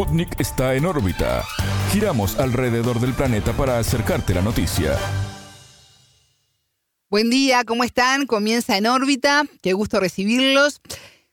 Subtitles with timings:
[0.00, 1.44] Sputnik está en órbita.
[1.92, 4.96] Giramos alrededor del planeta para acercarte la noticia.
[7.10, 8.24] Buen día, ¿cómo están?
[8.24, 9.44] Comienza en órbita.
[9.60, 10.80] Qué gusto recibirlos.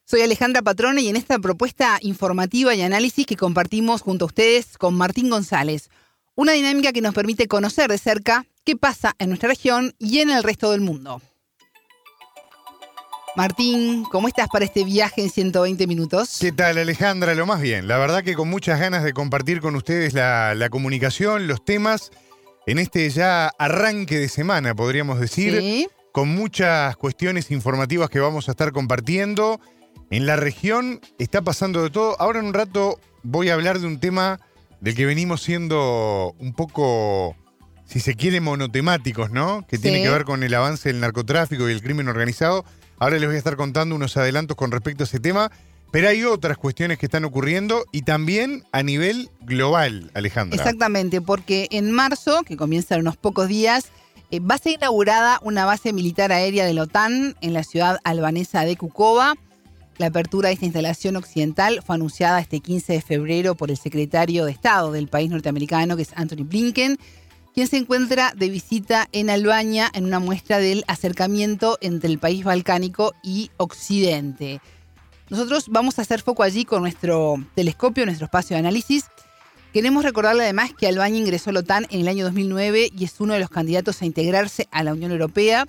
[0.04, 4.78] Soy Alejandra Patrone y en esta propuesta informativa y análisis que compartimos junto a ustedes
[4.78, 5.90] con Martín González,
[6.36, 10.30] una dinámica que nos permite conocer de cerca qué pasa en nuestra región y en
[10.30, 11.22] el resto del mundo.
[13.38, 16.40] Martín, ¿cómo estás para este viaje en 120 minutos?
[16.42, 17.36] ¿Qué tal Alejandra?
[17.36, 17.88] Lo más bien.
[17.88, 22.10] La verdad que con muchas ganas de compartir con ustedes la, comunicación, los temas,
[22.66, 28.54] en este ya arranque de semana, podríamos decir, con muchas cuestiones informativas que vamos a
[28.54, 29.62] estar compartiendo.
[30.10, 32.20] En la región está pasando de todo.
[32.20, 34.40] Ahora en un rato voy a hablar de un tema
[34.82, 37.36] del que venimos siendo un poco,
[37.86, 39.64] si se quiere, monotemáticos, ¿no?
[39.68, 42.66] Que tiene que ver con el avance del narcotráfico y el crimen organizado.
[43.00, 45.52] Ahora les voy a estar contando unos adelantos con respecto a ese tema,
[45.92, 50.58] pero hay otras cuestiones que están ocurriendo y también a nivel global, Alejandra.
[50.58, 53.86] Exactamente, porque en marzo, que comienza en unos pocos días,
[54.32, 58.00] eh, va a ser inaugurada una base militar aérea de la OTAN en la ciudad
[58.04, 59.36] albanesa de Kukova.
[59.98, 64.46] La apertura de esta instalación occidental fue anunciada este 15 de febrero por el secretario
[64.46, 66.98] de Estado del país norteamericano, que es Anthony Blinken,
[67.58, 72.44] quien se encuentra de visita en Albania en una muestra del acercamiento entre el país
[72.44, 74.62] balcánico y Occidente.
[75.32, 79.06] Nosotros vamos a hacer foco allí con nuestro telescopio, nuestro espacio de análisis.
[79.74, 83.20] Queremos recordarle además que Albania ingresó a la OTAN en el año 2009 y es
[83.20, 85.66] uno de los candidatos a integrarse a la Unión Europea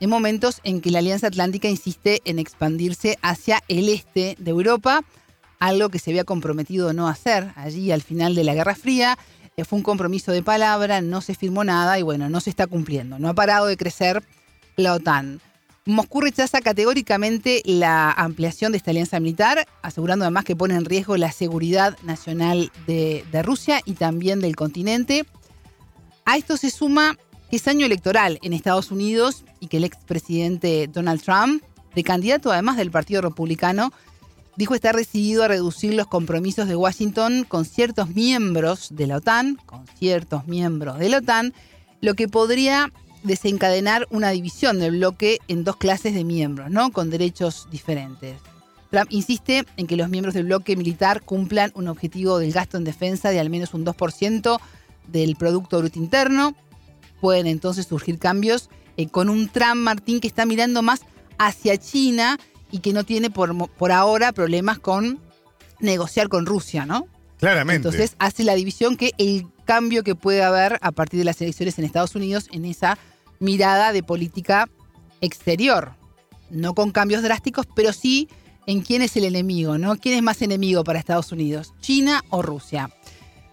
[0.00, 5.02] en momentos en que la Alianza Atlántica insiste en expandirse hacia el este de Europa,
[5.58, 9.18] algo que se había comprometido no hacer allí al final de la Guerra Fría
[9.64, 13.18] fue un compromiso de palabra, no se firmó nada y bueno, no se está cumpliendo.
[13.18, 14.22] No ha parado de crecer
[14.76, 15.40] la OTAN.
[15.86, 21.16] Moscú rechaza categóricamente la ampliación de esta alianza militar, asegurando además que pone en riesgo
[21.16, 25.24] la seguridad nacional de, de Rusia y también del continente.
[26.26, 27.16] A esto se suma
[27.48, 31.62] que es año electoral en Estados Unidos y que el expresidente Donald Trump,
[31.94, 33.90] de candidato además del Partido Republicano,
[34.56, 39.56] dijo estar decidido a reducir los compromisos de Washington con ciertos miembros de la OTAN,
[39.66, 41.54] con ciertos miembros de la OTAN,
[42.00, 46.90] lo que podría desencadenar una división del bloque en dos clases de miembros, ¿no?
[46.90, 48.36] Con derechos diferentes.
[48.90, 52.84] Trump insiste en que los miembros del bloque militar cumplan un objetivo del gasto en
[52.84, 54.60] defensa de al menos un 2%
[55.08, 56.54] del Producto Bruto Interno.
[57.20, 61.00] Pueden entonces surgir cambios eh, con un Trump, Martín, que está mirando más
[61.38, 62.38] hacia China
[62.76, 65.18] y que no tiene por, por ahora problemas con
[65.80, 67.06] negociar con Rusia, ¿no?
[67.38, 67.88] Claramente.
[67.88, 71.78] Entonces hace la división que el cambio que puede haber a partir de las elecciones
[71.78, 72.98] en Estados Unidos en esa
[73.40, 74.68] mirada de política
[75.22, 75.92] exterior.
[76.50, 78.28] No con cambios drásticos, pero sí
[78.66, 79.96] en quién es el enemigo, ¿no?
[79.96, 81.72] ¿Quién es más enemigo para Estados Unidos?
[81.80, 82.90] ¿China o Rusia?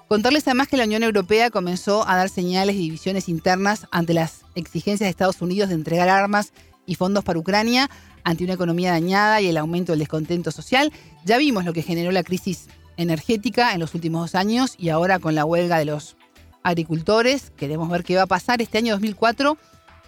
[0.10, 4.42] Contarles además que la Unión Europea comenzó a dar señales de divisiones internas ante las
[4.56, 6.52] exigencias de Estados Unidos de entregar armas
[6.86, 7.90] y fondos para Ucrania
[8.24, 10.92] ante una economía dañada y el aumento del descontento social.
[11.26, 12.68] Ya vimos lo que generó la crisis
[12.98, 16.16] energética en los últimos dos años y ahora con la huelga de los
[16.64, 17.52] agricultores.
[17.58, 19.58] Queremos ver qué va a pasar este año 2004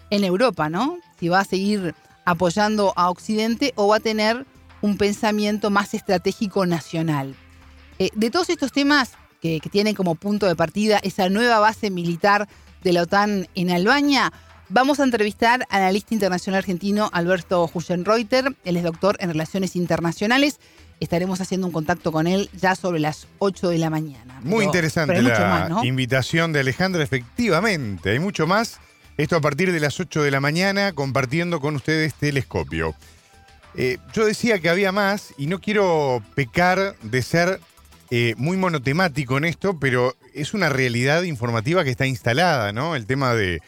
[0.09, 0.97] en Europa, ¿no?
[1.19, 1.95] Si va a seguir
[2.25, 4.45] apoyando a Occidente o va a tener
[4.81, 7.35] un pensamiento más estratégico nacional.
[7.99, 11.89] Eh, de todos estos temas que, que tienen como punto de partida esa nueva base
[11.89, 12.47] militar
[12.83, 14.31] de la OTAN en Albania,
[14.69, 18.55] Vamos a entrevistar al analista internacional argentino Alberto Hugenreuter.
[18.63, 20.59] Él es doctor en Relaciones Internacionales.
[20.99, 24.39] Estaremos haciendo un contacto con él ya sobre las 8 de la mañana.
[24.41, 28.09] Muy interesante la invitación de Alejandra, efectivamente.
[28.09, 28.79] Hay mucho más.
[29.17, 32.95] Esto a partir de las 8 de la mañana, compartiendo con ustedes Telescopio.
[33.75, 37.59] Eh, yo decía que había más y no quiero pecar de ser
[38.09, 42.95] eh, muy monotemático en esto, pero es una realidad informativa que está instalada, ¿no?
[42.95, 43.61] El tema de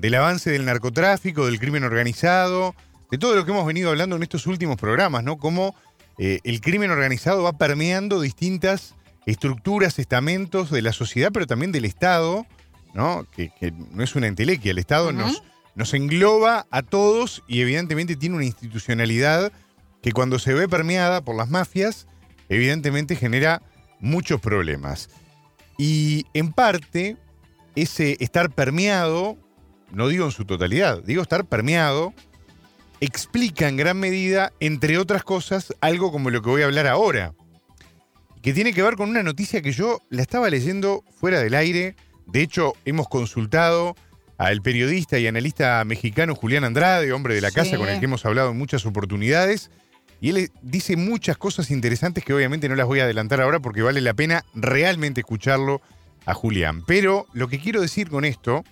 [0.00, 2.74] del avance del narcotráfico, del crimen organizado,
[3.10, 5.38] de todo lo que hemos venido hablando en estos últimos programas, ¿no?
[5.38, 5.74] Cómo
[6.18, 8.94] eh, el crimen organizado va permeando distintas
[9.26, 12.46] estructuras, estamentos de la sociedad, pero también del Estado,
[12.94, 13.26] ¿no?
[13.34, 13.50] Que,
[13.90, 15.42] no es una entelequia, el Estado nos,
[15.74, 19.52] nos engloba a todos y evidentemente tiene una institucionalidad
[20.00, 22.06] que cuando se ve permeada por las mafias,
[22.48, 23.62] evidentemente genera
[23.98, 25.10] muchos problemas.
[25.76, 27.16] Y en parte,
[27.74, 29.36] ese estar permeado
[29.92, 32.12] no digo en su totalidad, digo estar permeado,
[33.00, 37.34] explica en gran medida, entre otras cosas, algo como lo que voy a hablar ahora,
[38.42, 41.96] que tiene que ver con una noticia que yo la estaba leyendo fuera del aire,
[42.26, 43.96] de hecho hemos consultado
[44.36, 48.24] al periodista y analista mexicano Julián Andrade, hombre de la casa con el que hemos
[48.24, 49.70] hablado en muchas oportunidades,
[50.20, 53.82] Y él dice muchas cosas interesantes que obviamente no las voy a adelantar ahora porque
[53.82, 55.80] vale la pena realmente escucharlo
[56.26, 56.82] a Julián.
[56.86, 58.64] Pero lo que quiero decir con esto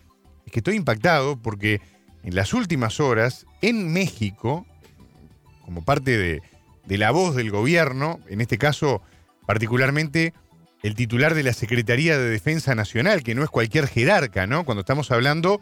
[0.47, 1.81] es que estoy impactado porque
[2.23, 4.67] en las últimas horas, en México,
[5.65, 6.43] como parte de,
[6.97, 9.03] la voz del gobierno, en este caso
[9.47, 10.33] particularmente
[10.83, 14.65] el titular de la Secretaría de Defensa Nacional, que no es cualquier jerarca, ¿no?
[14.65, 15.61] Cuando estamos hablando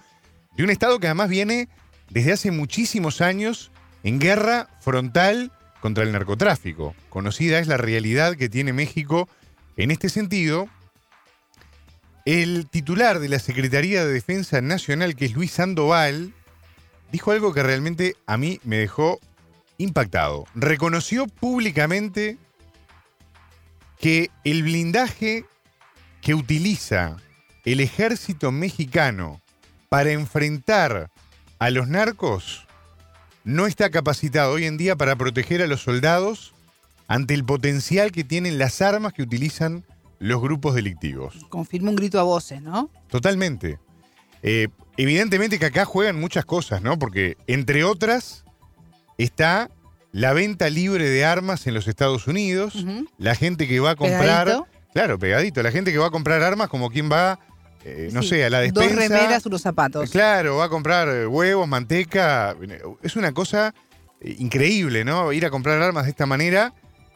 [0.56, 1.68] de un Estado que además viene
[2.10, 3.70] desde hace muchísimos años
[4.02, 5.50] en guerra frontal
[5.80, 6.94] contra el narcotráfico.
[7.08, 9.28] Conocida es la realidad que tiene México
[9.76, 10.68] en este sentido.
[12.24, 16.32] El titular de la Secretaría de Defensa Nacional, que es Luis Sandoval,
[17.12, 19.20] dijo algo que realmente a mí me dejó
[19.76, 20.46] impactado.
[20.54, 22.38] Reconoció públicamente
[23.98, 25.44] que el blindaje
[26.22, 27.18] que utiliza
[27.66, 29.42] el ejército mexicano
[29.90, 31.10] para enfrentar
[31.58, 32.66] a los narcos
[33.44, 36.54] no está capacitado hoy en día para proteger a los soldados
[37.06, 39.84] ante el potencial que tienen las armas que utilizan
[40.18, 41.46] los grupos delictivos.
[41.48, 42.90] Confirma un grito a voces, ¿no?
[43.08, 43.78] Totalmente.
[44.42, 46.98] Eh, evidentemente que acá juegan muchas cosas, ¿no?
[46.98, 48.44] Porque entre otras
[49.18, 49.70] está
[50.12, 52.84] la venta libre de armas en los Estados Unidos,
[53.18, 54.64] la gente que va a comprar...
[54.92, 57.40] Claro, pegadito, la gente que va a comprar armas como quien va,
[57.84, 58.90] eh, no sé, a la despensa.
[58.90, 60.08] Dos remeras, unos zapatos.
[60.10, 62.54] Claro, va a comprar eh, huevos, manteca.
[63.02, 63.74] Es una cosa
[64.20, 65.32] increíble, ¿no?
[65.32, 66.72] Ir a comprar armas de esta manera.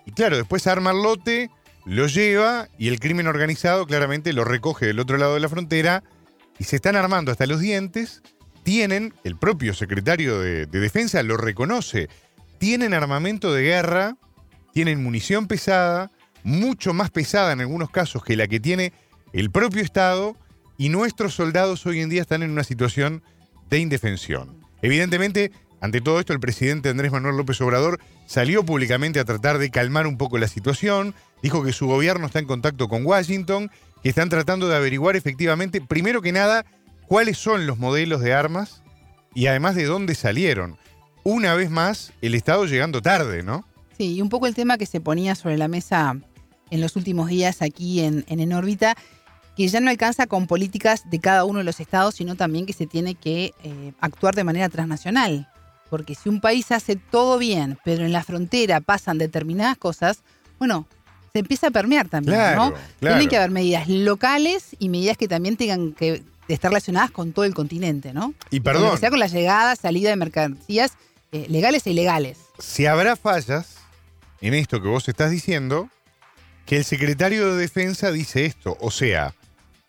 [0.07, 1.51] Y claro, después arma el lote,
[1.89, 6.05] lo lleva y el crimen organizado claramente lo recoge del otro lado de la frontera
[6.59, 8.23] y se están armando hasta los dientes.
[8.63, 12.11] Tienen, el propio secretario de Defensa lo reconoce,
[12.59, 14.19] tienen armamento de guerra,
[14.75, 16.11] tienen munición pesada,
[16.43, 18.93] mucho más pesada en algunos casos que la que tiene
[19.33, 20.37] el propio Estado,
[20.77, 23.23] y nuestros soldados hoy en día están en una situación
[23.71, 24.61] de indefensión.
[24.83, 29.71] Evidentemente, ante todo esto, el presidente Andrés Manuel López Obrador salió públicamente a tratar de
[29.71, 33.71] calmar un poco la situación, dijo que su gobierno está en contacto con Washington,
[34.03, 36.65] que están tratando de averiguar efectivamente, primero que nada,
[37.07, 38.83] cuáles son los modelos de armas
[39.35, 40.79] y además de dónde salieron
[41.25, 43.65] una vez más el Estado llegando tarde, ¿no?
[43.97, 46.17] Sí, y un poco el tema que se ponía sobre la mesa
[46.71, 48.97] en los últimos días aquí en, en, órbita,
[49.57, 52.73] que ya no alcanza con políticas de cada uno de los estados, sino también que
[52.73, 55.49] se tiene que eh, actuar de manera transnacional.
[55.91, 60.21] Porque si un país hace todo bien, pero en la frontera pasan determinadas cosas,
[60.59, 60.87] bueno,
[61.33, 62.73] se empieza a permear también, ¿no?
[63.01, 67.45] Tienen que haber medidas locales y medidas que también tengan que estar relacionadas con todo
[67.45, 68.35] el continente, ¿no?
[68.51, 68.99] Y perdón.
[68.99, 70.93] sea con la llegada, salida de mercancías
[71.33, 72.39] eh, legales e ilegales.
[72.59, 73.77] Si habrá fallas
[74.41, 75.91] en esto que vos estás diciendo,
[76.69, 78.77] que el secretario de Defensa dice esto.
[78.81, 79.35] O sea,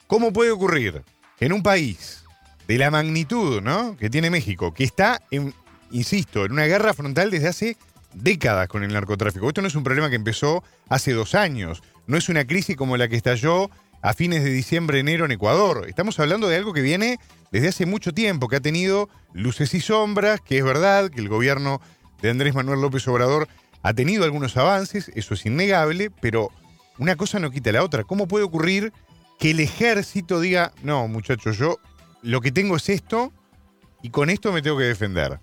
[0.07, 1.03] ¿cómo puede ocurrir
[1.39, 2.23] en un país
[2.67, 3.97] de la magnitud ¿no?
[3.97, 5.53] que tiene México, que está, en,
[5.91, 7.77] insisto, en una guerra frontal desde hace
[8.13, 9.47] décadas con el narcotráfico?
[9.47, 12.97] Esto no es un problema que empezó hace dos años, no es una crisis como
[12.97, 13.69] la que estalló
[14.01, 15.85] a fines de diciembre, enero en Ecuador.
[15.87, 17.19] Estamos hablando de algo que viene
[17.51, 21.29] desde hace mucho tiempo, que ha tenido luces y sombras, que es verdad que el
[21.29, 21.81] gobierno
[22.21, 23.47] de Andrés Manuel López Obrador
[23.81, 26.49] ha tenido algunos avances, eso es innegable, pero
[26.97, 28.03] una cosa no quita la otra.
[28.03, 28.93] ¿Cómo puede ocurrir
[29.39, 31.79] que el ejército diga, no, muchachos, yo
[32.21, 33.31] lo que tengo es esto
[34.01, 35.39] y con esto me tengo que defender?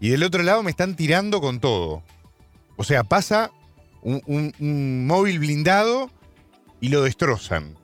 [0.00, 2.02] Y del otro lado me están tirando con todo.
[2.76, 3.50] O sea, pasa
[4.02, 4.22] un,
[4.58, 6.10] un móvil blindado
[6.80, 7.76] y lo destrozan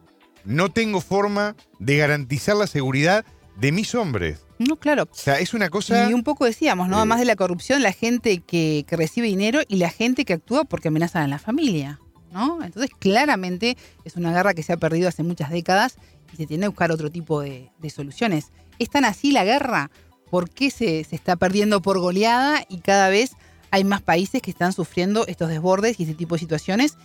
[0.44, 3.24] no tengo forma de garantizar la seguridad
[3.56, 4.44] de mis hombres.
[4.58, 5.04] No, claro.
[5.04, 6.08] O sea, es una cosa.
[6.08, 6.96] Y un poco decíamos, ¿no?
[6.96, 10.88] Además de la corrupción, la gente que, recibe dinero y la gente que actúa porque
[10.88, 11.98] amenazan a la familia,
[12.32, 12.62] ¿no?
[12.62, 15.96] Entonces, claramente es una guerra que se ha perdido hace muchas décadas
[16.32, 18.52] y se tiene que buscar otro tipo de, soluciones.
[18.78, 19.90] ¿Es tan así la guerra?
[20.32, 23.32] ¿Por qué se, se está perdiendo por goleada y cada vez
[23.70, 26.96] hay más países que están sufriendo estos desbordes y ese tipo de situaciones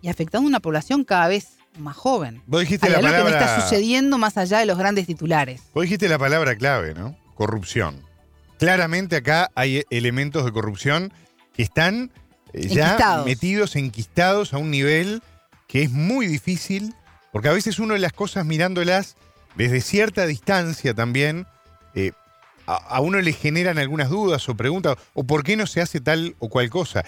[0.00, 2.40] y afectando a una población cada vez más joven.
[2.46, 3.38] Vos dijiste la palabra.
[3.38, 5.60] que está sucediendo más allá de los grandes titulares.
[5.74, 7.14] Vos dijiste la palabra clave, ¿no?
[7.34, 8.02] Corrupción.
[8.58, 11.12] Claramente acá hay elementos de corrupción
[11.52, 12.12] que están
[12.54, 15.22] eh, ya metidos, enquistados a un nivel
[15.66, 16.94] que es muy difícil,
[17.30, 19.16] porque a veces uno de las cosas mirándolas
[19.54, 21.46] desde cierta distancia también,
[21.94, 22.12] eh,
[22.76, 26.36] a, uno le generan algunas dudas o preguntas, o por qué no se hace tal
[26.38, 27.04] o cual cosa.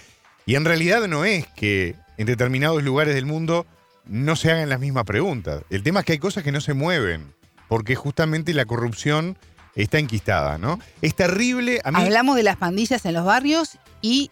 [0.46, 3.66] Y en realidad no es que en determinados lugares del mundo
[4.06, 5.62] no se hagan las mismas preguntas.
[5.70, 7.34] El tema es que hay cosas que no se mueven,
[7.68, 9.38] porque justamente la corrupción
[9.74, 10.78] está enquistada, ¿no?
[11.02, 11.80] Es terrible.
[11.84, 14.30] Hablamos de las pandillas en los barrios y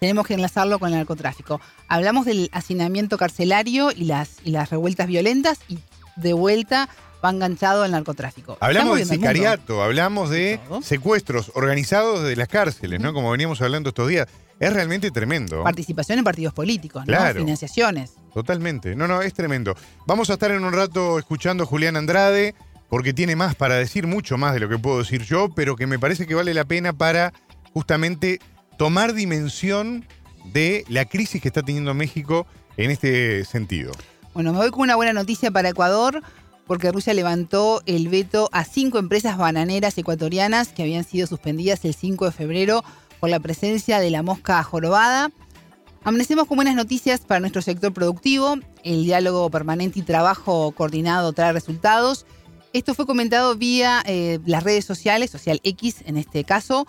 [0.00, 1.60] tenemos que enlazarlo con el narcotráfico.
[1.86, 5.78] Hablamos del hacinamiento carcelario y las, y las revueltas violentas y
[6.16, 6.88] de vuelta
[7.24, 8.56] va enganchado al narcotráfico.
[8.60, 13.12] Hablamos de sicariato, hablamos de secuestros organizados de las cárceles, ¿no?
[13.12, 14.26] Como veníamos hablando estos días.
[14.58, 15.62] Es realmente tremendo.
[15.62, 17.34] Participación en partidos políticos, ¿no?
[17.34, 18.12] Financiaciones.
[18.34, 18.94] Totalmente.
[18.94, 19.74] No, no, es tremendo.
[20.06, 22.54] Vamos a estar en un rato escuchando a Julián Andrade,
[22.90, 25.86] porque tiene más para decir, mucho más de lo que puedo decir yo, pero que
[25.86, 27.32] me parece que vale la pena para
[27.72, 28.38] justamente
[28.76, 30.04] tomar dimensión
[30.52, 32.46] de la crisis que está teniendo México
[32.76, 33.92] en este sentido.
[34.34, 36.22] Bueno, me voy con una buena noticia para Ecuador
[36.70, 41.96] porque Rusia levantó el veto a cinco empresas bananeras ecuatorianas que habían sido suspendidas el
[41.96, 42.84] 5 de febrero
[43.18, 45.32] por la presencia de la mosca jorobada.
[46.04, 48.54] Amanecemos con buenas noticias para nuestro sector productivo.
[48.84, 52.24] El diálogo permanente y trabajo coordinado trae resultados.
[52.72, 56.86] Esto fue comentado vía eh, las redes sociales, Social X en este caso,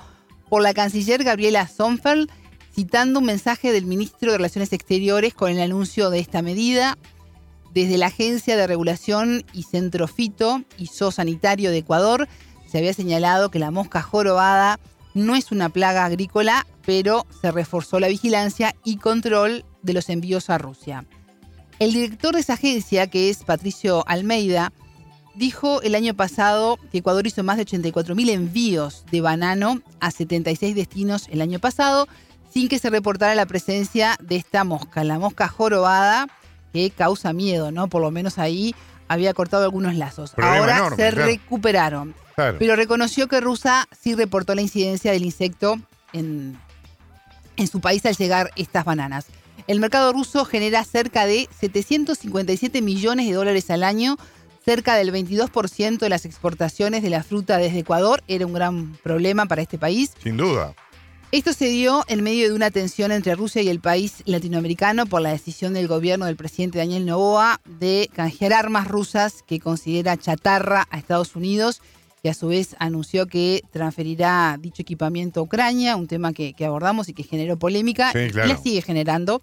[0.48, 2.30] por la canciller Gabriela Sonfeld,
[2.72, 7.00] citando un mensaje del ministro de Relaciones Exteriores con el anuncio de esta medida.
[7.74, 12.28] Desde la Agencia de Regulación y Centro Fito y Sanitario de Ecuador
[12.70, 14.80] se había señalado que la mosca jorobada
[15.14, 20.50] no es una plaga agrícola, pero se reforzó la vigilancia y control de los envíos
[20.50, 21.06] a Rusia.
[21.80, 24.72] El director de esa agencia, que es Patricio Almeida,
[25.36, 30.76] dijo el año pasado que Ecuador hizo más de 84.000 envíos de banano a 76
[30.76, 32.08] destinos el año pasado,
[32.54, 36.28] sin que se reportara la presencia de esta mosca, la mosca jorobada,
[36.74, 37.88] que causa miedo, ¿no?
[37.88, 38.76] Por lo menos ahí
[39.08, 40.34] había cortado algunos lazos.
[40.38, 42.16] Ahora se recuperaron.
[42.58, 45.80] Pero reconoció que Rusia sí reportó la incidencia del insecto
[46.14, 46.58] en,
[47.58, 49.28] en su país al llegar estas bananas.
[49.68, 54.18] El mercado ruso genera cerca de 757 millones de dólares al año,
[54.66, 58.24] cerca del 22% de las exportaciones de la fruta desde Ecuador.
[58.28, 60.14] Era un gran problema para este país.
[60.24, 60.74] Sin duda.
[61.32, 65.22] Esto se dio en medio de una tensión entre Rusia y el país latinoamericano por
[65.22, 70.90] la decisión del gobierno del presidente Daniel Novoa de canjear armas rusas que considera chatarra
[70.92, 71.82] a Estados Unidos
[72.22, 77.08] y a su vez anunció que transferirá dicho equipamiento a Ucrania, un tema que, abordamos
[77.08, 79.42] y que generó polémica y la sigue generando.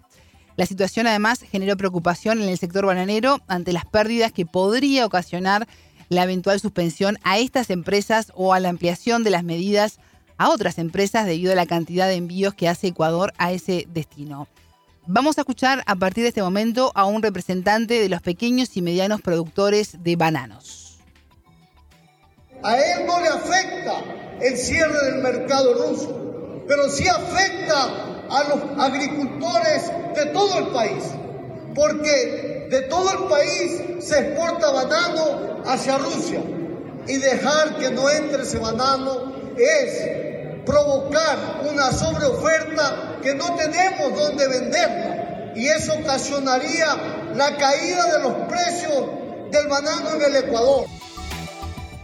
[0.57, 5.67] La situación además generó preocupación en el sector bananero ante las pérdidas que podría ocasionar
[6.09, 9.99] la eventual suspensión a estas empresas o a la ampliación de las medidas
[10.39, 14.47] a otras empresas debido a la cantidad de envíos que hace Ecuador a ese destino.
[15.05, 18.81] Vamos a escuchar a partir de este momento a un representante de los pequeños y
[18.81, 20.99] medianos productores de bananos.
[22.63, 24.01] A él no le afecta
[24.41, 31.03] el cierre del mercado ruso, pero sí afecta a los agricultores de todo el país,
[31.75, 36.41] porque de todo el país se exporta banano hacia Rusia
[37.07, 39.28] y dejar que no entre ese banano
[39.63, 46.95] es provocar una sobreoferta que no tenemos donde venderla y eso ocasionaría
[47.35, 49.05] la caída de los precios
[49.51, 50.85] del banano en el Ecuador.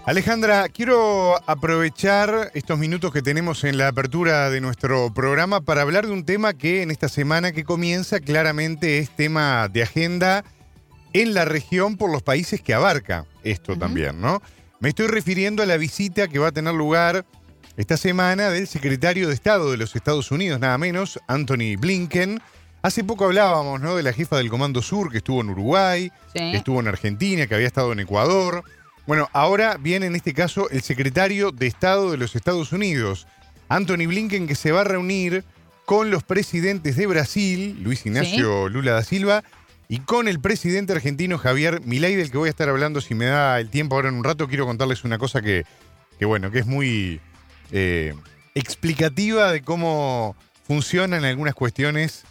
[0.05, 6.05] Alejandra, quiero aprovechar estos minutos que tenemos en la apertura de nuestro programa para hablar
[6.05, 10.43] de un tema que en esta semana que comienza claramente es tema de agenda
[11.13, 14.43] en la región por los países que abarca esto también, ¿no?
[14.79, 17.25] Me estoy refiriendo a la visita que va a tener lugar
[17.77, 22.41] esta semana del secretario de Estado de los Estados Unidos, nada menos, Anthony Blinken.
[22.81, 23.95] Hace poco hablábamos ¿no?
[23.95, 27.55] de la jefa del Comando Sur que estuvo en Uruguay, que estuvo en Argentina, que
[27.55, 28.63] había estado en Ecuador.
[29.07, 33.27] Bueno, ahora viene en este caso el secretario de Estado de los Estados Unidos,
[33.67, 35.43] Anthony Blinken, que se va a reunir
[35.85, 39.43] con los presidentes de Brasil, Luis Ignacio Lula da Silva,
[39.87, 43.25] y con el presidente argentino Javier Milei, del que voy a estar hablando si me
[43.25, 44.47] da el tiempo ahora en un rato.
[44.47, 45.65] Quiero contarles una cosa que,
[46.17, 47.19] que bueno, que es muy,
[47.71, 48.13] eh,
[48.53, 52.23] explicativa de cómo funcionan algunas cuestiones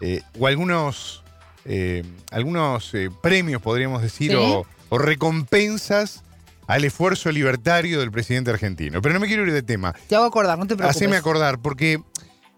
[0.00, 1.22] eh, o algunos,
[1.64, 6.22] eh, algunos premios, podríamos decir, o, recompensas
[6.66, 9.02] al esfuerzo libertario del presidente argentino.
[9.02, 9.94] Pero no me quiero ir de tema.
[10.08, 10.96] Te hago acordar, no te preocupes.
[10.96, 12.00] Haceme acordar, porque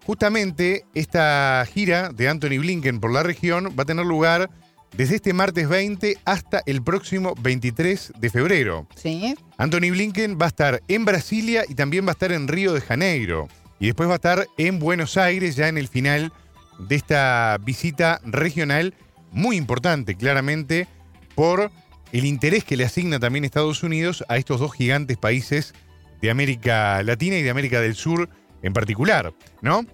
[0.05, 4.49] justamente esta gira de Anthony Blinken por la región va a tener lugar
[4.95, 8.87] desde este martes 20 hasta el próximo 23 de febrero.
[8.95, 9.35] Sí.
[9.57, 12.81] Anthony Blinken va a estar en Brasilia y también va a estar en Río de
[12.81, 13.47] Janeiro.
[13.79, 16.31] Y después va a estar en Buenos Aires ya en el final
[16.79, 18.93] de esta visita regional
[19.31, 20.87] muy importante, claramente,
[21.35, 21.71] por
[22.11, 25.73] el interés que le asigna también Estados Unidos a estos dos gigantes países
[26.21, 28.29] de América Latina y de América del Sur
[28.61, 29.85] en particular, ¿no?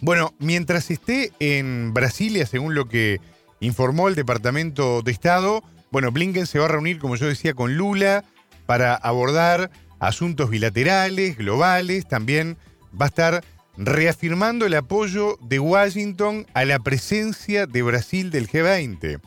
[0.00, 3.20] Bueno, mientras esté en Brasilia, según lo que
[3.60, 5.62] informó el Departamento de Estado.
[5.90, 8.24] Bueno, Blinken se va a reunir, como yo decía, con Lula
[8.68, 12.06] para abordar asuntos bilaterales, globales.
[12.06, 12.58] También
[12.92, 13.44] va a estar
[13.78, 19.22] reafirmando el apoyo de Washington a la presencia de Brasil del G20.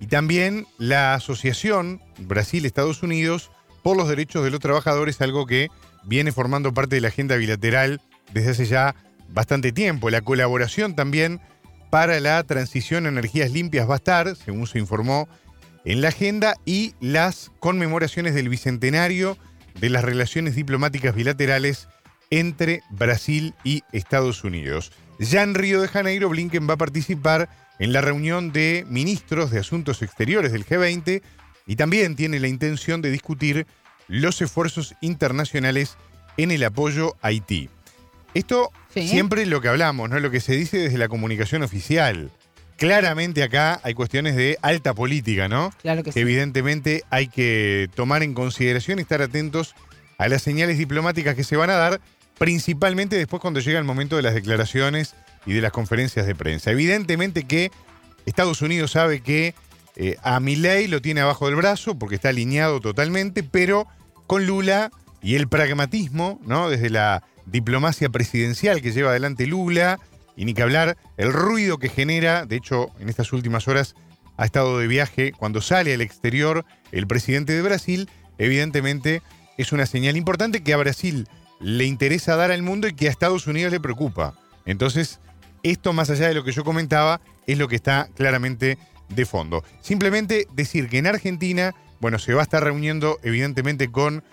[0.00, 3.50] Y también la asociación Brasil-Estados Unidos
[3.82, 5.68] por los derechos de los trabajadores, algo que
[6.04, 8.02] viene formando parte de la agenda bilateral
[8.34, 8.94] desde hace ya
[9.30, 10.10] bastante tiempo.
[10.10, 11.40] La colaboración también
[11.88, 15.26] para la transición a energías limpias va a estar, según se informó
[15.84, 19.36] en la agenda, y las conmemoraciones del bicentenario
[19.80, 21.88] de las relaciones diplomáticas bilaterales
[22.30, 24.92] entre Brasil y Estados Unidos.
[25.18, 27.48] Ya en Río de Janeiro, Blinken va a participar
[27.78, 31.22] en la reunión de ministros de Asuntos Exteriores del G20
[31.66, 33.66] y también tiene la intención de discutir
[34.08, 35.96] los esfuerzos internacionales
[36.36, 37.68] en el apoyo a Haití.
[38.34, 40.18] Esto siempre es lo que hablamos, ¿no?
[40.18, 42.30] Lo que se dice desde la comunicación oficial.
[42.76, 45.70] Claramente acá hay cuestiones de alta política, ¿no?
[45.80, 46.20] Claro que, sí.
[46.20, 49.74] Evidentemente hay que tomar en consideración y estar atentos
[50.18, 52.00] a las señales diplomáticas que se van a dar,
[52.38, 55.14] principalmente después cuando llega el momento de las declaraciones
[55.46, 56.70] y de las conferencias de prensa.
[56.70, 57.70] Evidentemente que
[58.26, 59.54] Estados Unidos sabe que
[59.96, 63.86] eh, a Milei lo tiene abajo del brazo porque está alineado totalmente, pero
[64.26, 64.90] con Lula
[65.22, 66.68] y el pragmatismo, ¿no?
[66.68, 70.00] Desde la diplomacia presidencial que lleva adelante Lula,
[70.36, 73.94] y ni que hablar el ruido que genera, de hecho, en estas últimas horas
[74.36, 79.22] ha estado de viaje, cuando sale al exterior el presidente de Brasil, evidentemente
[79.58, 81.28] es una señal importante que a Brasil
[81.60, 84.34] le interesa dar al mundo y que a Estados Unidos le preocupa.
[84.66, 85.20] Entonces,
[85.62, 89.62] esto más allá de lo que yo comentaba, es lo que está claramente de fondo.
[89.80, 94.24] Simplemente decir que en Argentina, bueno, se va a estar reuniendo evidentemente con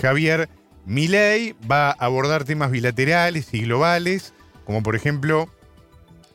[0.00, 0.48] Javier
[0.84, 5.48] Milei va a abordar temas bilaterales y globales, como por ejemplo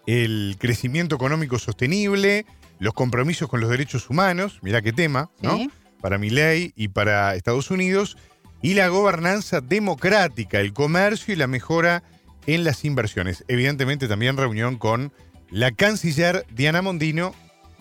[0.06, 2.46] el crecimiento económico sostenible,
[2.80, 5.60] los compromisos con los derechos humanos, mirá qué tema, ¿no?
[6.02, 8.18] Para Milei y para Estados Unidos,
[8.62, 12.04] y la gobernanza democrática, el comercio y la mejora
[12.46, 13.44] en las inversiones.
[13.48, 15.12] Evidentemente también reunión con
[15.50, 17.34] la canciller Diana Mondino,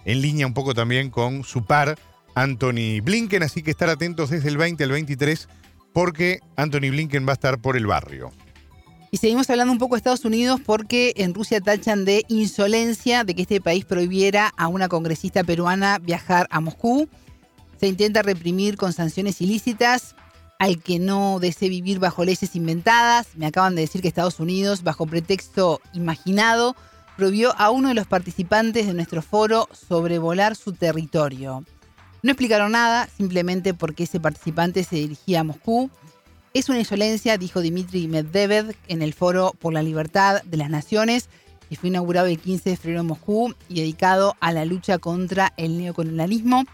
[0.04, 1.98] en línea un poco también con su par
[2.34, 5.48] Anthony Blinken, así que estar atentos desde el 20 al 23
[5.92, 8.30] porque Anthony Blinken va a estar por el barrio.
[9.10, 13.34] Y seguimos hablando un poco de Estados Unidos porque en Rusia tachan de insolencia de
[13.34, 17.08] que este país prohibiera a una congresista peruana viajar a Moscú.
[17.78, 20.16] Se intenta reprimir con sanciones ilícitas
[20.58, 23.28] al que no desee vivir bajo leyes inventadas.
[23.36, 26.74] Me acaban de decir que Estados Unidos, bajo pretexto imaginado,
[27.16, 31.64] prohibió a uno de los participantes de nuestro foro sobrevolar su territorio.
[32.22, 35.90] No explicaron nada, simplemente porque ese participante se dirigía a Moscú.
[36.56, 41.28] Es una insolencia, dijo Dmitry Medvedev en el Foro por la Libertad de las Naciones,
[41.68, 45.52] que fue inaugurado el 15 de febrero en Moscú y dedicado a la lucha contra
[45.58, 46.64] el neocolonialismo.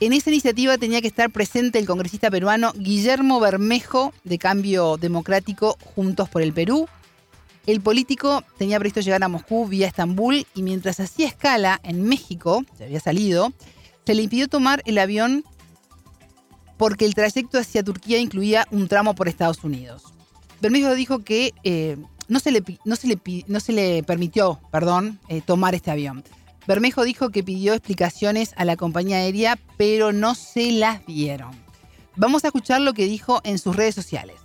[0.00, 5.76] En esa iniciativa tenía que estar presente el congresista peruano Guillermo Bermejo, de Cambio Democrático
[5.94, 6.88] Juntos por el Perú.
[7.66, 12.64] El político tenía previsto llegar a Moscú vía Estambul y mientras hacía escala en México,
[12.78, 13.52] se había salido,
[14.06, 15.44] se le impidió tomar el avión
[16.76, 20.04] porque el trayecto hacia Turquía incluía un tramo por Estados Unidos.
[20.60, 21.96] Bermejo dijo que eh,
[22.28, 26.24] no, se le, no, se le, no, se le, permitió perdón, eh, tomar este avión.
[26.66, 31.50] Bermejo dijo que pidió explicaciones a la compañía aérea, pero no se las dieron.
[32.16, 34.36] Vamos a escuchar lo que dijo en sus redes sociales.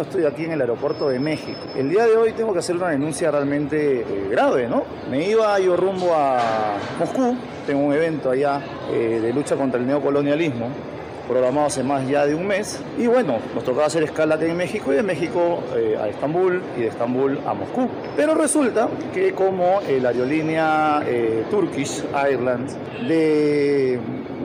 [0.00, 1.60] Estoy aquí en el aeropuerto de México.
[1.76, 4.84] El día de hoy tengo que hacer una denuncia realmente eh, grave, ¿no?
[5.08, 7.36] Me iba yo rumbo a Moscú,
[7.66, 10.68] tengo un evento allá de lucha contra el neocolonialismo,
[11.28, 12.80] programado hace más ya de un mes.
[12.98, 16.62] Y bueno, nos tocaba hacer escala aquí en México y de México eh, a Estambul
[16.76, 17.88] y de Estambul a Moscú.
[18.16, 21.02] Pero resulta que como la aerolínea
[21.50, 22.76] Turkish Airlines
[23.08, 23.98] de,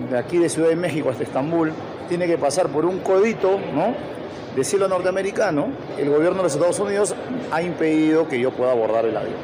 [0.10, 1.72] de aquí de Ciudad de México hasta Estambul
[2.08, 4.19] tiene que pasar por un codito, ¿no?
[4.60, 7.16] De cielo norteamericano, el gobierno de los Estados Unidos
[7.52, 9.38] ha impedido que yo pueda abordar el avión.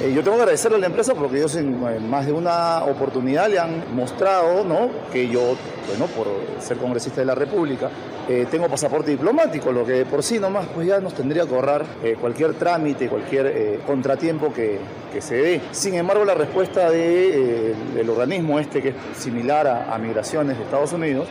[0.00, 3.48] Eh, yo tengo que agradecerle a la empresa porque ellos en, más de una oportunidad
[3.48, 4.88] le han mostrado ¿no?
[5.12, 5.56] que yo,
[5.88, 6.28] bueno, por
[6.60, 7.90] ser congresista de la República,
[8.28, 11.84] eh, tengo pasaporte diplomático, lo que por sí nomás pues ya nos tendría que ahorrar
[12.04, 14.78] eh, cualquier trámite, cualquier contratiempo que,
[15.12, 15.60] que, se dé.
[15.72, 20.62] Sin embargo, la respuesta de, del organismo este, que es similar a, a Migraciones de
[20.62, 21.26] Estados Unidos,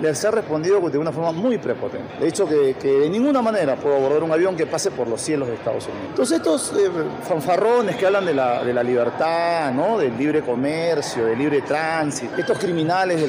[0.00, 2.18] les ha respondido de una forma muy prepotente.
[2.20, 5.48] De hecho, que, de ninguna manera puedo abordar un avión que pase por los cielos
[5.48, 6.06] de Estados Unidos.
[6.10, 6.90] Entonces, estos eh,
[7.22, 13.28] fanfarrones que hablan de la, libertad, del libre comercio, del libre tránsito, estos criminales de,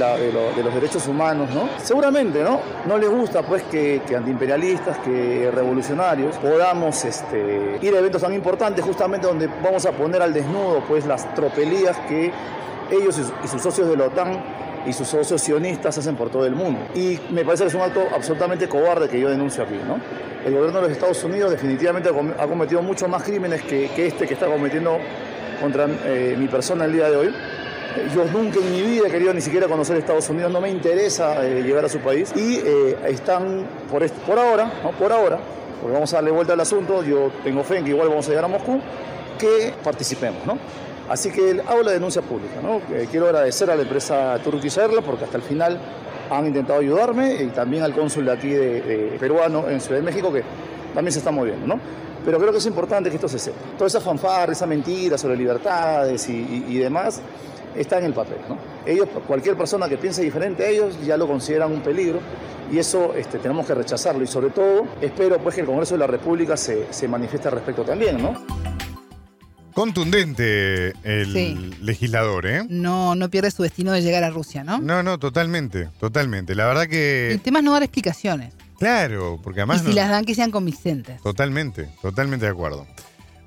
[0.64, 1.70] los derechos humanos, ¿no?
[1.84, 2.60] seguramente ¿no?
[2.86, 8.34] no les gusta pues, que, que antiimperialistas, que revolucionarios podamos este, ir a eventos tan
[8.34, 12.32] importantes justamente donde vamos a poner al desnudo pues, las tropelías que
[12.92, 16.56] ellos y sus socios de la OTAN y sus socios sionistas hacen por todo el
[16.56, 16.80] mundo.
[16.96, 19.76] Y me parece que es un acto absolutamente cobarde que yo denuncio aquí.
[19.88, 20.00] ¿no?
[20.44, 24.34] El gobierno de los Estados Unidos definitivamente ha cometido muchos más crímenes que, este que
[24.34, 24.98] está cometiendo
[25.62, 27.36] contra eh, mi persona el día de hoy.
[28.16, 31.46] Yo nunca en mi vida he querido ni siquiera conocer Estados Unidos, no me interesa
[31.46, 34.92] eh, llegar a su país y eh, están por, por ahora, ¿no?
[34.92, 35.40] por ahora,
[35.82, 38.30] porque vamos a darle vuelta al asunto, yo tengo fe en que igual vamos a
[38.30, 38.80] llegar a Moscú,
[39.40, 40.58] que participemos, ¿no?
[41.10, 42.78] Así que hago la denuncia pública, ¿no?
[42.96, 45.80] Eh, quiero agradecer a la empresa Turkish Airlines porque hasta el final
[46.30, 50.32] han intentado ayudarme y también al cónsul de aquí de, peruano en Ciudad de México
[50.32, 50.44] que
[50.94, 51.80] también se está moviendo, ¿no?
[52.24, 53.58] Pero creo que es importante que esto se sepa.
[53.76, 57.22] Toda esa fanfarra, esa mentira sobre libertades y, demás
[57.76, 58.58] está en el papel, ¿no?
[58.86, 62.20] Ellos, cualquier persona que piense diferente a ellos ya lo consideran un peligro
[62.72, 66.00] y eso este, tenemos que rechazarlo y sobre todo espero pues que el Congreso de
[66.00, 68.34] la República se, se manifieste al respecto también, ¿no?
[69.80, 72.66] Contundente el legislador, ¿eh?
[72.68, 74.80] No, no pierde su destino de llegar a Rusia, ¿no?
[74.80, 76.54] No, no, totalmente, totalmente.
[76.54, 77.32] La verdad que.
[77.32, 78.54] El tema es no dar explicaciones.
[78.78, 79.82] Claro, porque además.
[79.84, 81.22] Y si las dan que sean convincentes.
[81.22, 82.88] Totalmente, totalmente de acuerdo.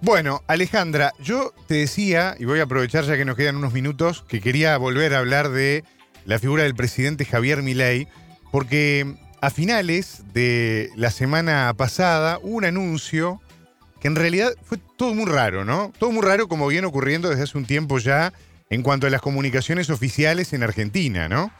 [0.00, 4.24] Bueno, Alejandra, yo te decía, y voy a aprovechar ya que nos quedan unos minutos,
[4.26, 5.84] que quería volver a hablar de
[6.24, 8.08] la figura del presidente Javier Milei,
[8.50, 13.42] porque a finales de la semana pasada hubo un anuncio
[14.02, 15.92] que en realidad fue todo muy raro, ¿no?
[15.96, 18.32] Todo muy raro como viene ocurriendo desde hace un tiempo ya
[18.68, 21.52] en cuanto a las comunicaciones oficiales en Argentina, ¿no?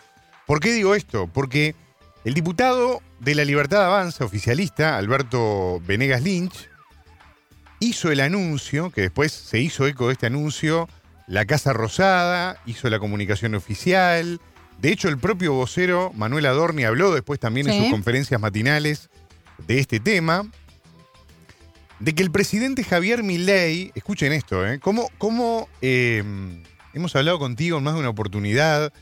[0.45, 1.31] ¿Por qué digo esto?
[1.33, 1.77] Porque
[2.25, 6.69] el diputado de la Libertad Avanza oficialista, Alberto Venegas Lynch,
[7.79, 10.89] hizo el anuncio, que después se hizo eco de este anuncio,
[11.29, 14.41] la Casa Rosada, hizo la comunicación oficial.
[14.81, 19.11] De hecho, el propio vocero Manuel Adorni habló después también en sus conferencias matinales
[19.65, 20.51] de este tema
[22.03, 24.81] de que el presidente Javier Milei, escuchen esto, ¿eh?
[24.81, 28.93] ¿Cómo, em, hemos hablado contigo en más de una oportunidad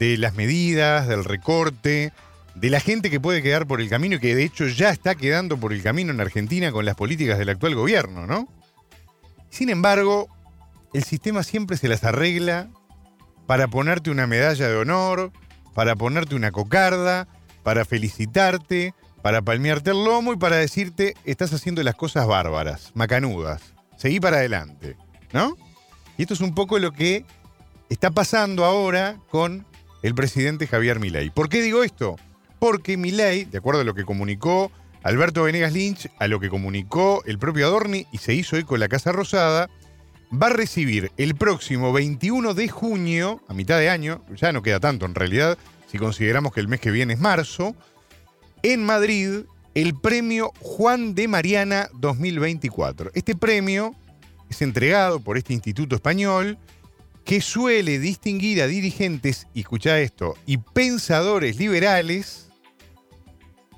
[0.00, 2.12] de las medidas, del recorte,
[2.56, 5.14] de la gente que puede quedar por el camino y que de hecho ya está
[5.14, 8.48] quedando por el camino en Argentina con las políticas del actual gobierno, ¿no?
[9.48, 10.28] Sin embargo,
[10.92, 12.68] el sistema siempre se las arregla
[13.46, 15.30] para ponerte una medalla de honor,
[15.72, 17.28] para ponerte una cocarda,
[17.62, 23.62] para felicitarte, para palmearte el lomo y para decirte, estás haciendo las cosas bárbaras, macanudas,
[23.96, 24.96] seguí para adelante,
[25.32, 25.56] ¿no?
[26.16, 27.24] Y esto es un poco lo que
[27.88, 29.66] está pasando ahora con
[30.02, 31.30] el presidente Javier Milei.
[31.30, 32.16] ¿Por qué digo esto?
[32.58, 34.70] Porque Milei, de acuerdo a lo que comunicó
[35.02, 38.80] Alberto Venegas Lynch, a lo que comunicó el propio Adorni y se hizo eco en
[38.80, 39.68] la Casa Rosada,
[40.30, 44.78] va a recibir el próximo 21 de junio, a mitad de año, ya no queda
[44.78, 45.58] tanto en realidad,
[45.90, 47.74] si consideramos que el mes que viene es marzo,
[48.62, 49.40] en Madrid
[49.74, 53.10] el premio Juan de Mariana 2024.
[53.14, 53.94] Este premio
[54.48, 56.58] es entregado por este instituto español
[57.24, 62.48] que suele distinguir a dirigentes, y escucha esto, y pensadores liberales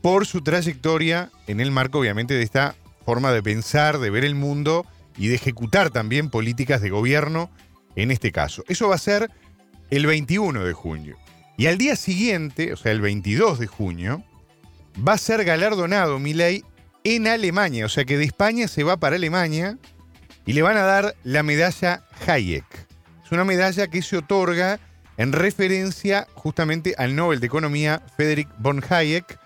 [0.00, 4.34] por su trayectoria en el marco obviamente de esta forma de pensar, de ver el
[4.34, 7.50] mundo y de ejecutar también políticas de gobierno
[7.96, 8.64] en este caso.
[8.68, 9.30] Eso va a ser
[9.90, 11.16] el 21 de junio.
[11.58, 14.24] Y al día siguiente, o sea, el 22 de junio,
[14.96, 16.64] va a ser galardonado Milei
[17.04, 17.86] en Alemania.
[17.86, 19.78] O sea que de España se va para Alemania
[20.46, 22.64] y le van a dar la medalla Hayek.
[23.24, 24.78] Es una medalla que se otorga
[25.16, 29.38] en referencia justamente al Nobel de Economía Friedrich von Hayek,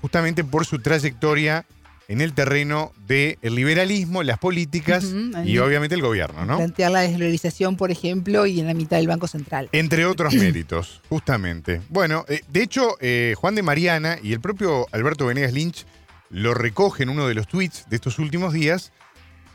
[0.00, 1.66] justamente por su trayectoria
[2.08, 5.04] en el terreno del liberalismo, las políticas
[5.44, 6.56] y obviamente el gobierno, ¿no?
[6.56, 9.68] Plantear la desvalorización, por ejemplo, y en la mitad del Banco Central.
[9.72, 11.80] Entre otros méritos, justamente.
[11.88, 15.86] Bueno, eh, de hecho, eh, Juan de Mariana y el propio Alberto Venegas Lynch
[16.30, 18.92] lo recoge en uno de los tweets de estos últimos días.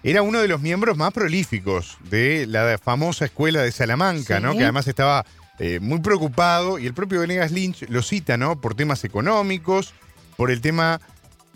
[0.01, 4.53] Era uno de los miembros más prolíficos de la famosa escuela de Salamanca, ¿no?
[4.53, 5.25] Que además estaba
[5.59, 8.61] eh, muy preocupado y el propio Venegas Lynch lo cita, ¿no?
[8.61, 9.93] Por temas económicos,
[10.37, 11.01] por el tema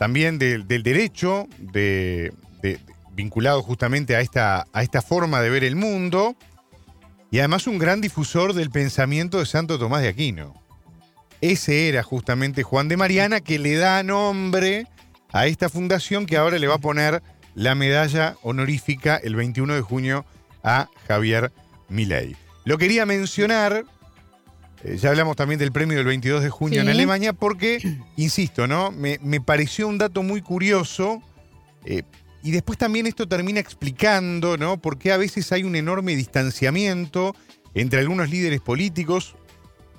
[0.04, 2.34] también del, derecho, de,
[3.14, 6.36] vinculado justamente a esta, a esta forma de ver el mundo,
[7.32, 10.62] y además un gran difusor del pensamiento de Santo Tomás de Aquino.
[11.40, 14.88] Ese era justamente Juan de Mariana que le da nombre
[15.32, 17.24] a esta fundación que ahora le va a poner
[17.56, 20.26] la medalla honorífica el 21 de junio
[20.66, 21.54] a Javier
[21.88, 22.36] Milei.
[22.66, 23.86] Lo quería mencionar
[24.84, 28.92] eh, ya hablamos también del premio del 22 de junio en Alemania porque, insisto, ¿no?
[28.92, 31.22] Me, pareció un dato muy curioso
[31.86, 32.04] eh,
[32.44, 34.82] y después también esto termina explicando, ¿no?
[34.82, 37.36] Por qué a veces hay un enorme distanciamiento
[37.74, 39.36] entre algunos líderes políticos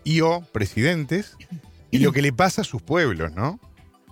[0.05, 1.37] y o presidentes
[1.91, 3.59] y lo que le pasa a sus pueblos, ¿no?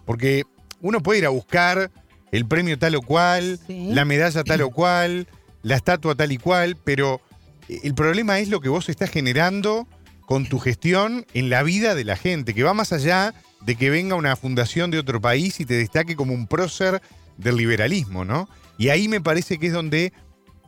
[0.06, 0.44] Porque
[0.80, 1.90] uno puede ir a buscar
[2.32, 5.28] el premio tal o cual, la medalla tal o cual,
[5.62, 7.20] la estatua tal y cual, pero
[7.68, 9.86] eh, el problema es lo que vos estás generando
[10.32, 13.90] con tu gestión en la vida de la gente, que va más allá de que
[13.90, 17.02] venga una fundación de otro país y te destaque como un prócer
[17.36, 18.48] del liberalismo, ¿no?
[18.78, 20.14] Y ahí me parece que es donde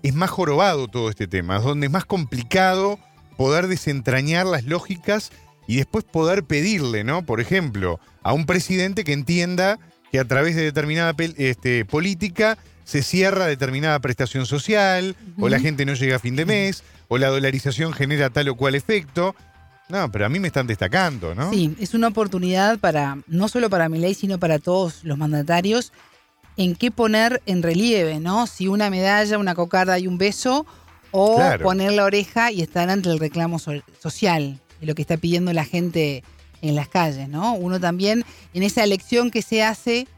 [0.02, 2.98] es más jorobado todo este tema, es donde es más complicado
[3.38, 5.32] poder desentrañar las lógicas
[5.66, 7.24] y después poder pedirle, ¿no?
[7.24, 9.78] Por ejemplo, a un presidente que entienda
[10.12, 15.86] que a través de determinada este, política se cierra determinada prestación social, o la gente
[15.86, 19.34] no llega a fin de mes, o la dolarización genera tal o cual efecto.
[19.88, 21.50] No, pero a mí me están destacando, ¿no?
[21.50, 25.92] Sí, es una oportunidad para, no solo para mi ley, sino para todos los mandatarios,
[26.56, 28.46] en qué poner en relieve, ¿no?
[28.46, 30.66] Si una medalla, una cocarda y un beso,
[31.10, 35.52] o poner la oreja y estar ante el reclamo social, de lo que está pidiendo
[35.52, 36.24] la gente
[36.60, 37.54] en las calles, ¿no?
[37.54, 40.08] Uno también, en esa elección que se hace,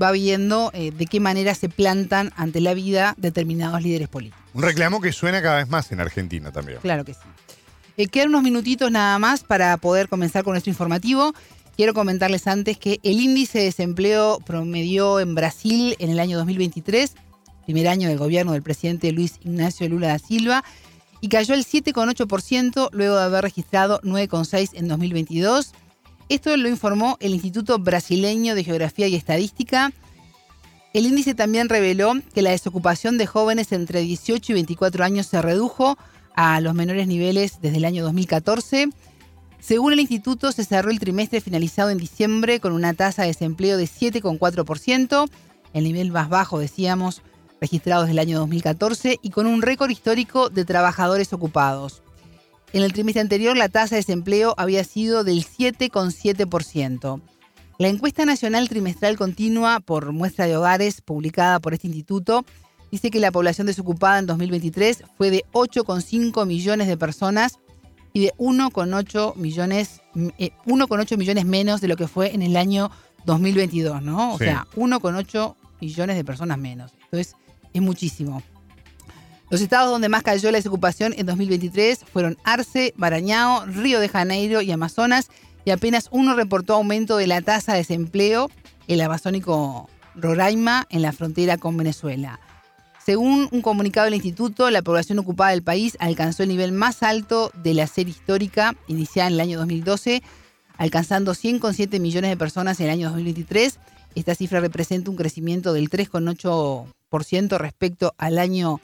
[0.00, 4.42] va viendo eh, de qué manera se plantan ante la vida determinados líderes políticos.
[4.54, 6.78] Un reclamo que suena cada vez más en Argentina también.
[6.80, 7.20] Claro que sí.
[7.96, 11.32] Eh, quedan unos minutitos nada más para poder comenzar con nuestro informativo.
[11.76, 17.14] Quiero comentarles antes que el índice de desempleo promedió en Brasil en el año 2023,
[17.64, 20.64] primer año del gobierno del presidente Luis Ignacio Lula da Silva,
[21.20, 25.72] y cayó el 7,8% luego de haber registrado 9,6% en 2022.
[26.28, 29.92] Esto lo informó el Instituto Brasileño de Geografía y Estadística.
[30.92, 35.42] El índice también reveló que la desocupación de jóvenes entre 18 y 24 años se
[35.42, 35.98] redujo
[36.34, 38.88] a los menores niveles desde el año 2014.
[39.60, 43.78] Según el instituto, se cerró el trimestre finalizado en diciembre con una tasa de desempleo
[43.78, 45.30] de 7,4%,
[45.72, 47.22] el nivel más bajo, decíamos,
[47.60, 52.02] registrado desde el año 2014, y con un récord histórico de trabajadores ocupados.
[52.72, 57.22] En el trimestre anterior, la tasa de desempleo había sido del 7,7%.
[57.78, 62.44] La encuesta nacional trimestral continua por muestra de hogares publicada por este instituto
[62.94, 67.58] dice que la población desocupada en 2023 fue de 8,5 millones de personas
[68.12, 72.92] y de 1,8 millones, 1,8 eh, millones menos de lo que fue en el año
[73.26, 74.34] 2022, ¿no?
[74.34, 76.92] O sea, 1,8 millones de personas menos.
[77.02, 77.34] Entonces,
[77.72, 78.44] es muchísimo.
[79.50, 84.62] Los estados donde más cayó la desocupación en 2023 fueron Arce, Barañao, Río de Janeiro
[84.62, 85.30] y Amazonas,
[85.64, 88.52] y apenas uno reportó aumento de la tasa de desempleo,
[88.86, 92.38] el amazónico Roraima, en la frontera con Venezuela.
[93.04, 97.52] Según un comunicado del instituto, la población ocupada del país alcanzó el nivel más alto
[97.62, 100.22] de la serie histórica iniciada en el año 2012,
[100.78, 103.78] alcanzando 100,7 millones de personas en el año 2023.
[104.14, 108.80] Esta cifra representa un crecimiento del 3,8% respecto al año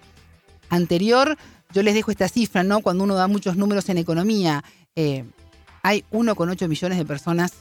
[0.69, 1.39] anterior.
[1.73, 2.81] Yo les dejo esta cifra, ¿no?
[2.81, 4.63] Cuando uno da muchos números en economía,
[4.97, 5.25] eh,
[5.83, 7.53] hay 1,8 millones de personas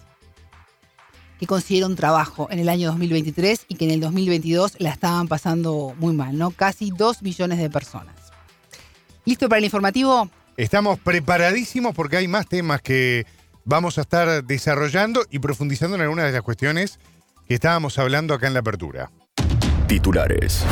[1.39, 5.95] que consiguieron trabajo en el año 2023 y que en el 2022 la estaban pasando
[5.97, 6.51] muy mal, ¿no?
[6.51, 8.15] Casi 2 millones de personas.
[9.25, 10.29] ¿Listo para el informativo?
[10.57, 13.25] Estamos preparadísimos porque hay más temas que
[13.63, 16.99] vamos a estar desarrollando y profundizando en algunas de las cuestiones
[17.47, 19.09] que estábamos hablando acá en la apertura.
[19.87, 20.65] Titulares.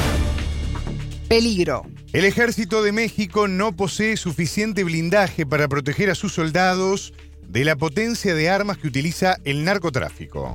[1.30, 1.86] Peligro.
[2.14, 7.14] El ejército de México no posee suficiente blindaje para proteger a sus soldados
[7.48, 10.52] de la potencia de armas que utiliza el narcotráfico.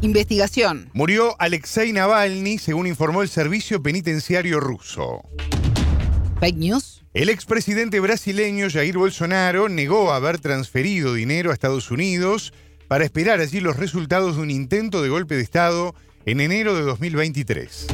[0.00, 0.88] Investigación.
[0.94, 5.22] Murió Alexei Navalny, según informó el servicio penitenciario ruso.
[6.40, 7.04] Fake news.
[7.12, 12.54] El expresidente brasileño Jair Bolsonaro negó haber transferido dinero a Estados Unidos
[12.88, 16.82] para esperar allí los resultados de un intento de golpe de Estado en enero de
[16.82, 17.88] 2023.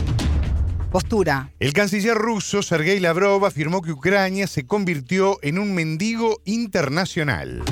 [0.93, 1.51] Postura.
[1.59, 7.63] El canciller ruso Sergei Lavrov afirmó que Ucrania se convirtió en un mendigo internacional.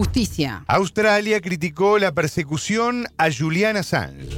[0.00, 0.64] Justicia.
[0.66, 4.30] Australia criticó la persecución a Julian Assange.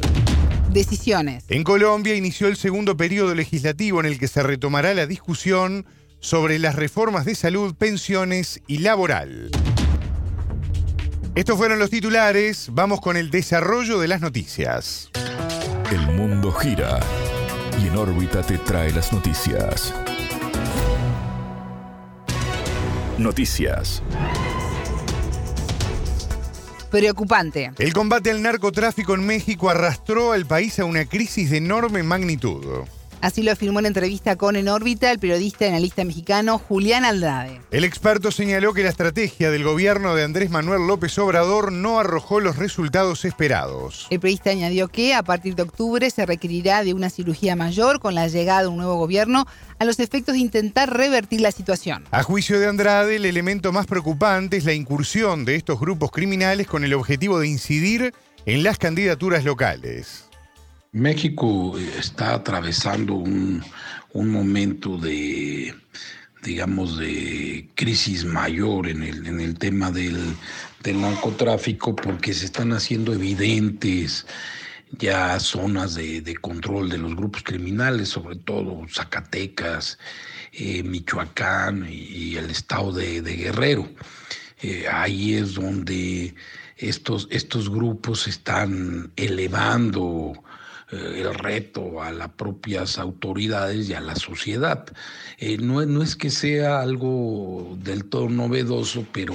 [0.72, 1.44] Decisiones.
[1.51, 5.87] En Colombia inició el segundo periodo legislativo en el que se retomará la discusión
[6.18, 9.53] sobre las reformas de salud, pensiones y laboral.
[11.37, 12.70] Estos fueron los titulares.
[12.72, 15.12] Vamos con el desarrollo de las noticias.
[15.92, 16.98] El mundo gira
[17.81, 19.94] y en órbita te trae las noticias.
[23.16, 24.03] Noticias.
[26.92, 27.72] Preocupante.
[27.78, 32.85] El combate al narcotráfico en México arrastró al país a una crisis de enorme magnitud.
[33.23, 37.61] Así lo afirmó en entrevista con En órbita el periodista y analista mexicano Julián Aldrade.
[37.71, 42.41] El experto señaló que la estrategia del gobierno de Andrés Manuel López Obrador no arrojó
[42.41, 44.09] los resultados esperados.
[44.11, 48.17] El periodista añadió que a partir de octubre se requerirá de una cirugía mayor con
[48.17, 49.47] la llegada de un nuevo gobierno
[49.79, 52.03] a los efectos de intentar revertir la situación.
[52.11, 56.67] A juicio de Andrade, el elemento más preocupante es la incursión de estos grupos criminales
[56.67, 58.13] con el objetivo de incidir
[58.47, 60.25] en las candidaturas locales.
[60.92, 63.64] México está atravesando un,
[64.12, 65.74] momento de,
[66.42, 70.37] digamos, de crisis mayor en el, en el tema del,
[70.85, 74.26] narcotráfico porque se están haciendo evidentes
[74.90, 79.98] ya zonas de, control de los grupos criminales, sobre todo Zacatecas,
[80.52, 83.88] eh, Michoacán y, el estado de, Guerrero.
[84.61, 86.35] Eh, ahí es donde
[86.76, 90.52] estos, estos grupos están elevando eh,
[90.92, 94.87] el reto a las propias autoridades y a la sociedad.
[95.38, 99.35] Eh, no, no es que sea algo del todo novedoso, pero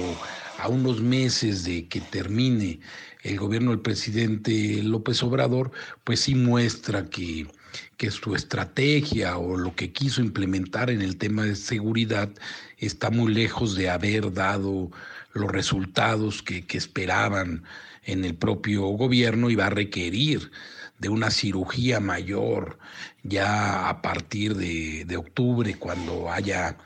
[0.58, 2.80] a unos meses de que termine
[3.22, 5.72] el gobierno del presidente López Obrador,
[6.04, 7.46] pues sí muestra que,
[7.96, 12.30] que su estrategia o lo que quiso implementar en el tema de seguridad
[12.78, 14.90] está muy lejos de haber dado
[15.32, 17.64] los resultados que, que esperaban
[18.04, 20.50] en el propio gobierno y va a requerir
[20.98, 22.78] de una cirugía mayor
[23.22, 26.76] ya a partir de, octubre, cuando haya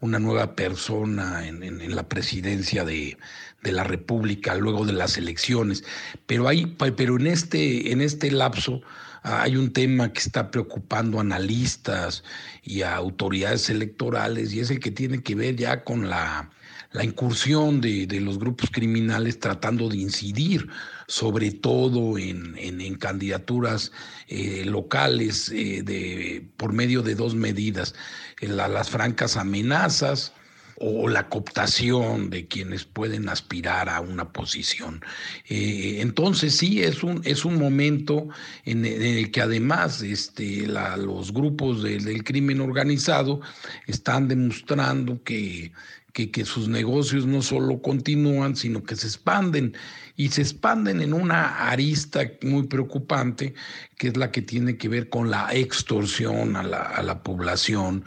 [0.00, 3.16] una nueva persona en, la presidencia de,
[3.62, 5.84] la República luego de las elecciones.
[6.26, 8.80] Pero, hay, pero en, este, en este lapso
[9.22, 12.22] hay un tema que está preocupando a analistas
[12.62, 16.50] y a autoridades electorales y es el que tiene que ver ya con la,
[16.92, 20.68] la incursión de, de los grupos criminales tratando de incidir
[21.08, 23.92] sobre todo en, en, candidaturas
[24.28, 27.94] eh, locales eh, de, por medio de dos medidas,
[28.40, 30.34] las francas amenazas
[30.80, 35.02] o la cooptación de quienes pueden aspirar a una posición.
[35.48, 38.28] Eh, entonces sí, es un, es un momento
[38.64, 43.40] en, el que además este, los grupos del crimen organizado
[43.86, 45.72] están demostrando que
[46.12, 49.76] que, sus negocios no solo continúan, sino que se expanden
[50.16, 53.54] y se expanden en una arista muy preocupante,
[53.96, 58.04] que es la que tiene que ver con la extorsión a la, población,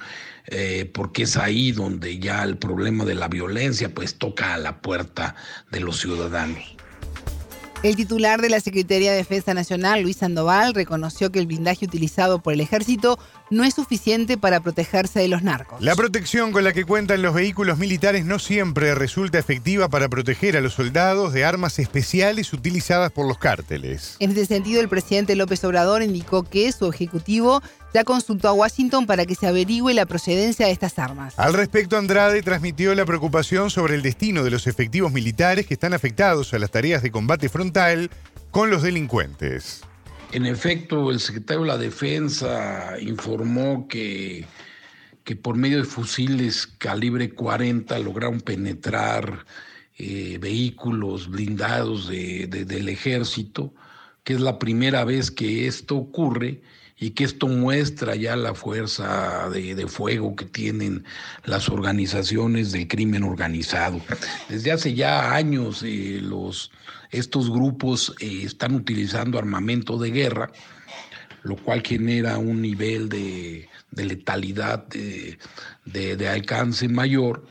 [0.48, 4.82] eh, porque es ahí donde ya el problema de la violencia pues toca a la
[4.82, 5.36] puerta
[5.72, 6.81] de los ciudadanos.
[7.84, 12.38] El titular de la Secretaría de Defensa Nacional, Luis Sandoval, reconoció que el blindaje utilizado
[12.38, 13.17] por el ejército
[13.50, 15.82] no es suficiente para protegerse de los narcos.
[15.82, 20.56] La protección con la que cuentan los vehículos militares no siempre resulta efectiva para proteger
[20.58, 24.15] a los soldados de armas especiales utilizadas por los cárteles.
[24.20, 29.06] En este sentido, el presidente López Obrador indicó que su ejecutivo ya consultó a Washington
[29.06, 31.34] para que se averigüe la procedencia de estas armas.
[31.38, 35.93] Al respecto, Andrade transmitió la preocupación sobre el destino de los efectivos militares que están
[35.93, 38.10] afectados a las tareas de combate frontal
[38.51, 39.82] con los delincuentes.
[40.32, 44.45] En efecto, el secretario de la Defensa informó que,
[45.25, 49.45] que por medio de fusiles calibre 40 lograron penetrar
[49.97, 53.73] eh, vehículos blindados del ejército,
[54.23, 56.62] que es la primera vez que esto ocurre
[57.02, 61.04] y que esto muestra ya la fuerza de, fuego que tienen
[61.46, 64.00] las organizaciones del crimen organizado.
[64.48, 66.22] Desde hace ya años eh,
[67.10, 70.52] estos grupos eh, están utilizando armamento de guerra,
[71.42, 77.48] lo cual genera un nivel de, letalidad de, alcance mayor.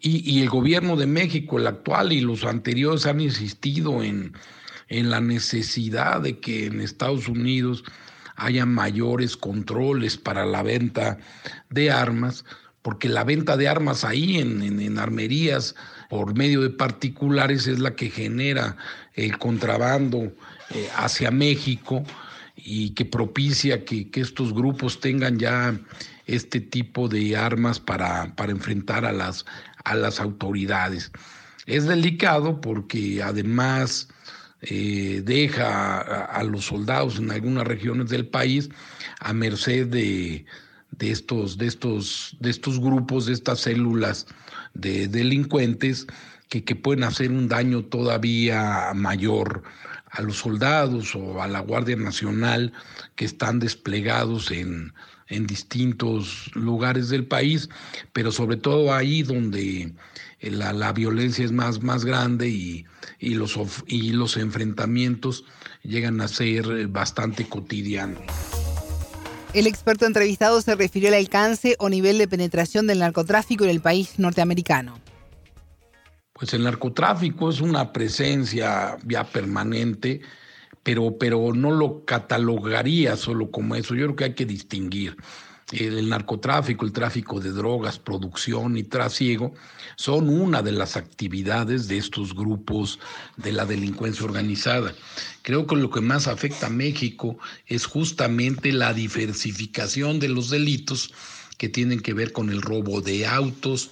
[0.00, 4.34] Y, el gobierno de México, el actual y los anteriores, han insistido en,
[4.88, 7.82] en la necesidad de que en Estados Unidos
[8.36, 11.18] haya mayores controles para la venta
[11.70, 12.44] de armas,
[12.82, 15.74] porque la venta de armas ahí en, armerías
[16.10, 18.76] por medio de particulares es la que genera
[19.14, 20.32] el contrabando
[20.70, 22.04] eh, hacia México
[22.56, 25.78] y que propicia que, estos grupos tengan ya
[26.26, 29.44] este tipo de armas para, para enfrentar a las,
[29.84, 31.10] a las autoridades.
[31.66, 34.08] Es delicado porque además
[34.68, 38.70] eh, deja a, los soldados en algunas regiones del país
[39.20, 40.44] a merced de,
[41.00, 44.26] estos, de, estos, de estos grupos, de estas células
[44.74, 46.06] de delincuentes
[46.48, 49.62] que, que pueden hacer un daño todavía mayor
[50.10, 52.72] a los soldados o a la Guardia Nacional
[53.16, 54.92] que están desplegados en,
[55.28, 57.68] en distintos lugares del país,
[58.12, 59.92] pero sobre todo ahí donde
[60.40, 62.84] la, violencia es más, más grande y,
[63.18, 65.44] y, los, y los enfrentamientos
[65.82, 68.22] llegan a ser bastante cotidianos.
[69.54, 73.80] El experto entrevistado se refirió al alcance o nivel de penetración del narcotráfico en el
[73.80, 74.98] país norteamericano.
[76.32, 80.20] Pues el narcotráfico es una presencia ya permanente,
[80.84, 83.96] pero, pero no lo catalogaría solo como eso.
[83.96, 85.16] Yo creo que hay que distinguir
[85.72, 89.54] el narcotráfico, el tráfico de drogas, producción y trasiego
[89.96, 92.98] son una de las actividades de estos grupos
[93.36, 94.94] de la delincuencia organizada.
[95.42, 101.12] Creo que lo que más afecta a México es justamente la diversificación de los delitos
[101.56, 103.90] que tienen que ver con el robo de autos,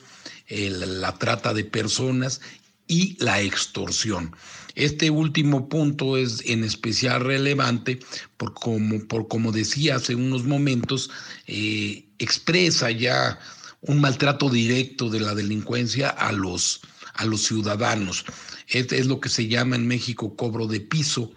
[0.48, 2.40] la trata de personas
[2.86, 4.36] y la extorsión.
[4.74, 8.00] Este último punto es en especial relevante
[8.36, 11.10] por como, por como decía hace unos momentos,
[11.46, 13.38] eh, expresa ya
[13.82, 16.80] un maltrato directo de la delincuencia a los,
[17.14, 18.24] a los ciudadanos.
[18.68, 21.32] Es, es, lo que se llama en México cobro de piso.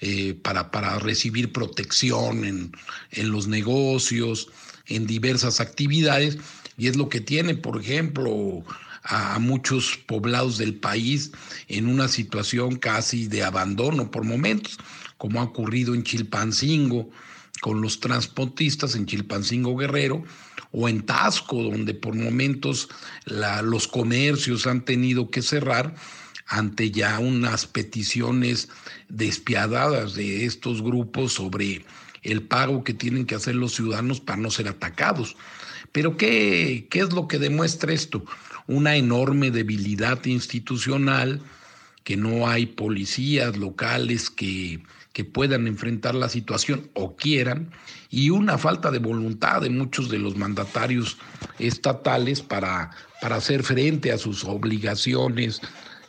[0.00, 2.70] Eh, para, para, recibir protección en,
[3.12, 4.46] en los negocios,
[4.88, 6.36] en diversas actividades,
[6.76, 8.62] y es lo que tiene, por ejemplo,
[9.08, 11.32] a muchos poblados del país
[11.68, 14.78] en una situación casi de abandono por momentos,
[15.16, 17.10] como ha ocurrido en Chilpancingo
[17.60, 20.24] con los transportistas en Chilpancingo Guerrero
[20.72, 22.88] o en Tasco, donde por momentos
[23.24, 25.94] los comercios han tenido que cerrar
[26.46, 28.68] ante ya unas peticiones
[29.08, 31.84] despiadadas de estos grupos sobre
[32.22, 35.36] el pago que tienen que hacer los ciudadanos para no ser atacados.
[35.92, 38.24] Pero ¿qué, qué es lo que demuestra esto?
[38.66, 41.40] Una enorme debilidad institucional,
[42.04, 44.80] que no hay policías locales que,
[45.12, 47.70] que puedan enfrentar la situación o quieran,
[48.10, 51.18] y una falta de voluntad de muchos de los mandatarios
[51.58, 52.90] estatales para,
[53.20, 55.60] para hacer frente a sus obligaciones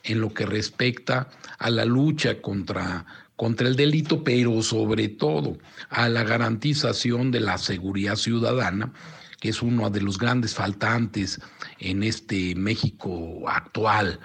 [0.04, 3.06] en lo que respecta a la lucha contra,
[3.36, 5.58] contra el delito, pero sobre todo
[5.90, 8.94] a la garantización de la seguridad ciudadana
[9.40, 11.40] que es uno de los grandes faltantes
[11.80, 14.20] en este México actual.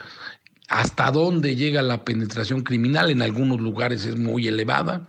[0.68, 3.10] ¿Hasta dónde llega la penetración criminal?
[3.10, 5.06] En algunos lugares es muy elevada.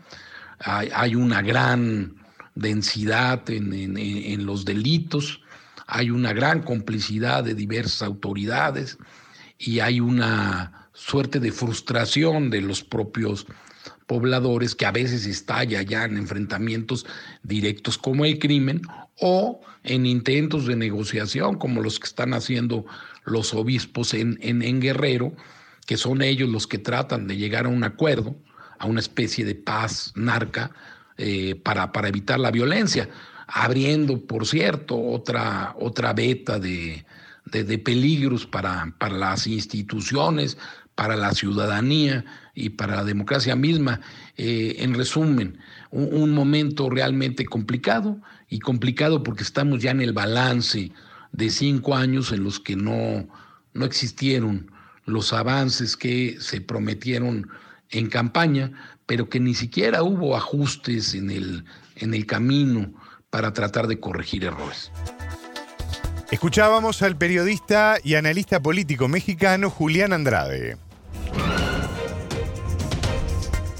[0.59, 2.15] Hay, una gran
[2.55, 5.41] densidad en, los delitos,
[5.87, 8.97] hay una gran complicidad de diversas autoridades
[9.57, 13.45] y hay una suerte de frustración de los propios
[14.05, 17.05] pobladores que a veces estalla ya en enfrentamientos
[17.41, 18.81] directos como el crimen
[19.19, 22.85] o en intentos de negociación como los que están haciendo
[23.25, 25.33] los obispos en, en, Guerrero,
[25.85, 28.35] que son ellos los que tratan de llegar a un acuerdo,
[28.79, 30.71] a una especie de paz narca
[31.17, 33.09] eh, para, para evitar la violencia,
[33.47, 37.05] abriendo, por cierto, otra, otra beta de,
[37.45, 40.57] de, peligros para, para las instituciones,
[40.95, 42.25] para la ciudadanía
[42.55, 43.99] y para la democracia misma.
[44.37, 45.57] Eh, en resumen,
[45.91, 48.19] un, momento realmente complicado
[48.53, 50.91] y complicado porque estamos ya en el balance
[51.31, 53.27] de cinco años en los que no,
[53.73, 54.71] no existieron
[55.05, 57.49] los avances que se prometieron
[57.89, 58.71] en campaña,
[59.07, 62.93] pero que ni siquiera hubo ajustes en el, en el camino
[63.31, 64.91] para tratar de corregir errores.
[66.29, 70.77] Escuchábamos al periodista y analista político mexicano Julián Andrade.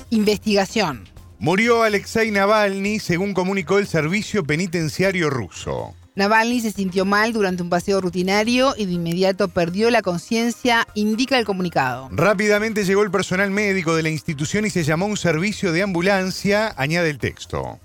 [0.10, 1.13] Investigación.
[1.44, 5.94] Murió Alexei Navalny, según comunicó el servicio penitenciario ruso.
[6.16, 11.38] Navalny se sintió mal durante un paseo rutinario y de inmediato perdió la conciencia, indica
[11.38, 12.08] el comunicado.
[12.14, 16.74] Rápidamente llegó el personal médico de la institución y se llamó un servicio de ambulancia,
[16.78, 17.78] añade el texto.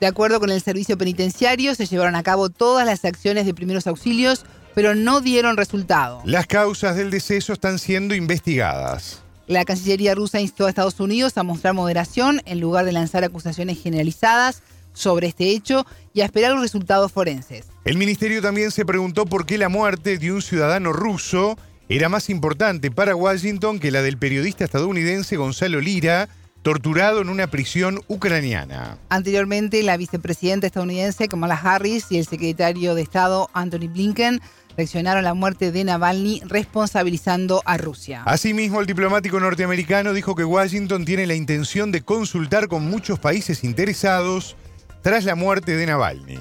[0.00, 3.86] De acuerdo con el servicio penitenciario, se llevaron a cabo todas las acciones de primeros
[3.86, 4.44] auxilios,
[4.74, 6.20] pero no dieron resultado.
[6.24, 9.23] Las causas del deceso están siendo investigadas.
[9.46, 13.82] La Cancillería rusa instó a Estados Unidos a mostrar moderación en lugar de lanzar acusaciones
[13.82, 14.62] generalizadas
[14.94, 15.84] sobre este hecho
[16.14, 17.66] y a esperar los resultados forenses.
[17.84, 22.30] El ministerio también se preguntó por qué la muerte de un ciudadano ruso era más
[22.30, 26.30] importante para Washington que la del periodista estadounidense Gonzalo Lira,
[26.62, 28.96] torturado en una prisión ucraniana.
[29.10, 34.40] Anteriormente, la vicepresidenta estadounidense Kamala Harris y el secretario de Estado Anthony Blinken
[34.76, 38.22] reaccionaron a la muerte de Navalny responsabilizando a Rusia.
[38.24, 43.64] Asimismo, el diplomático norteamericano dijo que Washington tiene la intención de consultar con muchos países
[43.64, 44.56] interesados
[45.02, 46.38] tras la muerte de Navalny.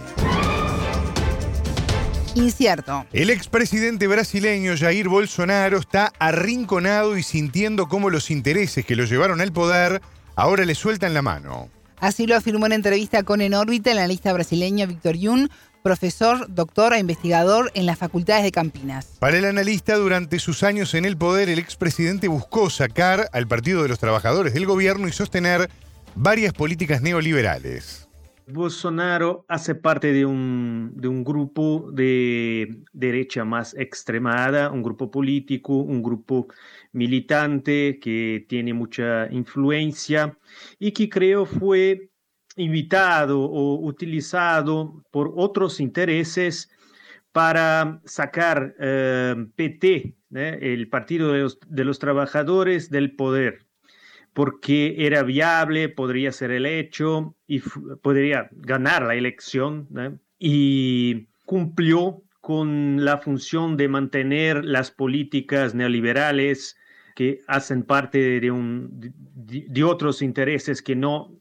[2.35, 3.05] Incierto.
[3.13, 9.39] El expresidente brasileño Jair Bolsonaro está arrinconado y sintiendo cómo los intereses que lo llevaron
[9.39, 10.01] al poder
[10.35, 11.69] ahora le sueltan la mano.
[11.99, 15.49] Así lo afirmó en entrevista con En órbita el analista brasileño Víctor Yun,
[15.83, 19.17] profesor, doctor e investigador en las facultades de Campinas.
[19.19, 23.83] Para el analista, durante sus años en el poder, el expresidente buscó sacar al Partido
[23.83, 25.69] de los Trabajadores del gobierno y sostener
[26.15, 28.07] varias políticas neoliberales.
[28.47, 35.77] Bolsonaro hace parte de un, de un, grupo de derecha más extremada, un grupo político,
[35.77, 36.47] un grupo
[36.91, 40.37] militante que tiene mucha influencia
[40.77, 42.09] y que creo fue
[42.55, 46.69] invitado o utilizado por otros intereses
[47.31, 53.65] para sacar eh, PT, el Partido de los, Trabajadores, del poder,
[54.33, 57.59] porque era viable, podría ser el hecho y
[58.01, 59.87] podría ganar la elección
[60.39, 66.77] y cumplió con la función de mantener las políticas neoliberales
[67.15, 68.89] que hacen parte de, un,
[69.35, 71.39] de otros intereses que no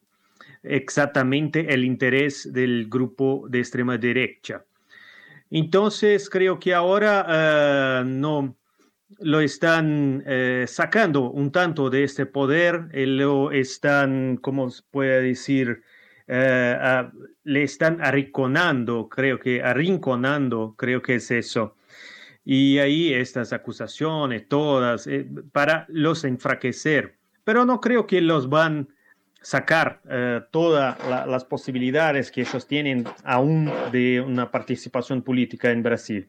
[0.63, 4.65] exactamente el interés del grupo de extrema derecha.
[5.51, 8.57] Entonces, creo que ahora eh, no,
[9.21, 15.23] lo están eh, sacando un tanto de este poder, y lo están, ¿cómo se puede
[15.23, 15.83] decir?
[16.27, 17.09] Eh,
[17.45, 21.77] le están arrinconando, creo que arrinconando, creo que es eso.
[22.45, 27.17] Y ahí estas acusaciones, todas, eh, para los enfraquecer.
[27.45, 28.89] Pero no creo que los van
[29.43, 30.01] sacar
[30.51, 36.29] todas las posibilidades que ellos tienen aún de una participación política en Brasil.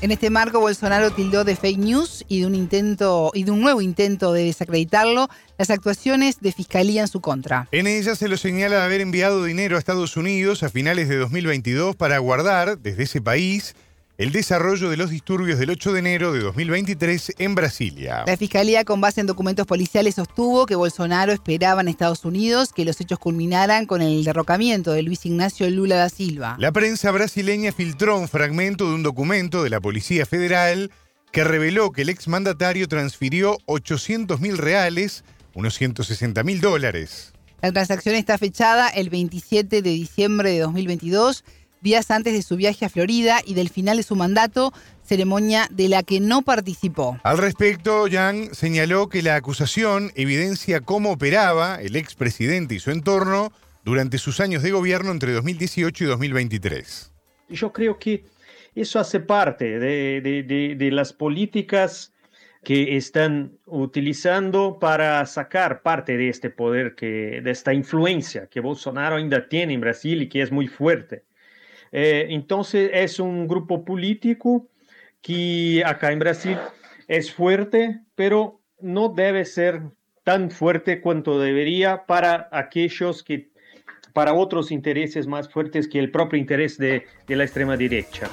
[0.00, 3.62] En este marco, Bolsonaro tildó de fake news y de un intento y de un
[3.62, 7.68] nuevo intento de desacreditarlo las actuaciones de fiscalía en su contra.
[7.72, 11.16] En ella se lo señala de haber enviado dinero a Estados Unidos a finales de
[11.16, 13.76] 2022 para guardar desde ese país
[14.16, 18.22] el desarrollo de los disturbios del 8 de enero de 2023 en Brasilia.
[18.26, 22.84] La Fiscalía, con base en documentos policiales, sostuvo que Bolsonaro esperaba en Estados Unidos que
[22.84, 26.56] los hechos culminaran con el derrocamiento de Luis Ignacio Lula da Silva.
[26.60, 30.92] La prensa brasileña filtró un fragmento de un documento de la Policía Federal
[31.32, 37.32] que reveló que el exmandatario transfirió 800 mil reales, unos 160 mil dólares.
[37.60, 41.44] La transacción está fechada el 27 de diciembre de 2022
[41.84, 44.72] días antes de su viaje a Florida y del final de su mandato,
[45.04, 47.18] ceremonia de la que no participó.
[47.22, 53.52] Al respecto, Yang señaló que la acusación evidencia cómo operaba el expresidente y su entorno
[53.84, 57.12] durante sus años de gobierno entre 2018 y 2023.
[57.50, 58.24] Yo creo que
[58.74, 62.14] eso hace parte de, las políticas
[62.64, 69.16] que están utilizando para sacar parte de este poder, que, de esta influencia que Bolsonaro
[69.16, 71.24] ainda tiene en Brasil y que es muy fuerte.
[71.96, 74.66] Eh, entonces es un grupo político
[75.22, 76.58] que acá en Brasil
[77.06, 79.80] es fuerte, pero no debe ser
[80.24, 83.52] tan fuerte cuanto debería para aquellos que,
[84.12, 88.28] para otros intereses más fuertes que el propio interés de, de la extrema derecha.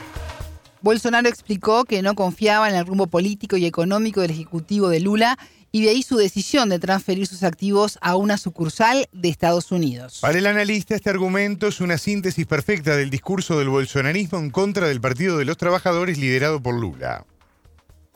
[0.81, 5.37] Bolsonaro explicó que no confiaba en el rumbo político y económico del Ejecutivo de Lula
[5.71, 10.19] y de ahí su decisión de transferir sus activos a una sucursal de Estados Unidos.
[10.21, 14.87] Para el analista, este argumento es una síntesis perfecta del discurso del bolsonarismo en contra
[14.87, 17.25] del Partido de los Trabajadores liderado por Lula.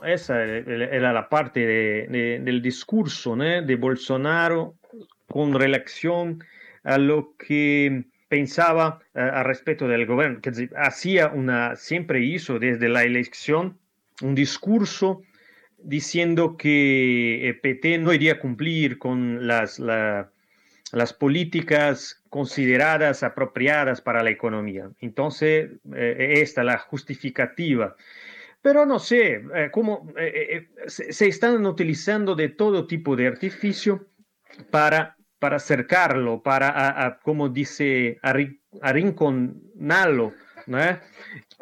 [0.03, 4.75] Esa era la parte del discurso de Bolsonaro
[5.27, 6.43] con relación
[6.83, 12.89] a lo que pensaba eh, al respecto del gobierno, que hacía una, siempre hizo desde
[12.89, 13.77] la elección
[14.21, 15.21] un discurso
[15.85, 24.23] diciendo que eh, PT no iría a cumplir con las, las políticas consideradas apropiadas para
[24.23, 24.89] la economía.
[24.99, 27.95] Entonces, eh, esta la justificativa.
[28.61, 30.11] Pero no sé, eh, cómo
[30.87, 34.07] se, están utilizando de todo tipo de artificio
[34.71, 38.19] para, para acercarlo, para, como dice,
[38.81, 40.33] arrinconarlo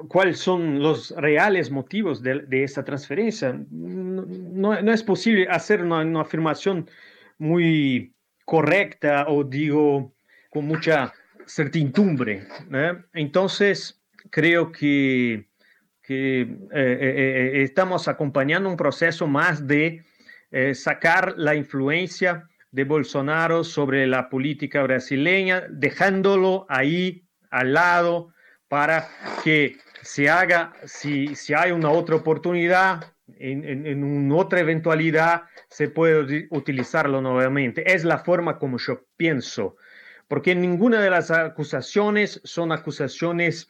[0.08, 3.56] ¿Cuáles son los reales motivos de, esta transferencia?
[3.70, 6.90] No, es posible hacer una, afirmación
[7.38, 8.14] muy
[8.44, 10.14] correcta o digo
[10.50, 11.14] con mucha
[11.46, 12.48] certidumbre.
[13.14, 15.46] Entonces, creo que, eh,
[16.10, 20.04] eh, eh, estamos acompañando un proceso más de
[20.74, 28.34] sacar la influencia de Bolsonaro sobre la política brasileña, dejándolo ahí al lado
[28.74, 29.08] para
[29.44, 35.90] que se haga, si, si hay una otra oportunidad, en, en, una otra eventualidad, se
[35.90, 37.94] puede utilizarlo nuevamente.
[37.94, 39.76] Es la forma como yo pienso,
[40.28, 43.70] porque ninguna de las acusaciones son acusaciones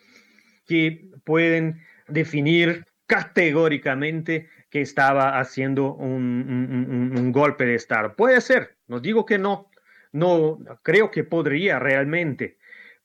[0.65, 8.15] que pueden definir categóricamente que estaba haciendo un, un, un, golpe de Estado.
[8.15, 9.69] Puede ser, no digo que no,
[10.13, 12.57] no creo que podría realmente,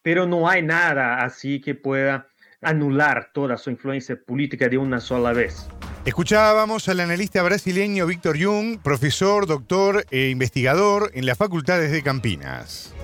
[0.03, 2.28] pero no hay nada así que pueda
[2.61, 5.68] anular toda su influencia política de una sola vez.
[6.05, 12.94] Escuchábamos al analista brasileño Víctor Jung, profesor, doctor e investigador en las facultades de Campinas.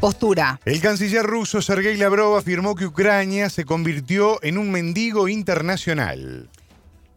[0.00, 0.60] Postura.
[0.64, 6.48] El canciller ruso Sergei Lavrov afirmó que Ucrania se convirtió en un mendigo internacional.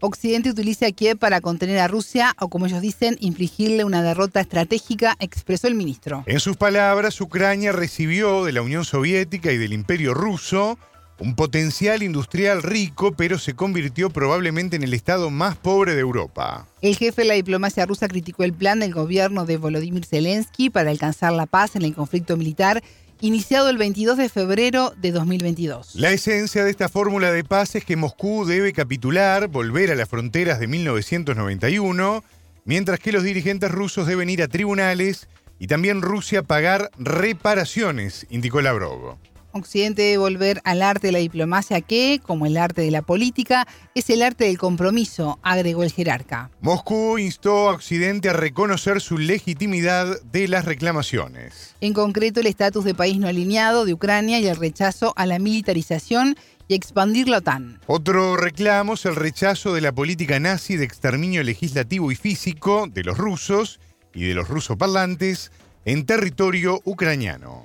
[0.05, 4.39] Occidente utiliza a Kiev para contener a Rusia o, como ellos dicen, infligirle una derrota
[4.39, 6.23] estratégica, expresó el ministro.
[6.27, 10.77] En sus palabras, Ucrania recibió de la Unión Soviética y del Imperio ruso
[11.19, 16.67] un potencial industrial rico, pero se convirtió probablemente en el estado más pobre de Europa.
[16.81, 20.91] El jefe de la diplomacia rusa criticó el plan del gobierno de Volodymyr Zelensky para
[20.91, 22.83] alcanzar la paz en el conflicto militar
[23.21, 25.95] iniciado el 22 de febrero de 2022.
[25.95, 30.09] La esencia de esta fórmula de paz es que Moscú debe capitular, volver a las
[30.09, 32.23] fronteras de 1991,
[32.65, 35.27] mientras que los dirigentes rusos deben ir a tribunales
[35.59, 39.17] y también Rusia pagar reparaciones, indicó Lavrov.
[39.57, 43.65] Occidente debe volver al arte de la diplomacia que, como el arte de la política,
[43.93, 46.51] es el arte del compromiso, agregó el jerarca.
[46.59, 51.73] Moscú instó a Occidente a reconocer su legitimidad de las reclamaciones.
[51.79, 55.39] En concreto, el estatus de país no alineado de Ucrania y el rechazo a la
[55.39, 56.35] militarización
[56.67, 57.79] y expandir la OTAN.
[57.87, 63.05] Otro reclamo es el rechazo de la política nazi de exterminio legislativo y físico de
[63.05, 63.79] los rusos
[64.13, 65.53] y de los rusoparlantes
[65.85, 67.63] en territorio ucraniano.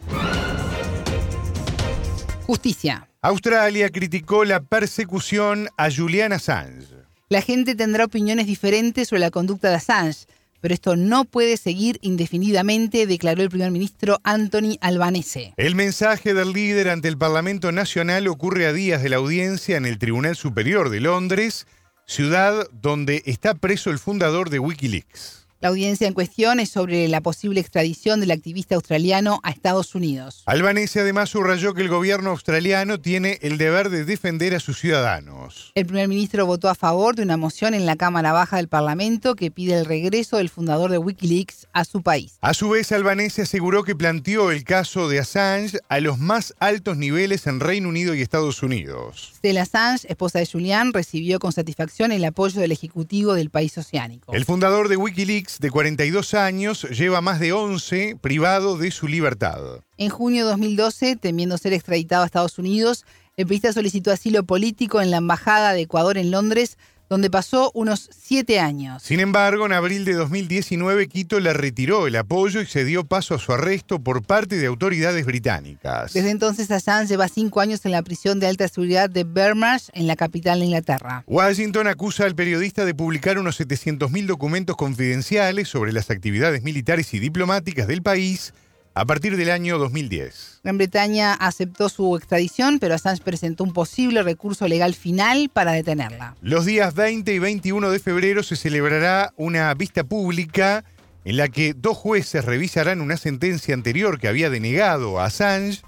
[2.51, 3.09] Justicia.
[3.22, 6.84] Australia criticó la persecución a Julian Assange.
[7.28, 10.26] La gente tendrá opiniones diferentes sobre la conducta de Assange,
[10.61, 15.55] pero esto no puede seguir indefinidamente, declaró el primer ministro Anthony Albanese.
[15.59, 19.86] El mensaje del líder ante el Parlamento Nacional ocurre a días de la audiencia en
[19.86, 21.68] el Tribunal Superior de Londres,
[22.05, 25.39] ciudad donde está preso el fundador de Wikileaks.
[25.62, 30.42] La audiencia en cuestión es sobre la posible extradición del activista australiano a Estados Unidos.
[30.46, 35.72] Albanese además subrayó que el gobierno australiano tiene el deber de defender a sus ciudadanos.
[35.74, 39.34] El primer ministro votó a favor de una moción en la Cámara Baja del Parlamento
[39.34, 42.38] que pide el regreso del fundador de Wikileaks a su país.
[42.40, 46.96] A su vez, Albanese aseguró que planteó el caso de Assange a los más altos
[46.96, 49.32] niveles en Reino Unido y Estados Unidos.
[49.36, 54.32] Stella Assange, esposa de Julian, recibió con satisfacción el apoyo del Ejecutivo del país oceánico.
[54.32, 59.59] El fundador de Wikileaks de 42 años, lleva más de 11 privado de su libertad.
[59.96, 63.05] En junio de 2012, temiendo ser extraditado a Estados Unidos,
[63.36, 66.76] el periodista solicitó asilo político en la Embajada de Ecuador en Londres,
[67.11, 69.02] donde pasó unos siete años.
[69.02, 73.34] Sin embargo, en abril de 2019, Quito le retiró el apoyo y se dio paso
[73.34, 76.12] a su arresto por parte de autoridades británicas.
[76.12, 80.06] Desde entonces, Assange lleva cinco años en la prisión de alta seguridad de Bermarsh, en
[80.06, 81.24] la capital de Inglaterra.
[81.26, 87.18] Washington acusa al periodista de publicar unos 700.000 documentos confidenciales sobre las actividades militares y
[87.18, 88.54] diplomáticas del país
[88.95, 90.61] a partir del año 2010.
[90.62, 96.34] Gran Bretaña aceptó su extradición, pero Assange presentó un posible recurso legal final para detenerla.
[96.43, 100.84] Los días 20 y 21 de febrero se celebrará una vista pública
[101.24, 105.82] en la que dos jueces revisarán una sentencia anterior que había denegado a Assange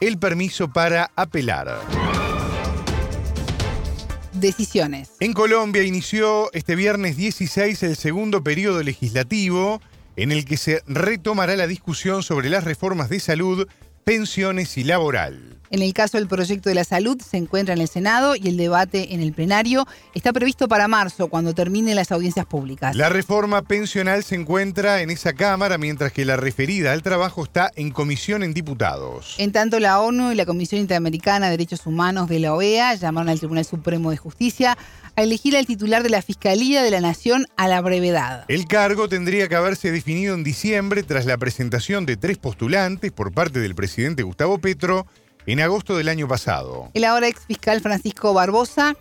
[0.00, 1.80] el permiso para apelar.
[4.32, 5.12] Decisiones.
[5.20, 9.80] En Colombia inició este viernes 16 el segundo periodo legislativo
[10.16, 13.68] en el que se retomará la discusión sobre las reformas de salud,
[14.04, 15.56] pensiones y laboral.
[15.70, 18.56] En el caso del proyecto de la salud se encuentra en el Senado y el
[18.56, 22.94] debate en el plenario está previsto para marzo, cuando terminen las audiencias públicas.
[22.94, 27.72] La reforma pensional se encuentra en esa Cámara, mientras que la referida al trabajo está
[27.74, 29.34] en comisión en diputados.
[29.38, 33.28] En tanto, la ONU y la Comisión Interamericana de Derechos Humanos de la OEA llamaron
[33.28, 34.78] al Tribunal Supremo de Justicia
[35.16, 38.44] a elegir al titular de la Fiscalía de la Nación a la brevedad.
[38.48, 43.32] El cargo tendría que haberse definido en diciembre tras la presentación de tres postulantes por
[43.32, 45.06] parte del presidente Gustavo Petro
[45.46, 46.90] en agosto del año pasado.
[46.92, 48.94] El ahora ex fiscal Francisco Barbosa,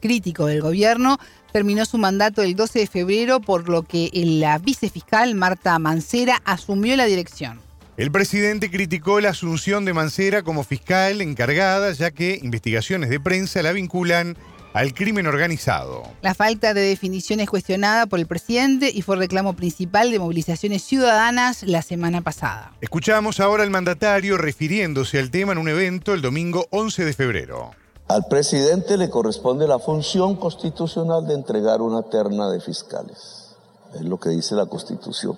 [0.00, 1.18] crítico del gobierno,
[1.52, 6.96] terminó su mandato el 12 de febrero, por lo que la vicefiscal Marta Mancera asumió
[6.96, 7.60] la dirección.
[7.96, 13.62] El presidente criticó la asunción de Mancera como fiscal encargada, ya que investigaciones de prensa
[13.62, 14.36] la vinculan
[14.72, 16.02] al crimen organizado.
[16.22, 20.82] La falta de definición es cuestionada por el presidente y fue reclamo principal de movilizaciones
[20.82, 22.72] ciudadanas la semana pasada.
[22.80, 27.70] Escuchamos ahora al mandatario refiriéndose al tema en un evento el domingo 11 de febrero.
[28.08, 33.54] Al presidente le corresponde la función constitucional de entregar una terna de fiscales.
[33.94, 35.36] Es lo que dice la constitución.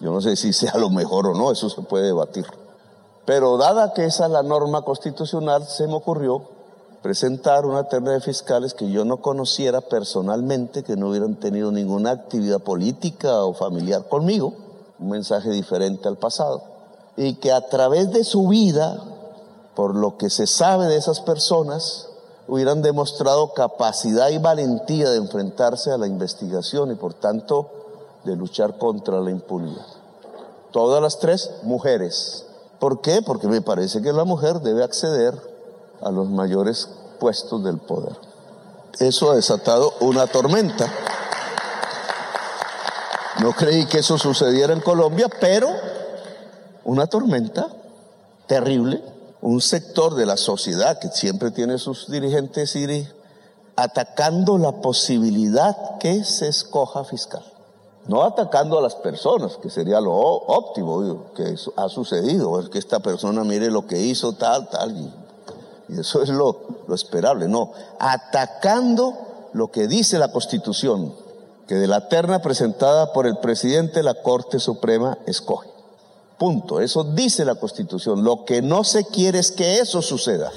[0.00, 2.44] Yo no sé si sea lo mejor o no, eso se puede debatir.
[3.24, 6.53] Pero dada que esa es la norma constitucional, se me ocurrió
[7.04, 12.12] presentar una terna de fiscales que yo no conociera personalmente, que no hubieran tenido ninguna
[12.12, 14.54] actividad política o familiar conmigo,
[14.98, 16.62] un mensaje diferente al pasado,
[17.18, 19.04] y que a través de su vida,
[19.74, 22.08] por lo que se sabe de esas personas,
[22.48, 27.68] hubieran demostrado capacidad y valentía de enfrentarse a la investigación y por tanto
[28.24, 29.84] de luchar contra la impunidad.
[30.72, 32.46] Todas las tres mujeres.
[32.78, 33.20] ¿Por qué?
[33.20, 35.53] Porque me parece que la mujer debe acceder
[36.00, 36.88] a los mayores
[37.18, 38.16] puestos del poder.
[38.98, 40.92] Eso ha desatado una tormenta.
[43.40, 45.68] No creí que eso sucediera en Colombia, pero
[46.84, 47.68] una tormenta
[48.46, 49.02] terrible.
[49.40, 53.14] Un sector de la sociedad que siempre tiene sus dirigentes ir
[53.76, 57.44] atacando la posibilidad que se escoja fiscal.
[58.06, 63.44] No atacando a las personas, que sería lo óptimo, que ha sucedido, que esta persona
[63.44, 65.12] mire lo que hizo, tal, tal, y
[65.88, 71.14] eso es lo, lo esperable, no, atacando lo que dice la Constitución,
[71.68, 75.68] que de la terna presentada por el presidente la Corte Suprema escoge.
[76.38, 76.80] Punto.
[76.80, 78.24] Eso dice la Constitución.
[78.24, 80.50] Lo que no se quiere es que eso suceda.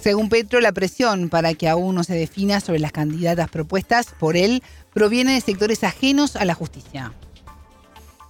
[0.00, 4.36] Según Petro, la presión para que aún no se defina sobre las candidatas propuestas por
[4.36, 4.62] él
[4.92, 7.12] proviene de sectores ajenos a la justicia.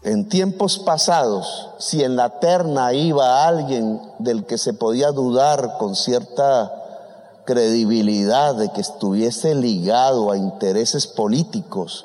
[0.05, 5.95] En tiempos pasados, si en la terna iba alguien del que se podía dudar con
[5.95, 6.73] cierta
[7.45, 12.05] credibilidad de que estuviese ligado a intereses políticos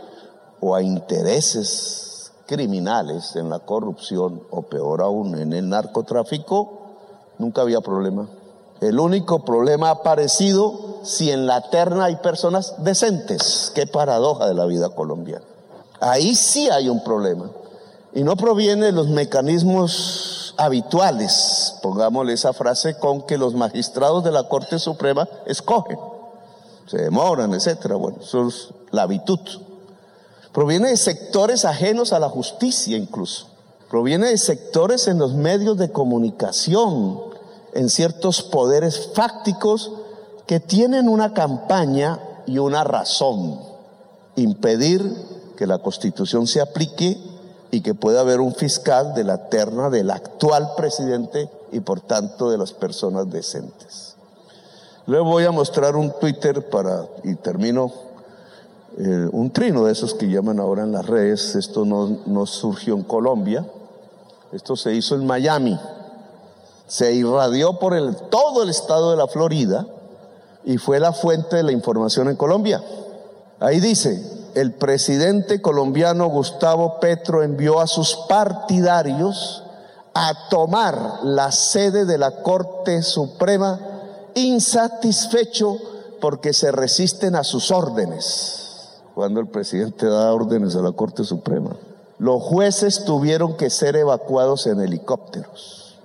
[0.59, 6.81] o a intereses criminales en la corrupción o peor aún en el narcotráfico,
[7.39, 8.27] nunca había problema.
[8.79, 13.71] El único problema ha aparecido si en la terna hay personas decentes.
[13.73, 15.45] Qué paradoja de la vida colombiana.
[15.99, 17.49] Ahí sí hay un problema
[18.17, 24.31] y no proviene de los mecanismos habituales, pongámosle esa frase, con que los magistrados de
[24.31, 25.99] la Corte Suprema escogen.
[26.87, 27.95] Se demoran, etcétera.
[27.95, 29.37] Bueno, eso es la habitud.
[30.51, 33.49] Proviene de sectores ajenos a la justicia incluso.
[33.87, 37.19] Proviene de sectores en los medios de comunicación,
[37.75, 39.91] en ciertos poderes fácticos
[40.47, 43.59] que tienen una campaña y una razón.
[44.35, 45.03] Impedir
[45.55, 47.36] que la constitución se aplique
[47.71, 52.49] y que pueda haber un fiscal de la terna del actual presidente y por tanto
[52.49, 54.15] de las personas decentes.
[55.05, 57.91] Luego voy a mostrar un Twitter para, y termino,
[58.97, 61.55] eh, un trino de esos que llaman ahora en las redes.
[61.55, 63.65] Esto no, no surgió en Colombia,
[64.51, 65.79] esto se hizo en Miami.
[66.87, 69.85] Se irradió por el, todo el estado de la Florida
[70.63, 72.81] y fue la fuente de la información en Colombia.
[73.59, 79.63] Ahí dice, el presidente colombiano Gustavo Petro envió a sus partidarios
[80.13, 83.79] a tomar la sede de la Corte Suprema
[84.33, 85.77] insatisfecho
[86.19, 88.99] porque se resisten a sus órdenes.
[89.13, 91.75] Cuando el presidente da órdenes a la Corte Suprema,
[92.17, 95.99] los jueces tuvieron que ser evacuados en helicópteros.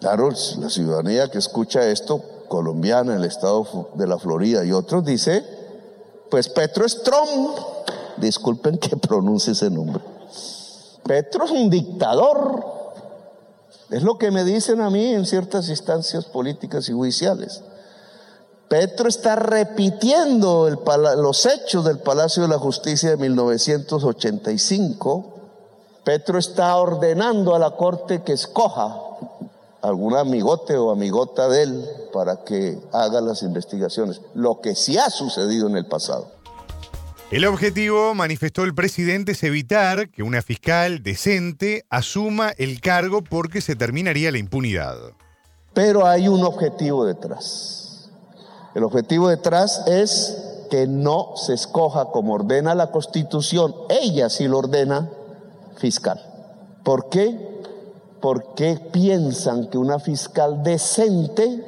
[0.00, 5.44] Claro, la ciudadanía que escucha esto, colombiana, el estado de la Florida y otros, dice,
[6.28, 7.71] pues Petro es Trump.
[8.16, 10.02] Disculpen que pronuncie ese nombre.
[11.04, 12.82] Petro es un dictador.
[13.90, 17.62] Es lo que me dicen a mí en ciertas instancias políticas y judiciales.
[18.68, 20.70] Petro está repitiendo
[21.16, 25.26] los hechos del Palacio de la Justicia de 1985.
[26.04, 28.98] Petro está ordenando a la Corte que escoja
[29.82, 35.10] algún amigote o amigota de él para que haga las investigaciones, lo que sí ha
[35.10, 36.28] sucedido en el pasado.
[37.32, 43.62] El objetivo, manifestó el presidente, es evitar que una fiscal decente asuma el cargo porque
[43.62, 44.98] se terminaría la impunidad.
[45.72, 48.10] Pero hay un objetivo detrás.
[48.74, 54.58] El objetivo detrás es que no se escoja como ordena la Constitución, ella sí lo
[54.58, 55.08] ordena,
[55.78, 56.20] fiscal.
[56.84, 57.62] ¿Por qué?
[58.20, 61.64] Porque piensan que una fiscal decente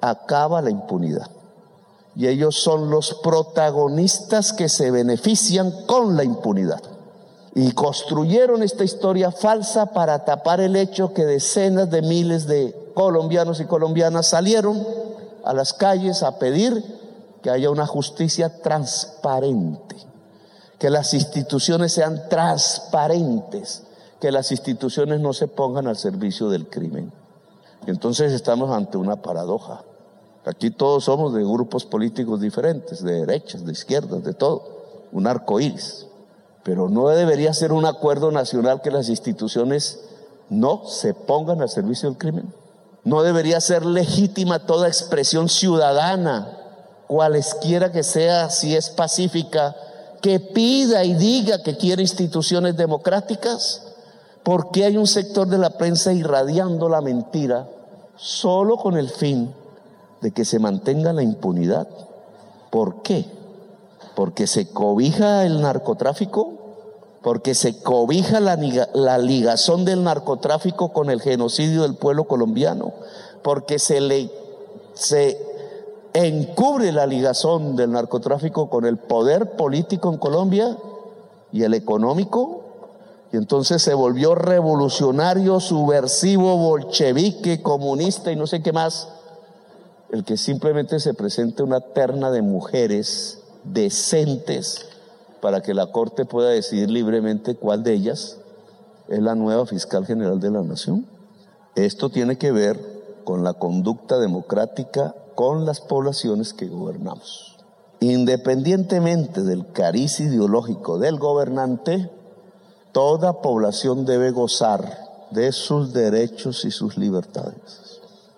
[0.00, 1.28] acaba la impunidad
[2.16, 6.82] y ellos son los protagonistas que se benefician con la impunidad.
[7.54, 13.60] Y construyeron esta historia falsa para tapar el hecho que decenas de miles de colombianos
[13.60, 14.86] y colombianas salieron
[15.44, 16.82] a las calles a pedir
[17.42, 19.96] que haya una justicia transparente,
[20.78, 23.82] que las instituciones sean transparentes,
[24.20, 27.12] que las instituciones no se pongan al servicio del crimen.
[27.86, 29.82] entonces estamos ante una paradoja.
[30.46, 35.08] Aquí todos somos de grupos políticos diferentes, de derechas, de izquierdas, de todo.
[35.10, 36.06] Un arco iris.
[36.62, 40.00] Pero no debería ser un acuerdo nacional que las instituciones
[40.50, 42.52] no se pongan al servicio del crimen.
[43.04, 46.58] No debería ser legítima toda expresión ciudadana,
[47.06, 49.76] cualesquiera que sea, si es pacífica,
[50.20, 53.80] que pida y diga que quiere instituciones democráticas.
[54.42, 57.66] porque hay un sector de la prensa irradiando la mentira
[58.14, 59.54] solo con el fin
[60.20, 61.88] de que se mantenga la impunidad.
[62.70, 63.26] ¿Por qué?
[64.16, 66.52] Porque se cobija el narcotráfico,
[67.22, 68.56] porque se cobija la,
[68.94, 72.92] la ligazón del narcotráfico con el genocidio del pueblo colombiano,
[73.42, 74.30] porque se le
[74.94, 75.38] se
[76.12, 80.78] encubre la ligazón del narcotráfico con el poder político en Colombia
[81.52, 82.62] y el económico,
[83.32, 89.08] y entonces se volvió revolucionario, subversivo, bolchevique, comunista y no sé qué más
[90.14, 94.86] el que simplemente se presente una terna de mujeres decentes
[95.40, 98.38] para que la Corte pueda decidir libremente cuál de ellas
[99.08, 101.04] es la nueva fiscal general de la Nación.
[101.74, 102.78] Esto tiene que ver
[103.24, 107.56] con la conducta democrática con las poblaciones que gobernamos.
[107.98, 112.08] Independientemente del cariz ideológico del gobernante,
[112.92, 114.96] toda población debe gozar
[115.32, 117.83] de sus derechos y sus libertades.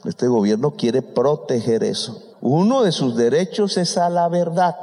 [0.06, 2.22] Este gobierno quiere proteger eso.
[2.40, 4.76] Uno de sus derechos es a la verdad.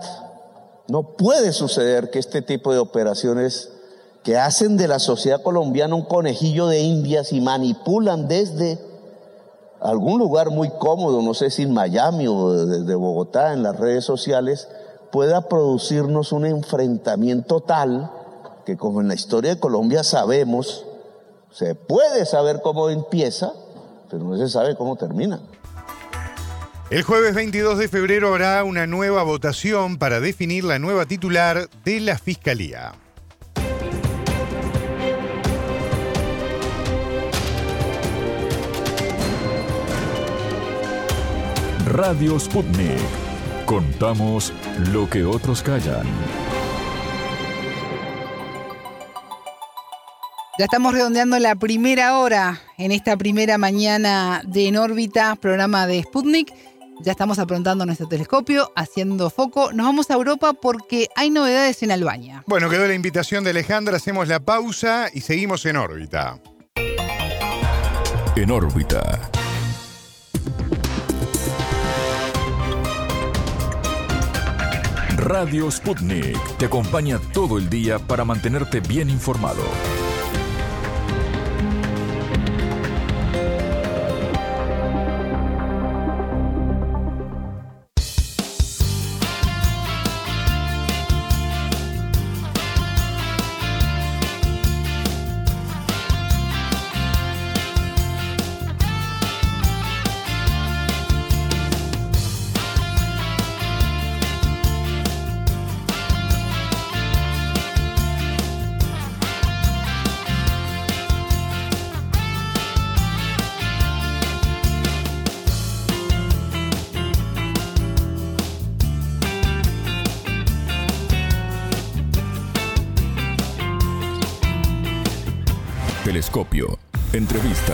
[0.87, 3.71] No puede suceder que este tipo de operaciones
[4.23, 8.79] que hacen de la sociedad colombiana un conejillo de indias y manipulan desde
[9.81, 14.05] algún lugar muy cómodo, no sé si en Miami o desde Bogotá, en las redes
[14.05, 14.69] sociales,
[15.11, 18.09] pueda producirnos un enfrentamiento tal
[18.65, 20.85] que como en la historia de Colombia sabemos,
[21.51, 23.53] se puede saber cómo empieza,
[24.13, 25.39] pero no se sabe cómo termina.
[26.91, 31.99] El jueves 22 de febrero habrá una nueva votación para definir la nueva titular de
[31.99, 32.93] la Fiscalía.
[41.87, 42.99] Radio Sputnik.
[43.65, 44.53] Contamos
[44.91, 46.05] lo que otros callan.
[50.59, 56.03] Ya estamos redondeando la primera hora en esta primera mañana de En órbita, programa de
[56.03, 56.53] Sputnik.
[57.01, 59.73] Ya estamos aprontando nuestro telescopio, haciendo foco.
[59.73, 62.43] Nos vamos a Europa porque hay novedades en Albania.
[62.45, 66.39] Bueno, quedó la invitación de Alejandra, hacemos la pausa y seguimos en órbita.
[68.35, 69.31] En órbita.
[75.17, 79.63] Radio Sputnik te acompaña todo el día para mantenerte bien informado.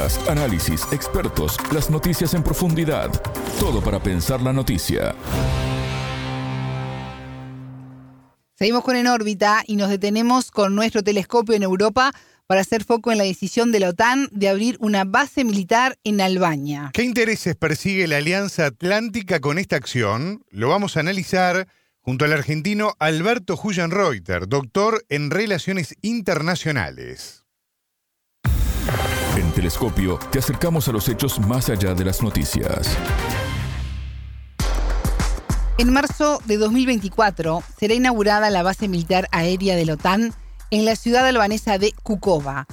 [0.09, 3.11] Entrevistas, análisis, expertos, las noticias en profundidad.
[3.59, 5.13] Todo para pensar la noticia.
[8.55, 12.11] Seguimos con En órbita y nos detenemos con nuestro telescopio en Europa
[12.47, 16.21] para hacer foco en la decisión de la OTAN de abrir una base militar en
[16.21, 16.89] Albania.
[16.93, 20.43] ¿Qué intereses persigue la Alianza Atlántica con esta acción?
[20.49, 21.67] Lo vamos a analizar
[22.01, 27.45] junto al argentino Alberto Reuter, doctor en Relaciones Internacionales.
[29.59, 32.97] Telescopio te acercamos a los hechos más allá de las noticias.
[35.77, 40.33] En marzo de 2024 será inaugurada la base militar aérea de la OTAN
[40.71, 42.67] en la ciudad albanesa de Kukova.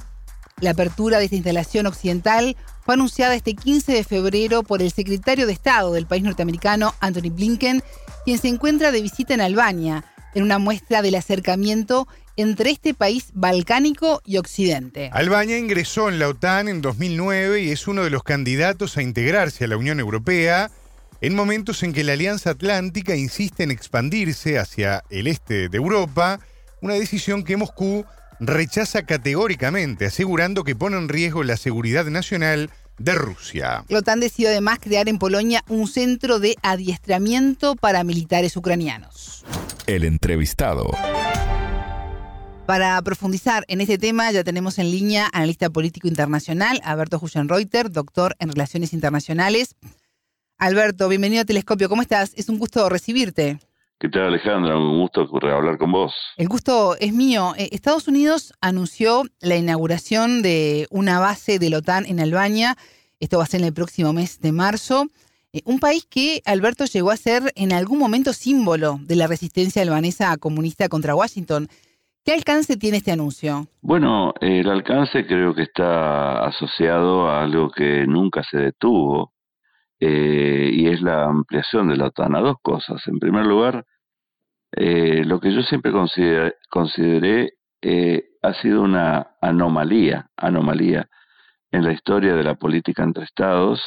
[0.61, 5.45] La apertura de esta instalación occidental fue anunciada este 15 de febrero por el secretario
[5.45, 7.83] de Estado del país norteamericano, Anthony Blinken,
[8.23, 12.07] quien se encuentra de visita en Albania, en una muestra del acercamiento
[12.37, 15.09] entre este país balcánico y Occidente.
[15.11, 19.65] Albania ingresó en la OTAN en 2009 y es uno de los candidatos a integrarse
[19.65, 20.71] a la Unión Europea
[21.19, 26.39] en momentos en que la Alianza Atlántica insiste en expandirse hacia el este de Europa,
[26.81, 28.05] una decisión que Moscú
[28.39, 32.69] rechaza categóricamente, asegurando que pone en riesgo la seguridad nacional
[32.99, 33.83] de Rusia.
[33.89, 39.45] La OTAN decidió además crear en Polonia un centro de adiestramiento para militares ucranianos.
[39.87, 40.91] El entrevistado.
[42.67, 48.35] Para profundizar en este tema ya tenemos en línea analista político internacional, Alberto Reuter, doctor
[48.39, 49.77] en Relaciones Internacionales.
[50.57, 52.33] Alberto, bienvenido a Telescopio, ¿cómo estás?
[52.35, 53.57] Es un gusto recibirte.
[54.01, 54.77] ¿Qué tal Alejandra?
[54.77, 56.13] Un gusto hablar con vos.
[56.35, 57.53] El gusto es mío.
[57.57, 62.75] Eh, Estados Unidos anunció la inauguración de una base de la OTAN en Albania.
[63.21, 65.07] Esto va a ser en el próximo mes de marzo.
[65.53, 69.81] Eh, un país que Alberto llegó a ser en algún momento símbolo de la resistencia
[69.83, 71.69] albanesa comunista contra Washington.
[72.27, 73.67] ¿Qué alcance tiene este anuncio?
[73.81, 79.31] Bueno, el alcance creo que está asociado a algo que nunca se detuvo
[79.97, 83.01] eh, y es la ampliación de la OTAN a dos cosas.
[83.07, 83.85] En primer lugar,
[84.73, 85.93] eh, lo que yo siempre
[86.69, 91.07] consideré, eh, ha sido una anomalía, anomalía
[91.71, 93.81] en la historia de la política entre estados,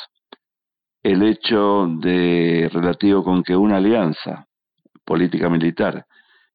[1.03, 4.47] el hecho de relativo con que una alianza
[5.05, 6.07] política militar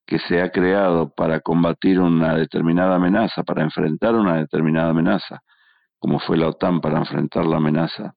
[0.05, 5.41] que se ha creado para combatir una determinada amenaza, para enfrentar una determinada amenaza,
[5.99, 8.15] como fue la OTAN para enfrentar la amenaza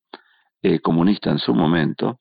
[0.63, 2.19] eh, comunista en su momento,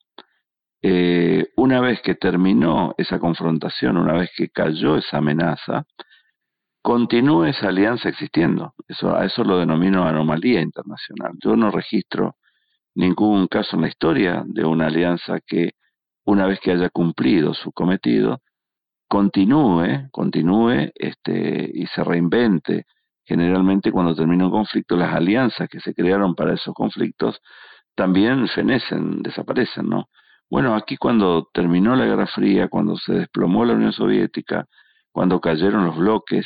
[0.81, 5.85] eh, una vez que terminó esa confrontación, una vez que cayó esa amenaza,
[6.81, 8.73] continúe esa alianza existiendo.
[8.87, 11.33] Eso, a eso lo denomino anomalía internacional.
[11.43, 12.35] Yo no registro
[12.95, 15.71] ningún caso en la historia de una alianza que,
[16.25, 18.41] una vez que haya cumplido su cometido,
[19.07, 22.85] continúe, continúe este, y se reinvente.
[23.25, 27.39] Generalmente cuando termina un conflicto, las alianzas que se crearon para esos conflictos
[27.95, 30.09] también fenecen, desaparecen, ¿no?
[30.49, 34.65] Bueno, aquí cuando terminó la Guerra Fría, cuando se desplomó la Unión Soviética,
[35.11, 36.45] cuando cayeron los bloques,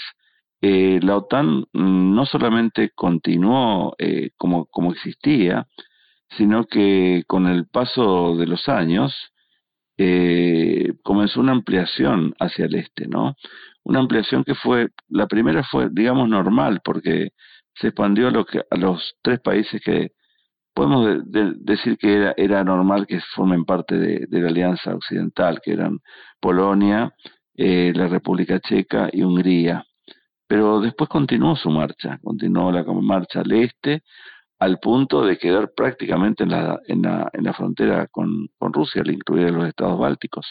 [0.62, 5.68] eh, la OTAN no solamente continuó eh, como, como existía,
[6.38, 9.14] sino que con el paso de los años
[10.04, 13.36] eh, comenzó una ampliación hacia el este, ¿no?
[13.84, 17.34] Una ampliación que fue, la primera fue, digamos, normal, porque
[17.76, 20.14] se expandió a, los tres países que
[20.74, 26.00] podemos decir que era, era normal que formen parte de, la Alianza Occidental, que eran
[26.40, 27.14] Polonia,
[27.56, 29.86] eh, la República Checa y Hungría.
[30.48, 34.02] Pero después continuó su marcha, continuó la marcha al este,
[34.62, 39.02] al punto de quedar prácticamente en la, en la, en la frontera con, con Rusia,
[39.02, 40.46] al incluir los estados bálticos.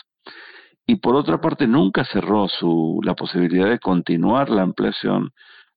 [0.85, 5.31] Y por otra parte, nunca cerró su, la posibilidad de continuar la ampliación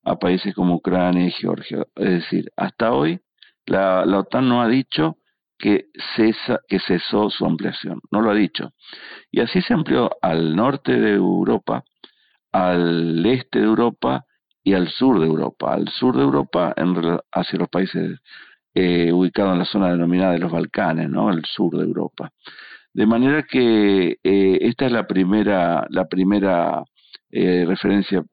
[0.04, 1.86] a países como Ucrania y Georgia.
[1.96, 3.20] Es decir, hasta hoy
[3.68, 5.18] la, la OTAN no ha dicho
[5.60, 8.72] que, cesa, que cesó su ampliación, no lo ha dicho.
[9.30, 11.84] Y así se amplió al norte de Europa,
[12.52, 14.26] al este de Europa
[14.64, 15.74] y al sur de Europa.
[15.74, 16.96] Al sur de Europa en,
[17.32, 18.20] hacia los países
[18.74, 21.30] eh, ubicados en la zona denominada de los Balcanes, ¿no?
[21.30, 22.32] El sur de Europa.
[22.94, 26.84] De manera que eh, esta es la primera, la primera
[27.32, 28.24] eh, referencia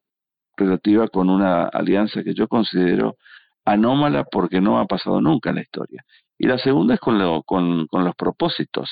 [0.56, 3.16] relativa con una alianza que yo considero
[3.64, 6.04] anómala porque no ha pasado nunca en la historia.
[6.38, 8.90] Y la segunda es con, con, los propósitos,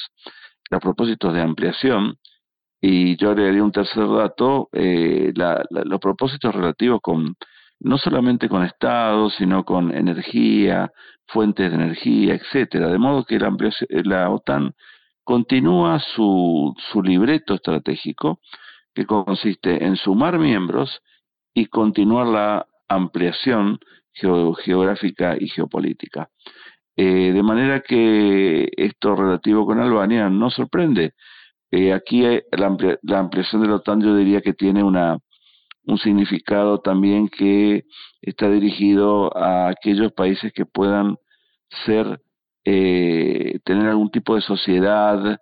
[0.71, 2.17] los propósitos de ampliación.
[2.81, 7.35] Y yo agregaría un tercer dato, eh, los propósitos relativos con
[7.81, 10.91] no solamente con Estados, sino con energía,
[11.27, 12.89] fuentes de energía, etcétera.
[12.89, 13.55] De modo que la,
[14.05, 14.75] la OTAN
[15.23, 18.41] continúa su, su libreto estratégico,
[18.95, 21.01] que consiste en sumar miembros
[21.55, 23.79] y continuar la ampliación
[24.13, 26.31] geográfica y geopolítica.
[26.97, 31.15] Eh, de manera que esto relativo con Albania no sorprende.
[31.71, 35.19] Eh, aquí la, la, ampliación de la OTAN yo diría que tiene una,
[35.85, 37.85] un significado también que
[38.23, 41.17] está dirigido a aquellos países que puedan
[41.85, 42.21] ser,
[42.65, 45.39] eh, tener algún tipo de sociedad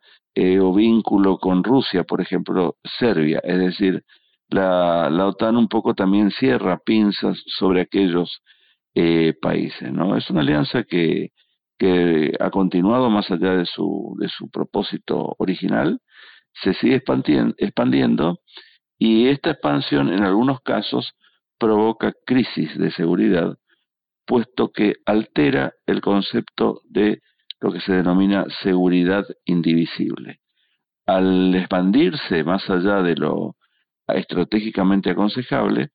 [0.61, 3.41] o vínculo con Rusia, por ejemplo, Serbia.
[3.43, 4.05] Es decir,
[4.49, 8.43] la, la OTAN un poco también cierra pinzas sobre aquellos
[8.95, 9.93] eh, países.
[9.93, 10.17] ¿no?
[10.17, 11.31] Es una alianza que,
[11.79, 16.01] que ha continuado más allá de su, de su propósito original,
[16.63, 18.41] se sigue expandiendo
[18.99, 21.13] y esta expansión en algunos casos
[21.59, 23.57] provoca crisis de seguridad,
[24.27, 27.21] puesto que altera el concepto de
[27.61, 30.41] lo que se denomina seguridad indivisible.
[31.07, 33.57] Al expandirse más allá de lo
[34.09, 35.91] estratégicamente aconsejable,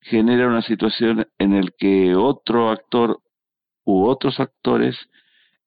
[0.00, 3.20] genera una situación en la que otro actor
[3.84, 4.96] u otros actores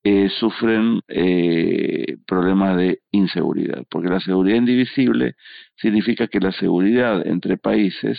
[0.02, 5.34] eh, sufren eh, problemas de inseguridad, porque la seguridad indivisible
[5.76, 8.18] significa que la seguridad entre países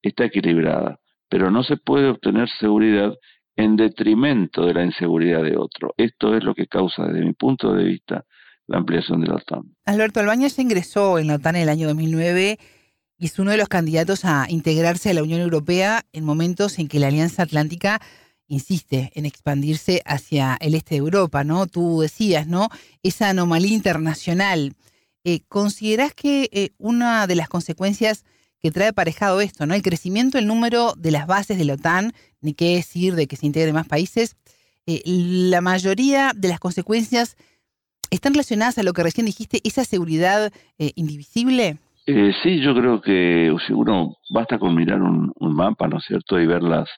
[0.00, 3.14] está equilibrada, pero no se puede obtener seguridad
[3.56, 5.92] en detrimento de la inseguridad de otro.
[5.96, 8.24] Esto es lo que causa, desde mi punto de vista,
[8.66, 9.62] la ampliación de la OTAN.
[9.84, 12.58] Alberto Albañez ingresó en la OTAN en el año 2009
[13.18, 16.86] y es uno de los candidatos a integrarse a la Unión Europea en momentos en
[16.86, 18.00] que la Alianza Atlántica
[18.48, 21.66] insiste en expandirse hacia el este de Europa, ¿no?
[21.66, 22.68] Tú decías, ¿no?
[23.02, 24.74] Esa anomalía internacional.
[25.24, 28.24] Eh, ¿Considerás que eh, una de las consecuencias
[28.60, 29.74] que trae aparejado esto, ¿no?
[29.74, 33.36] El crecimiento del número de las bases de la OTAN, ni qué decir de que
[33.36, 34.36] se integren más países,
[34.86, 37.36] eh, la mayoría de las consecuencias
[38.10, 41.76] están relacionadas a lo que recién dijiste, esa seguridad indivisible.
[42.10, 46.40] Eh, sí, yo creo que uno basta con mirar un, mapa, ¿no es cierto?
[46.40, 46.88] Y ver, las,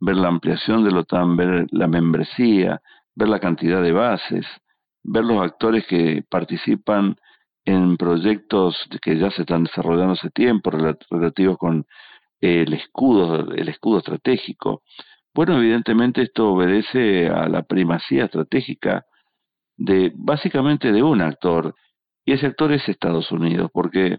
[0.00, 2.80] ver la ampliación de la OTAN, ver la membresía,
[3.14, 4.46] ver la cantidad de bases,
[5.02, 7.16] ver los actores que participan
[7.64, 11.86] en proyectos que ya se están desarrollando hace tiempo relativos con
[12.40, 14.82] el escudo, el escudo estratégico.
[15.34, 19.06] Bueno, evidentemente esto obedece a la primacía estratégica
[19.76, 21.74] de básicamente de un actor
[22.24, 24.18] y ese actor es Estados Unidos, porque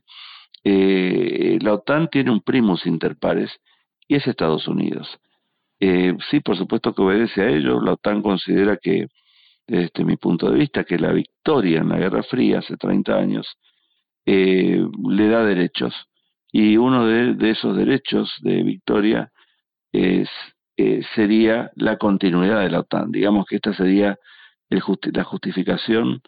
[0.64, 3.52] eh, la OTAN tiene un primus inter pares
[4.08, 5.20] y es Estados Unidos.
[5.80, 7.82] Eh, sí, por supuesto que obedece a ello.
[7.82, 9.08] La OTAN considera que,
[9.68, 13.48] desde mi punto de vista, que la victoria en la Guerra Fría hace 30 años
[14.26, 15.94] eh, le da derechos
[16.52, 19.32] Y uno de, esos derechos de Victoria
[19.92, 20.30] es,
[20.78, 23.12] eh, sería la continuidad de la OTAN.
[23.12, 24.18] Digamos que esta sería
[24.70, 26.22] la justificación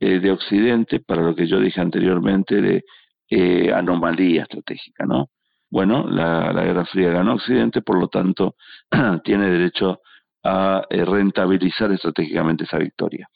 [0.00, 2.84] eh, de Occidente para lo que yo dije anteriormente de
[3.30, 5.28] eh, anomalía estratégica, ¿no?
[5.74, 8.54] Bueno, la, Guerra Fría ganó Occidente, por lo tanto,
[9.24, 10.02] tiene derecho
[10.44, 13.28] a eh, rentabilizar estratégicamente esa victoria.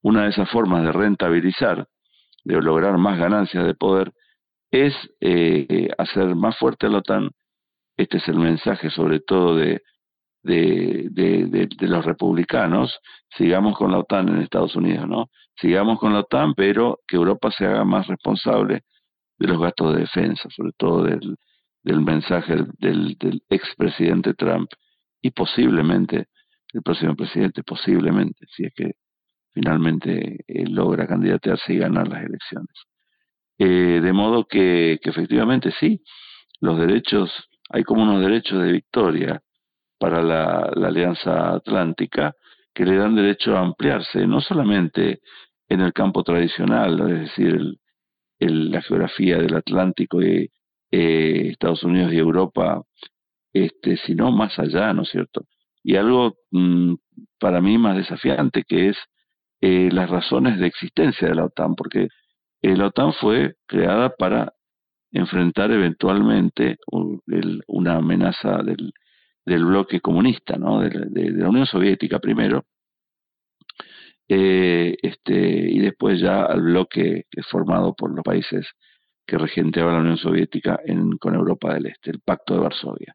[0.00, 1.86] Una de esas formas de rentabilizar,
[2.42, 4.14] de lograr más ganancias de poder,
[4.70, 4.94] es
[5.98, 7.28] hacer más fuerte a la OTAN.
[7.98, 9.82] Este es el mensaje sobre todo de,
[10.42, 12.98] de, los republicanos,
[13.36, 15.26] sigamos con la OTAN en Estados Unidos, ¿no?
[15.60, 18.84] Sigamos con la OTAN, pero que Europa se haga más responsable
[19.36, 21.36] de los gastos de defensa, sobre todo del,
[21.84, 23.16] del mensaje del,
[23.50, 24.70] expresidente Trump
[25.22, 26.26] y posiblemente
[26.72, 28.92] el próximo presidente, posiblemente, si es que
[29.52, 32.74] finalmente logra candidatearse y ganar las elecciones.
[33.58, 36.02] Eh, de modo que, que efectivamente sí,
[36.60, 37.30] los derechos,
[37.68, 39.40] hay como unos derechos de victoria
[39.98, 42.34] para la, Alianza Atlántica
[42.74, 45.20] que le dan derecho a ampliarse, no solamente
[45.68, 47.58] en el campo tradicional, es decir,
[48.40, 50.50] el, la geografía del Atlántico y
[50.96, 52.84] eh, Estados Unidos y Europa,
[53.52, 55.44] este, sino más allá, ¿no es cierto?
[55.82, 56.94] Y algo mm,
[57.40, 58.96] para mí más desafiante que es
[59.60, 62.06] eh, las razones de existencia de la OTAN, porque
[62.62, 64.52] eh, la OTAN fue creada para
[65.10, 66.76] enfrentar eventualmente
[67.66, 68.92] una amenaza del,
[69.44, 70.80] bloque comunista, ¿no?
[70.80, 72.66] de, la Unión Soviética primero,
[74.28, 78.64] este, y después ya al bloque formado por los países
[79.26, 83.14] que regenteaban la Unión Soviética en, con Europa del Este, el Pacto de Varsovia.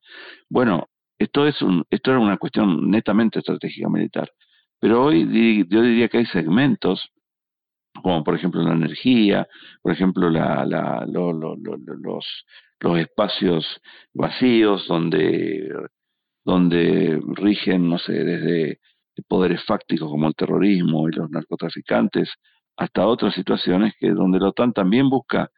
[0.49, 0.87] Bueno,
[1.17, 1.57] esto, es
[1.89, 4.31] esto era una cuestión netamente estratégica militar,
[4.79, 7.09] pero hoy yo diría que hay segmentos,
[8.01, 9.47] como por ejemplo la energía,
[9.81, 11.35] por ejemplo la, la, los,
[12.79, 13.81] los espacios
[14.13, 15.69] vacíos donde
[16.45, 18.79] donde rigen, no sé, desde
[19.27, 22.31] poderes fácticos como el terrorismo y los narcotraficantes,
[22.77, 25.51] hasta otras situaciones que donde la OTAN también busca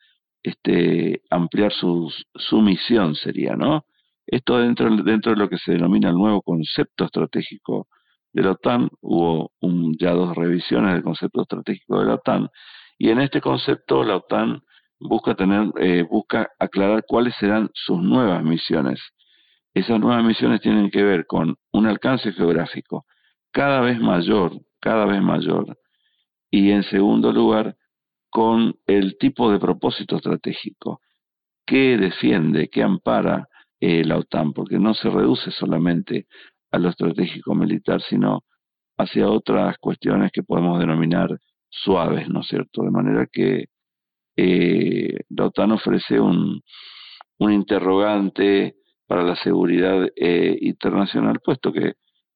[0.44, 3.86] este ampliar su, su misión sería, ¿no?
[4.26, 7.88] Esto dentro, dentro de lo que se denomina el nuevo concepto estratégico
[8.34, 9.52] de la OTAN, hubo
[10.00, 12.50] ya dos revisiones del concepto estratégico de la OTAN,
[12.98, 14.62] y en este concepto la OTAN
[15.00, 19.02] busca tener, eh, busca aclarar cuáles serán sus nuevas misiones
[19.74, 23.06] esas nuevas misiones tienen que ver con un alcance geográfico
[23.52, 25.78] cada vez mayor, cada vez mayor,
[26.50, 27.76] y en segundo lugar,
[28.32, 31.02] con el tipo de propósito estratégico
[31.66, 33.48] que defiende, que ampara
[33.80, 36.28] eh, la OTAN, porque no se reduce solamente
[36.72, 38.44] a lo estratégico militar, sino
[38.98, 41.30] hacia otras cuestiones que podemos denominar
[41.70, 42.84] suaves, ¿no es cierto?
[42.84, 43.66] De manera que
[44.38, 46.62] eh, la OTAN ofrece un,
[47.40, 48.76] interrogante
[49.08, 51.94] para la seguridad eh, internacional, puesto que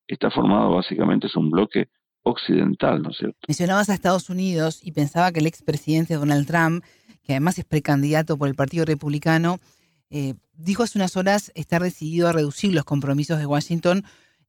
[0.07, 1.87] está formado básicamente es un bloque
[2.25, 3.37] occidental, ¿no es cierto?
[3.47, 6.83] Mencionabas a Estados Unidos y pensaba que el expresidente Donald Trump,
[7.23, 9.59] que además es precandidato por el Partido Republicano,
[10.09, 14.03] eh, dijo hace unas horas estar decidido a reducir los compromisos de Washington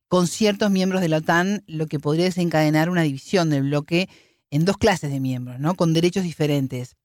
[0.09, 4.09] con ciertos miembros de la OTAN, lo que podría desencadenar una división del bloque
[4.51, 5.75] en dos clases de miembros, ¿no?
[5.75, 6.97] Con derechos diferentes.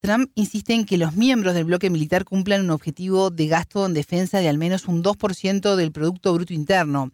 [0.00, 3.94] Trump insiste en que los miembros del bloque militar cumplan un objetivo de gasto en
[3.94, 7.10] defensa de al menos un 2% del Producto Bruto Interno.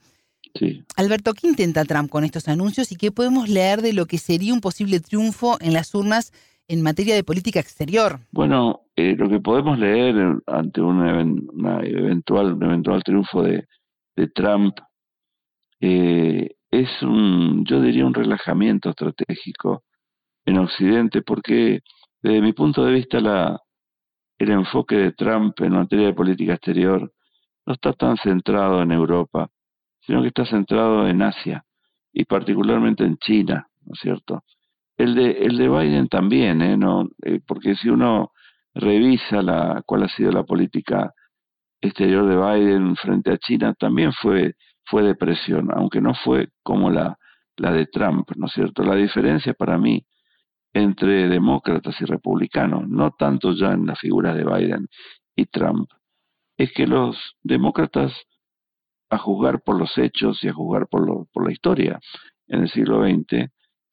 [0.97, 4.53] Alberto, ¿qué intenta Trump con estos anuncios y qué podemos leer de lo que sería
[4.53, 6.33] un posible triunfo en las urnas
[6.69, 8.21] en materia de política exterior?
[8.31, 10.15] Bueno, eh, lo que podemos leer
[10.47, 11.05] ante un
[11.85, 13.67] eventual, un eventual triunfo de,
[14.35, 14.77] Trump
[15.81, 19.85] eh, es un, yo diría, un relajamiento estratégico
[20.45, 21.81] en Occidente, porque
[22.23, 23.59] desde mi punto de vista, la,
[24.39, 27.13] el enfoque de Trump en materia de política exterior
[27.67, 29.49] no está tan centrado en Europa,
[30.11, 31.65] sino que está centrado en Asia
[32.13, 34.43] y particularmente en China, ¿no es cierto?
[34.97, 36.77] El de, el de Biden también, ¿eh?
[36.77, 38.33] No, eh, porque si uno
[38.75, 41.13] revisa la, cuál ha sido la política
[41.81, 46.91] exterior de Biden frente a China, también fue, fue de presión, aunque no fue como
[46.91, 47.17] la,
[47.57, 48.83] la de Trump, ¿no es cierto?
[48.83, 50.05] La diferencia para mí
[50.73, 54.89] entre demócratas y republicanos, no tanto ya en la figura de Biden
[55.37, 55.89] y Trump,
[56.57, 58.13] es que los demócratas,
[59.11, 62.01] a juzgar por los hechos y a juzgar por, lo, por la historia
[62.47, 63.51] en el siglo XX,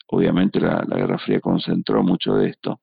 [0.07, 2.81] obviamente la, Guerra Fría concentró mucho de esto,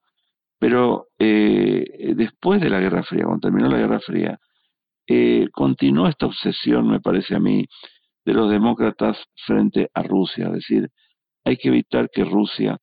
[0.59, 4.39] pero eh, después de la Guerra Fría, cuando terminó la Guerra Fría,
[5.07, 7.67] eh, continuó esta obsesión, me parece a mí,
[8.25, 10.91] de los demócratas frente a Rusia, es decir,
[11.45, 12.79] hay que evitar que Rusia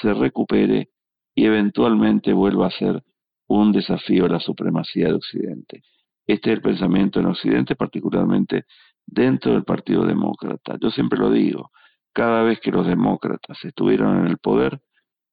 [0.00, 0.90] se recupere
[1.34, 3.02] y eventualmente vuelva a ser
[3.48, 5.82] un desafío a la supremacía de Occidente.
[6.26, 8.64] Este es el pensamiento en Occidente, particularmente
[9.06, 10.76] dentro del Partido Demócrata.
[10.80, 11.70] Yo siempre lo digo,
[12.12, 14.80] cada vez que los demócratas estuvieron en el poder,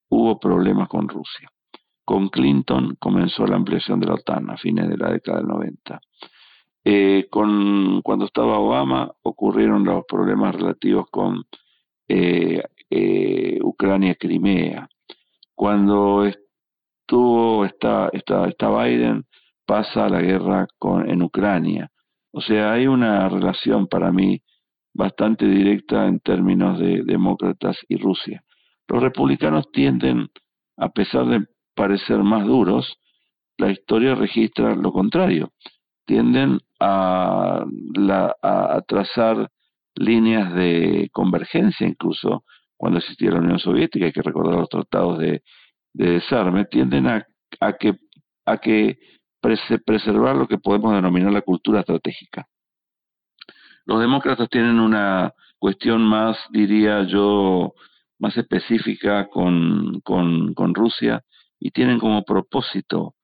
[0.10, 1.49] hubo problemas con Rusia.
[2.06, 6.02] Con Clinton comenzó la ampliación de la OTAN a fines de la década del 90.
[6.86, 11.45] Eh, con, cuando estaba Obama ocurrieron los problemas relativos con
[12.10, 14.90] eh, eh, Ucrania-Crimea.
[15.56, 19.26] Cuando estuvo está, está, está Biden,
[19.65, 21.90] pasa la guerra con, en Ucrania.
[22.31, 24.41] O sea, hay una relación para mí
[24.94, 28.44] bastante directa en términos de demócratas y Rusia.
[28.88, 30.30] Los republicanos tienden,
[30.77, 31.45] a pesar de
[31.76, 32.98] parecer más duros,
[33.57, 35.52] la historia registra lo contrario.
[36.06, 37.64] Tienden a,
[38.41, 39.49] a trazar
[39.95, 42.44] líneas de convergencia, incluso
[42.84, 45.41] cuando existía la Unión Soviética, hay que recordar los tratados de,
[45.94, 47.26] desarme, tienden a,
[47.60, 47.94] a que,
[48.45, 48.98] a que
[49.86, 52.48] preservar lo que podemos denominar la cultura estratégica.
[53.86, 57.74] Los demócratas tienen una cuestión más, diría yo,
[58.20, 61.24] más específica con, con, Rusia
[61.60, 63.15] y tienen como propósito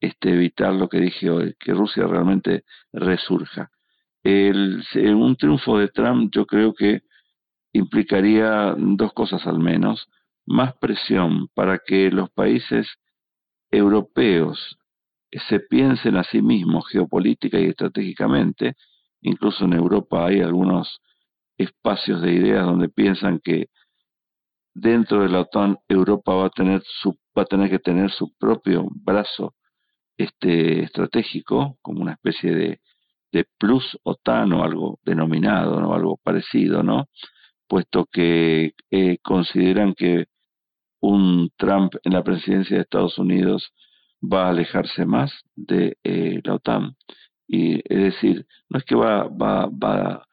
[0.00, 3.70] este, evitar lo que dije hoy, que Rusia realmente resurja.
[4.22, 4.82] El,
[5.14, 7.02] un triunfo de Trump yo creo que
[7.72, 10.08] implicaría dos cosas al menos.
[10.46, 12.86] Más presión para que los países
[13.70, 14.78] europeos
[15.48, 18.74] se piensen a sí mismos geopolítica y estratégicamente.
[19.22, 21.00] Incluso en Europa hay algunos
[21.58, 23.68] espacios de ideas donde piensan que
[24.74, 28.32] dentro de la OTAN Europa va a tener su va a tener que tener su
[28.36, 29.54] propio brazo
[30.16, 32.80] este estratégico como una especie de,
[33.32, 37.08] de plus OTAN o algo denominado no algo parecido no
[37.68, 40.26] puesto que eh, consideran que
[41.00, 43.72] un Trump en la presidencia de Estados Unidos
[44.32, 46.96] va a alejarse más de eh, la OTAN.
[47.46, 50.26] Y es decir, no es que va, va, va,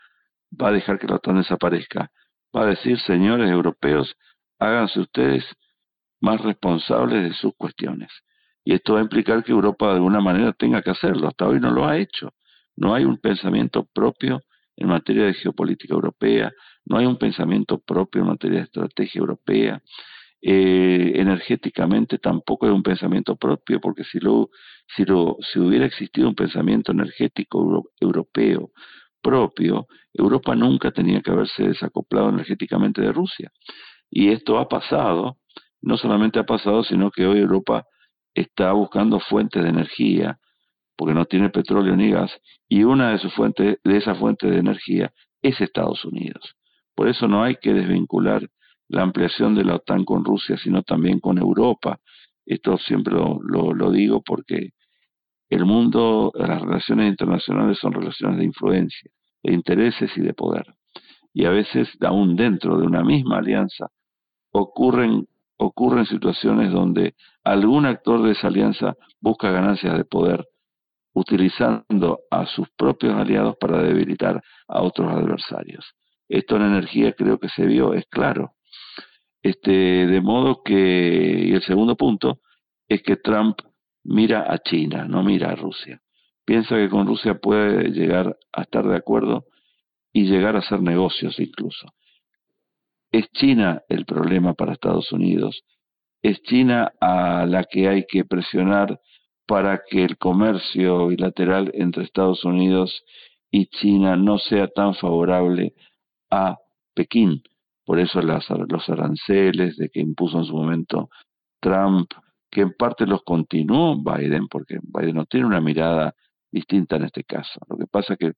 [0.59, 2.11] va a dejar que la OTAN desaparezca,
[2.55, 4.15] va a decir, señores europeos,
[4.59, 5.45] háganse ustedes
[6.21, 8.09] más responsables de sus cuestiones.
[8.63, 11.27] Y esto va a implicar que Europa de alguna manera tenga que hacerlo.
[11.27, 12.33] Hasta hoy no lo ha hecho.
[12.75, 14.41] No hay un pensamiento propio
[14.77, 16.51] en materia de geopolítica europea,
[16.85, 19.81] no hay un pensamiento propio en materia de estrategia europea,
[20.41, 24.49] eh, energéticamente tampoco hay un pensamiento propio, porque si, lo,
[24.95, 28.71] si, lo, si hubiera existido un pensamiento energético europeo
[29.21, 33.51] propio, Europa nunca tenía que haberse desacoplado energéticamente de Rusia.
[34.09, 35.37] Y esto ha pasado,
[35.81, 37.85] no solamente ha pasado, sino que hoy Europa
[38.33, 40.39] está buscando fuentes de energía,
[40.97, 42.31] porque no tiene petróleo ni gas,
[42.67, 46.55] y una de sus fuentes, de esas fuentes de energía es Estados Unidos.
[46.95, 48.49] Por eso no hay que desvincular
[48.91, 51.99] la ampliación de la OTAN con Rusia, sino también con Europa.
[52.45, 54.71] Esto siempre lo, digo porque
[55.49, 59.09] el mundo, las relaciones internacionales son relaciones de influencia,
[59.43, 60.65] de intereses y de poder.
[61.33, 63.87] Y a veces, aún dentro de una misma alianza,
[64.51, 65.25] ocurren,
[65.57, 67.15] ocurren situaciones donde
[67.45, 70.45] algún actor de esa alianza busca ganancias de poder
[71.13, 75.93] utilizando a sus propios aliados para debilitar a otros adversarios.
[76.27, 78.53] Esto en energía creo que se vio, es claro.
[79.41, 82.39] Este, de modo que, y el segundo punto,
[82.87, 83.57] es que Trump
[84.03, 86.01] mira a China, no mira a Rusia.
[86.45, 89.45] Piensa que con Rusia puede llegar a estar de acuerdo
[90.13, 91.93] y llegar a hacer negocios incluso.
[93.11, 95.63] Es China el problema para Estados Unidos.
[96.21, 98.99] Es China a la que hay que presionar
[99.47, 103.03] para que el comercio bilateral entre Estados Unidos
[103.49, 105.73] y China no sea tan favorable
[106.29, 106.57] a
[106.93, 107.43] Pekín.
[107.91, 111.09] Por eso las, los aranceles de que impuso en su momento
[111.59, 112.09] Trump,
[112.49, 116.15] que en parte los continuó Biden, porque Biden no tiene una mirada
[116.49, 117.59] distinta en este caso.
[117.67, 118.31] Lo que pasa es que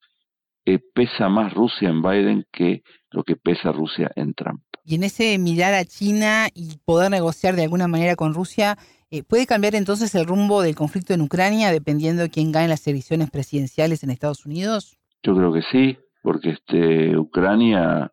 [0.65, 2.81] eh, pesa más Rusia en Biden que
[3.11, 4.63] lo que pesa Rusia en Trump.
[4.85, 8.79] Y en ese mirar a China y poder negociar de alguna manera con Rusia,
[9.11, 12.87] eh, ¿puede cambiar entonces el rumbo del conflicto en Ucrania dependiendo de quién gane las
[12.87, 14.97] elecciones presidenciales en Estados Unidos?
[15.21, 18.09] Yo creo que sí, porque este Ucrania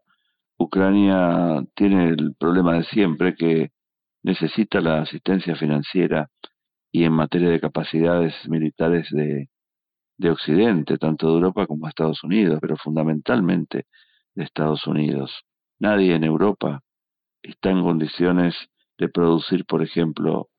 [0.61, 3.71] Ucrania tiene el problema de siempre que
[4.23, 6.29] necesita la asistencia financiera
[6.93, 9.49] y en materia de capacidades militares de,
[10.19, 13.87] de Occidente, tanto de Europa como de Estados Unidos, pero fundamentalmente
[14.35, 15.33] de Estados Unidos.
[15.79, 16.83] Nadie en Europa
[17.43, 18.55] está en condiciones
[18.99, 20.51] de producir, por ejemplo,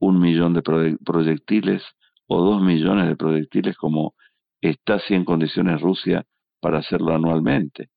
[0.00, 1.84] un millón de proyectiles
[2.26, 4.14] o dos millones de proyectiles como
[4.60, 6.24] está así en condiciones Rusia
[6.60, 7.90] para hacerlo anualmente.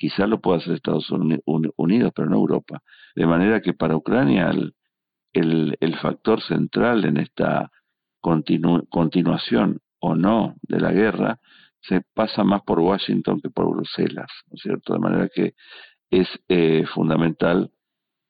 [0.00, 2.82] Quizás lo pueda hacer Estados Unidos, pero no Europa.
[3.14, 7.70] De manera que para Ucrania el, el factor central en esta
[8.20, 11.38] continuación o no de la guerra
[11.82, 14.94] se pasa más por Washington que por Bruselas, ¿no es cierto?
[14.94, 15.52] De manera que
[16.10, 17.70] es eh, fundamental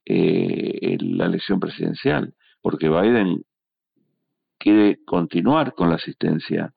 [0.04, 3.44] eh, la elección presidencial, porque Biden
[4.58, 6.74] quiere continuar con la asistencia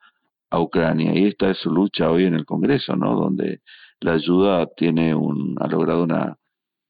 [0.51, 3.15] a Ucrania y esta es su lucha hoy en el Congreso, ¿no?
[3.15, 3.61] Donde
[4.03, 6.37] la ayuda tiene un ha logrado una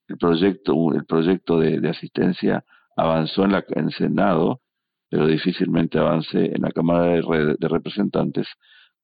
[0.07, 2.63] el proyecto el proyecto de, asistencia
[2.97, 4.61] avanzó en la en el Senado,
[5.09, 8.47] pero difícilmente avance en la Cámara de, de Representantes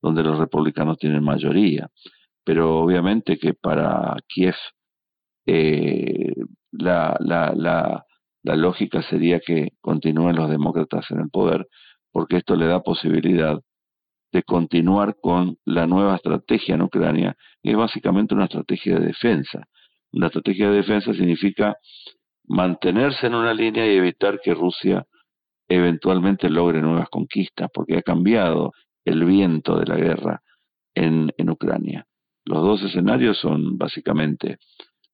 [0.02, 1.90] donde los republicanos tienen mayoría.
[2.44, 4.56] Pero obviamente que para Kiev
[5.46, 6.34] eh,
[6.72, 8.06] la, la, la,
[8.44, 11.68] la lógica sería que continúen los demócratas en el poder,
[12.12, 13.60] porque esto le da posibilidad
[14.32, 19.64] de continuar con la nueva estrategia en Ucrania, que es básicamente una estrategia de defensa.
[20.12, 21.76] Una estrategia de defensa significa
[22.46, 25.06] mantenerse en una línea y evitar que Rusia
[25.68, 28.72] eventualmente logre nuevas conquistas, porque ha cambiado
[29.06, 30.42] el viento de la guerra
[30.96, 32.06] en, en Ucrania.
[32.46, 34.58] Los dos escenarios son básicamente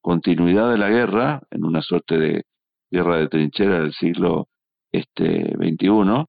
[0.00, 2.44] continuidad de la guerra, en una suerte de
[2.90, 4.48] guerra de trinchera del siglo
[4.92, 6.24] este, XXI,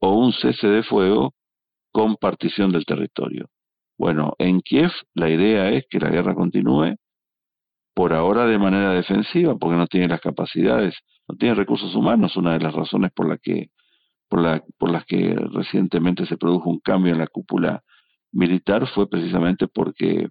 [0.00, 1.32] o un cese de fuego
[1.94, 3.50] con partición del territorio.
[3.96, 6.96] Bueno, en Kiev la idea es que la guerra continúe,
[7.94, 10.96] por ahora de manera defensiva, porque no tiene las capacidades,
[11.28, 13.68] no tiene recursos humanos, una de las razones por la que
[14.28, 17.84] por, la, por las que recientemente se produjo un cambio en la cúpula
[18.32, 20.30] militar fue precisamente porque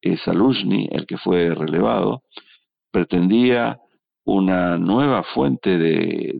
[0.00, 2.22] eh, el que fue relevado,
[2.90, 3.78] pretendía
[4.24, 6.38] una nueva fuente de,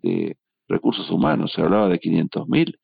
[0.00, 0.36] de,
[0.68, 1.52] recursos humanos.
[1.52, 2.76] Se hablaba de 500.000.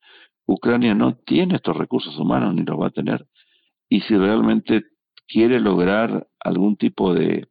[0.45, 3.25] Ucrania no tiene estos recursos humanos ni los va a tener.
[3.89, 4.83] Y si realmente
[5.27, 7.47] quiere lograr algún tipo de,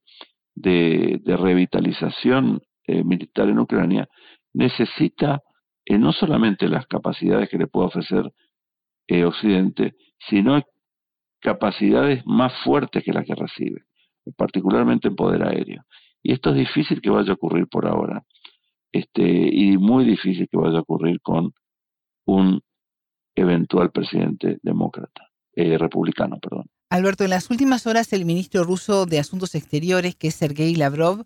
[0.54, 4.08] de, revitalización eh, militar en Ucrania,
[4.52, 5.42] necesita
[5.84, 8.32] eh, no solamente las capacidades que le puede ofrecer
[9.08, 9.94] eh, Occidente,
[10.28, 10.62] sino
[11.40, 13.82] capacidades más fuertes que las que recibe,
[14.36, 15.82] particularmente en poder aéreo.
[16.22, 18.22] Y esto es difícil que vaya a ocurrir por ahora,
[18.92, 21.52] este, y muy difícil que vaya a ocurrir con
[22.26, 22.60] un
[23.34, 26.66] eventual presidente demócrata, eh, republicano, perdón.
[26.90, 31.24] Alberto, en las últimas horas el ministro ruso de Asuntos Exteriores, que es Sergei Lavrov,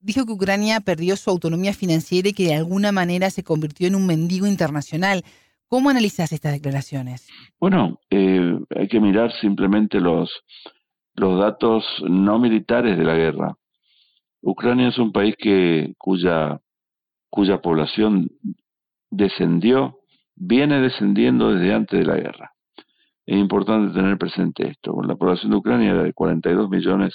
[0.00, 3.94] dijo que Ucrania perdió su autonomía financiera y que de alguna manera se convirtió en
[3.94, 5.24] un mendigo internacional.
[5.68, 7.26] ¿Cómo analizas estas declaraciones?
[7.58, 10.30] Bueno, eh, hay que mirar simplemente los,
[11.14, 13.56] los datos no militares de la guerra.
[14.42, 16.60] Ucrania es un país que cuya,
[17.30, 18.28] cuya población
[19.08, 20.00] descendió,
[20.44, 22.52] viene descendiendo desde antes de la guerra.
[23.24, 25.00] Es importante tener presente esto.
[25.02, 27.14] La población de Ucrania era de 42 millones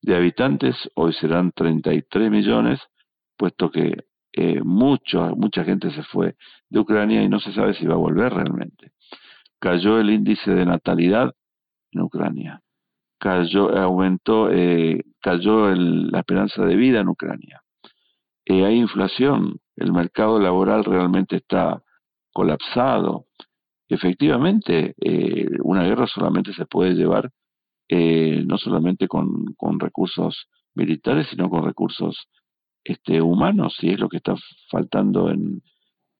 [0.00, 2.80] de habitantes, hoy serán 33 millones,
[3.36, 6.36] puesto que eh, mucho, mucha gente se fue
[6.70, 8.92] de Ucrania y no se sabe si va a volver realmente.
[9.58, 11.32] Cayó el índice de natalidad
[11.90, 12.60] en Ucrania,
[13.18, 17.62] cayó, aumentó, eh, cayó la esperanza de vida en Ucrania.
[18.44, 21.82] Eh, hay inflación, el mercado laboral realmente está
[22.32, 23.26] colapsado.
[23.88, 27.30] Efectivamente, eh, una guerra solamente se puede llevar
[27.88, 32.28] eh, no solamente con, con, recursos militares, sino con recursos
[32.84, 34.34] este, humanos, y es lo que está
[34.70, 35.62] faltando en,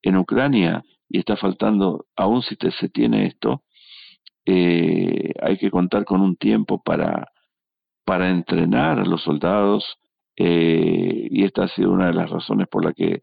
[0.02, 3.62] en Ucrania, y está faltando, aún si se tiene esto,
[4.44, 7.28] eh, hay que contar con un tiempo para,
[8.04, 9.98] para entrenar a los soldados,
[10.36, 13.22] eh, y esta ha sido una de las razones por la que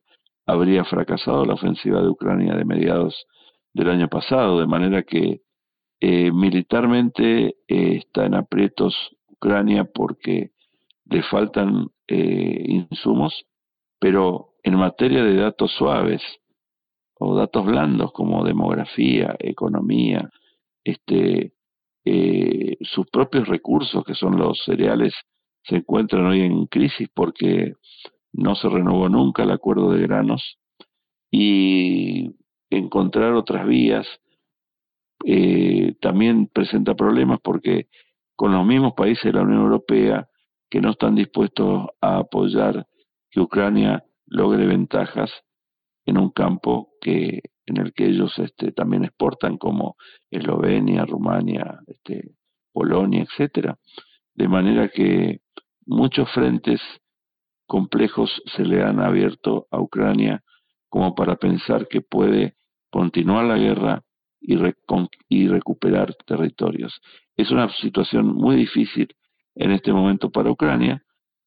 [0.50, 3.28] habría fracasado la ofensiva de Ucrania de mediados
[3.74, 5.42] del año pasado, de manera que
[6.00, 8.96] eh, militarmente eh, está en aprietos
[9.28, 10.52] Ucrania porque
[11.06, 13.46] le faltan eh, insumos,
[14.00, 16.22] pero en materia de datos suaves
[17.20, 20.30] o datos blandos como demografía, economía,
[20.84, 21.54] este,
[22.82, 25.14] sus propios recursos que son los cereales
[25.64, 27.74] se encuentran hoy en crisis porque
[28.34, 30.60] no se renovó nunca el acuerdo de granos
[31.32, 32.32] y
[32.70, 34.08] encontrar otras vías
[35.26, 37.88] eh, también presenta problemas porque
[38.36, 40.28] con los mismos países de la Unión Europea
[40.70, 42.88] que no están dispuestos a apoyar
[43.32, 45.32] que Ucrania logre ventajas
[46.06, 49.96] en un campo que en el que ellos este, también exportan como
[50.32, 52.32] Eslovenia, Rumania, este,
[52.72, 53.78] Polonia, etcétera,
[54.34, 55.42] de manera que
[55.86, 56.82] muchos frentes
[57.70, 60.44] complejos se le han abierto a Ucrania
[60.90, 62.56] como para pensar que puede
[62.90, 64.04] continuar la guerra
[64.42, 64.58] y,
[65.30, 67.00] y recuperar territorios.
[67.38, 69.16] Es una situación muy difícil
[69.56, 71.04] en este momento para Ucrania,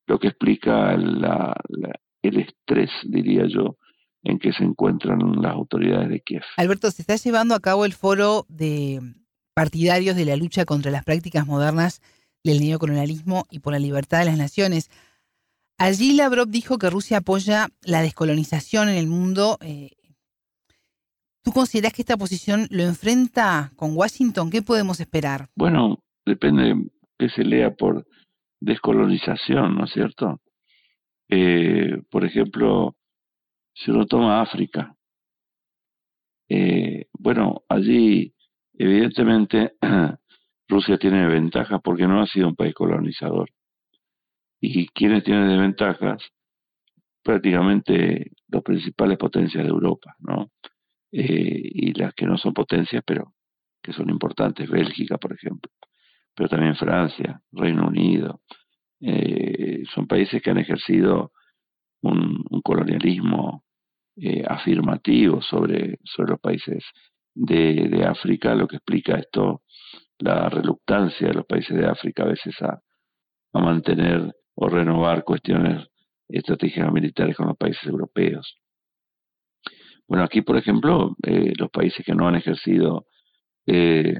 [0.06, 1.54] lo que explica la,
[2.22, 3.76] el estrés, diría yo,
[4.22, 6.42] en que se encuentran las autoridades de Kiev.
[6.56, 9.00] Alberto, se está llevando a cabo el foro de
[9.54, 12.00] partidarios de la lucha contra las prácticas modernas
[12.44, 14.88] del neocolonialismo y por la libertad de las naciones.
[15.78, 19.58] Allí Lavrov dijo que Rusia apoya la descolonización en el mundo.
[19.60, 19.90] Eh,
[21.42, 24.50] ¿Tú consideras que esta posición lo enfrenta con Washington?
[24.50, 25.48] ¿Qué podemos esperar?
[25.56, 26.76] Bueno, depende
[27.18, 28.06] que se lea por
[28.60, 30.40] descolonización, ¿no es cierto?
[31.28, 32.94] Eh, por ejemplo,
[33.74, 34.94] si uno toma África,
[36.48, 38.34] eh, bueno, allí
[38.74, 39.72] evidentemente
[40.68, 43.50] Rusia tiene ventajas porque no ha sido un país colonizador.
[44.64, 46.22] ¿Y quienes tienen desventajas?
[47.24, 50.52] Prácticamente las principales potencias de Europa, ¿no?
[51.10, 53.34] Eh, y las que no son potencias, pero
[53.82, 55.70] que son importantes, Bélgica, por ejemplo,
[56.34, 58.40] pero también Francia, Reino Unido,
[59.00, 61.32] eh, son países que han ejercido
[62.02, 63.64] un, colonialismo
[64.16, 66.84] eh, afirmativo sobre, sobre los países
[67.34, 69.62] de, de, África, lo que explica esto,
[70.18, 72.80] la reluctancia de los países de África a veces a,
[73.54, 75.86] a mantener o renovar cuestiones
[76.28, 78.56] estratégicas militares con los países europeos.
[80.06, 83.06] Bueno, aquí, por ejemplo, eh, los países que no han ejercido
[83.66, 84.18] eh,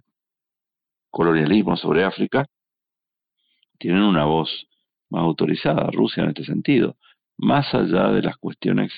[1.11, 2.47] colonialismo sobre África
[3.79, 4.67] tienen una voz
[5.11, 6.97] más autorizada, Rusia en este sentido,
[7.37, 8.93] más allá de las cuestiones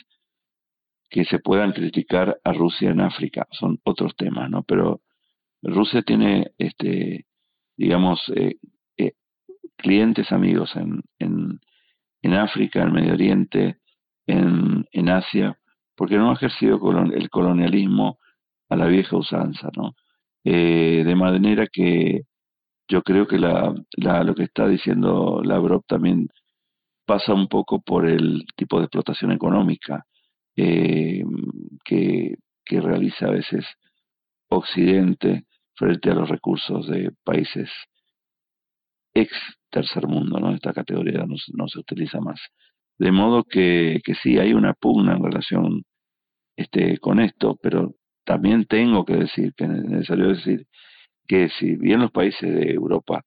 [1.09, 4.63] que se puedan criticar a Rusia en África, son otros temas, ¿no?
[4.63, 5.01] Pero
[5.63, 7.27] Rusia tiene, este,
[7.77, 8.57] digamos, eh,
[9.85, 11.61] clientes amigos en, en,
[12.23, 13.77] en, África, en Medio Oriente,
[14.27, 15.59] en, en Asia,
[15.95, 16.81] porque no ha ejercido
[17.13, 18.19] el colonialismo
[18.71, 19.95] a la vieja usanza, ¿no?
[20.43, 22.23] Eh, de manera que
[22.89, 26.29] yo creo que la, la, lo que está diciendo Lavrov también
[27.07, 30.05] pasa un poco por el tipo de explotación económica
[30.57, 31.25] eh,
[31.85, 33.67] que, que realiza a veces
[34.49, 35.45] Occidente
[35.75, 37.71] frente a los recursos de países
[39.15, 39.31] ex
[39.75, 40.55] tercer mundo, ¿no?
[40.55, 42.41] Esta categoría no, no se utiliza más.
[42.97, 45.83] De modo que, sí hay una pugna en relación
[46.57, 47.95] este, con esto, pero
[48.25, 50.67] también tengo que decir, que es necesario decir,
[51.27, 53.23] que si bien los países de Europa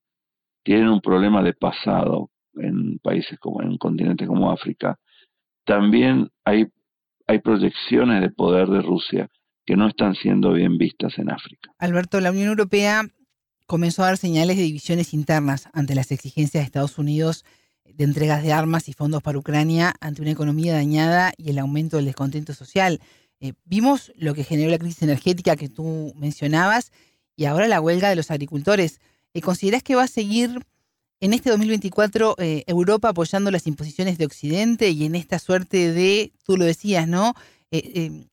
[0.64, 4.98] tienen un problema de pasado en países como en un continente como África,
[5.66, 6.70] también hay
[7.44, 9.28] proyecciones de poder de Rusia
[9.66, 11.72] que no están siendo bien vistas en África.
[11.78, 13.04] Alberto, la Unión Europea
[13.68, 17.46] comenzó a dar señales de divisiones internas ante las exigencias de Estados Unidos
[17.94, 21.98] de entregas de armas y fondos para Ucrania ante una economía dañada y el aumento
[21.98, 23.02] del descontento social.
[23.40, 26.92] Eh, vimos lo que generó la crisis energética que tú mencionabas
[27.36, 29.00] y ahora la huelga de los agricultores.
[29.34, 30.66] Eh, ¿Considerás que va a seguir
[31.20, 36.34] en este 2024 eh, Europa apoyando las imposiciones de Occidente y en esta suerte de,
[36.44, 37.34] tú lo decías, ¿no?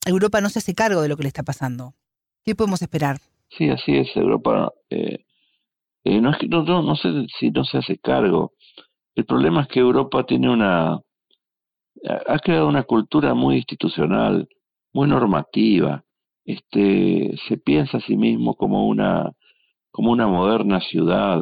[0.06, 1.96] Europa no se hace cargo de lo que le está pasando.
[2.44, 3.20] ¿Qué podemos esperar?
[3.56, 4.16] Sí, así es.
[4.16, 4.72] Europa
[6.04, 8.52] no, es que, no, no sé si no se hace cargo
[9.14, 14.48] el problema es que Europa tiene una, ha creado una cultura muy institucional,
[14.92, 16.04] muy normativa.
[16.44, 19.32] Este, se piensa a sí mismo como una,
[19.90, 21.40] como una moderna ciudad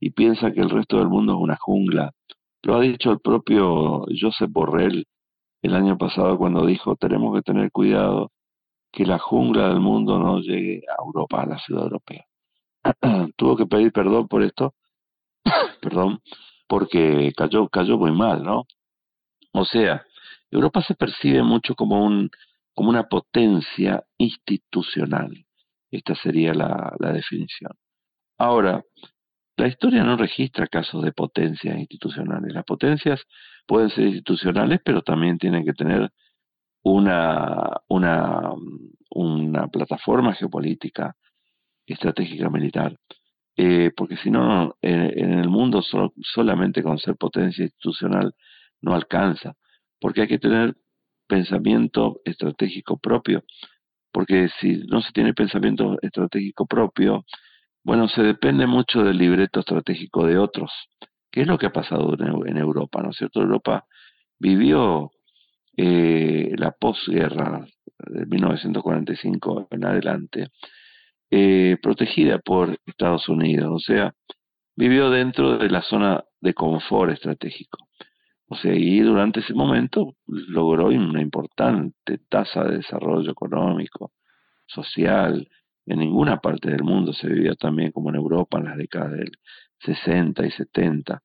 [0.00, 2.12] y piensa que el resto del mundo es una jungla.
[2.62, 5.04] Lo ha dicho el propio Josep Borrell
[5.62, 8.30] el año pasado cuando dijo tenemos que tener cuidado
[8.94, 12.24] que la jungla del mundo no llegue a Europa, a la ciudad europea.
[13.36, 14.74] Tuvo que pedir perdón por esto,
[15.82, 16.20] perdón,
[16.68, 18.66] porque cayó, cayó muy mal, ¿no?
[19.52, 20.04] O sea,
[20.48, 22.30] Europa se percibe mucho como, un,
[22.72, 25.44] como una potencia institucional.
[25.90, 27.72] Esta sería la, la definición.
[28.38, 28.84] Ahora,
[29.56, 32.52] la historia no registra casos de potencias institucionales.
[32.52, 33.20] Las potencias
[33.66, 36.10] pueden ser institucionales, pero también tienen que tener
[36.84, 38.52] una, una,
[39.10, 41.16] una plataforma geopolítica
[41.86, 42.96] estratégica militar.
[43.56, 45.82] Eh, porque si no, en, el mundo
[46.22, 48.34] solamente con ser potencia institucional
[48.80, 49.54] no alcanza,
[50.00, 50.76] porque hay que tener
[51.26, 53.44] pensamiento estratégico propio,
[54.12, 57.24] porque si no se tiene pensamiento estratégico propio,
[57.84, 60.72] bueno, se depende mucho del libreto estratégico de otros,
[61.30, 63.40] que es lo que ha pasado en, Europa, ¿no es cierto?
[63.40, 63.86] Europa
[64.38, 65.10] vivió
[65.76, 67.66] eh, la posguerra
[67.98, 70.48] de 1945 en adelante,
[71.30, 74.14] eh, protegida por Estados Unidos, o sea,
[74.76, 77.78] vivió dentro de la zona de confort estratégico.
[78.46, 84.12] O sea, y durante ese momento logró una importante tasa de desarrollo económico,
[84.66, 85.48] social.
[85.86, 89.32] En ninguna parte del mundo se vivía también como en Europa en las décadas del
[89.80, 91.22] 60 y 70.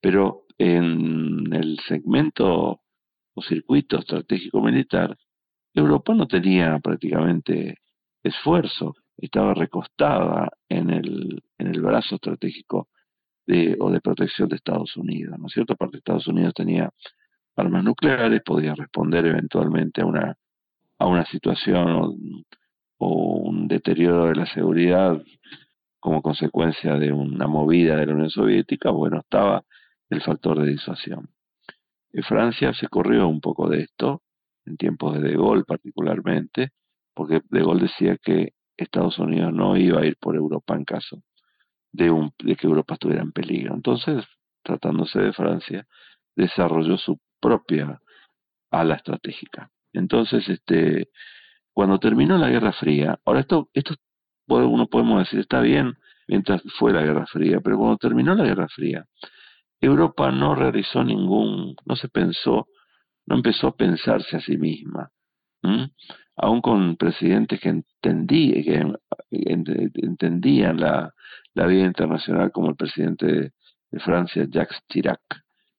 [0.00, 2.80] Pero en el segmento
[3.34, 5.16] o circuito estratégico militar,
[5.74, 7.78] Europa no tenía prácticamente
[8.22, 12.88] esfuerzo, estaba recostada en el, en el brazo estratégico
[13.46, 15.74] de, o de protección de Estados Unidos, ¿no es cierto?
[15.74, 16.90] Aparte Estados Unidos tenía
[17.56, 20.36] armas nucleares, podía responder eventualmente a una,
[20.98, 22.14] a una situación o,
[23.06, 25.20] un deterioro de la seguridad
[26.00, 29.62] como consecuencia de una movida de la Unión Soviética, bueno, estaba
[30.08, 31.28] el factor de disuasión.
[32.14, 34.22] En Francia se corrió un poco de esto,
[34.64, 36.70] en tiempos de De Gaulle particularmente,
[37.12, 41.22] porque De Gaulle decía que Estados Unidos no iba a ir por Europa en caso
[41.92, 43.74] de, un, de que Europa estuviera en peligro.
[43.74, 44.24] Entonces,
[44.62, 45.88] tratándose de Francia,
[46.36, 48.00] desarrolló su propia
[48.70, 49.72] ala estratégica.
[49.92, 51.08] Entonces, este,
[51.72, 53.96] cuando terminó la Guerra Fría, ahora esto, esto
[54.46, 55.94] uno podemos decir está bien
[56.28, 59.04] mientras fue la Guerra Fría, pero cuando terminó la Guerra Fría,
[59.84, 62.68] Europa no realizó ningún, no se pensó,
[63.26, 65.10] no empezó a pensarse a sí misma,
[66.36, 68.92] aún con presidentes que, entendí, que
[69.30, 71.12] entendían la,
[71.54, 73.52] la vida internacional como el presidente de,
[74.00, 75.20] Francia, Jacques Chirac,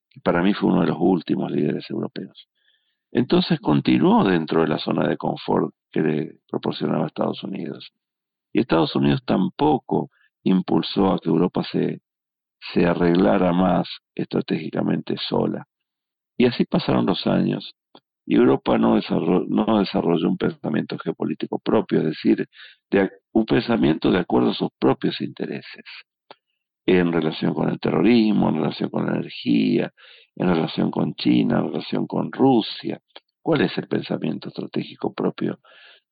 [0.08, 2.48] que para mí fue uno de los últimos líderes europeos.
[3.12, 7.92] Entonces continuó dentro de la zona de confort que le proporcionaba Estados Unidos.
[8.54, 10.08] Y Estados Unidos tampoco
[10.44, 12.00] impulsó a que Europa se,
[12.72, 15.66] se arreglara más estratégicamente sola.
[16.36, 17.74] Y así pasaron los años.
[18.26, 22.48] Y Europa no desarrolló, no desarrolló un pensamiento geopolítico propio, es decir,
[22.90, 25.84] de, un pensamiento de acuerdo a sus propios intereses,
[26.86, 29.92] en relación con el terrorismo, en relación con la energía,
[30.34, 33.00] en relación con China, en relación con Rusia.
[33.40, 35.60] ¿Cuál es el pensamiento estratégico propio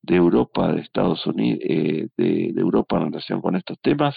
[0.00, 4.16] de Europa, de Estados Unidos, eh, de, de, Europa en relación con estos temas?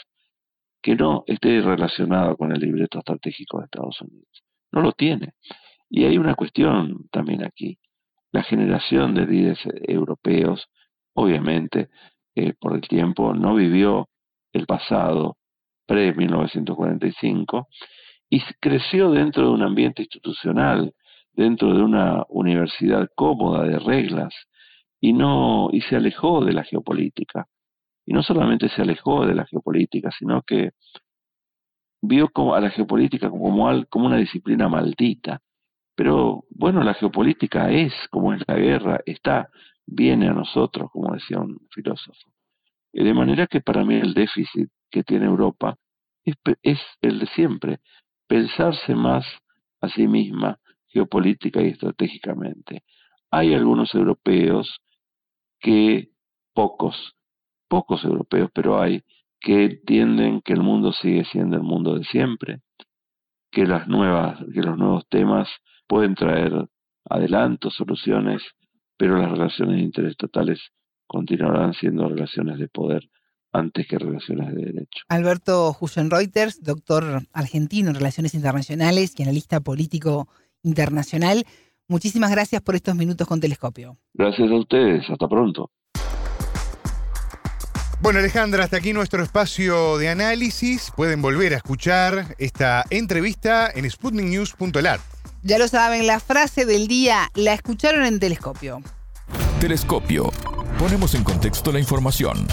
[0.88, 4.42] Que no esté relacionado con el libreto estratégico de Estados Unidos.
[4.72, 5.34] No lo tiene.
[5.90, 7.78] Y hay una cuestión también aquí
[8.32, 10.70] la generación de líderes europeos,
[11.14, 11.90] obviamente,
[12.36, 14.08] eh, por el tiempo, no vivió
[14.54, 15.36] el pasado
[15.88, 17.68] pre-1945
[18.30, 20.94] y creció dentro de un ambiente institucional,
[21.34, 24.34] dentro de una universidad cómoda de reglas
[25.02, 27.46] y no y se alejó de la geopolítica.
[28.08, 30.72] Y no solamente se alejó de la geopolítica, sino que
[32.02, 35.42] vio como a la geopolítica como, como una disciplina maldita,
[35.94, 39.50] pero bueno, la geopolítica es como es la guerra, está,
[39.86, 42.32] viene a nosotros, como decía un filósofo.
[42.94, 45.76] De manera que para mí el déficit que tiene Europa
[46.24, 47.80] es, es el de siempre,
[48.28, 49.26] pensarse más
[49.82, 52.84] a sí misma geopolítica y estratégicamente.
[53.32, 54.80] Hay algunos europeos
[55.60, 56.10] que,
[56.54, 57.17] pocos,
[57.68, 59.04] pocos europeos, pero hay,
[59.40, 62.62] que entienden que el mundo sigue siendo el mundo de siempre,
[63.52, 65.48] que las nuevas, que los nuevos temas
[65.88, 66.68] pueden traer
[67.10, 68.42] adelantos, soluciones,
[68.98, 70.60] pero las relaciones interestatales
[71.06, 73.10] continuarán siendo relaciones de poder
[73.54, 75.04] antes que relaciones de derecho.
[75.08, 75.76] Alberto
[76.10, 80.28] Reuters, doctor argentino en Relaciones Internacionales y analista político
[80.64, 81.46] internacional,
[81.88, 83.98] muchísimas gracias por estos minutos con Telescopio.
[84.14, 85.72] Gracias a ustedes, hasta pronto.
[88.00, 90.92] Bueno, Alejandra, hasta aquí nuestro espacio de análisis.
[90.96, 95.02] Pueden volver a escuchar esta entrevista en sputniknews.lat.
[95.42, 98.82] Ya lo saben, la frase del día la escucharon en Telescopio.
[99.60, 100.30] Telescopio.
[100.78, 102.46] Ponemos en contexto la información.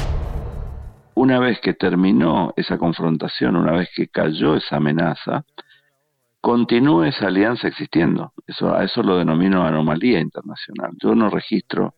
[1.14, 5.44] Una vez que terminó esa confrontación, una vez que cayó esa amenaza,
[6.40, 8.32] continúa esa alianza existiendo.
[8.46, 10.92] Eso, a eso lo denomino anomalía internacional.
[11.02, 11.96] Yo no registro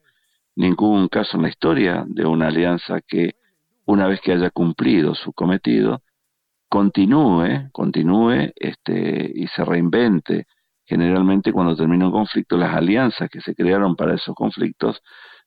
[0.56, 3.36] ningún caso en la historia de una alianza que,
[3.84, 6.02] una vez que haya cumplido su cometido,
[6.68, 10.46] continúe, continúe este, y se reinvente
[10.86, 15.02] generalmente cuando termina un conflicto, las alianzas que se crearon para esos conflictos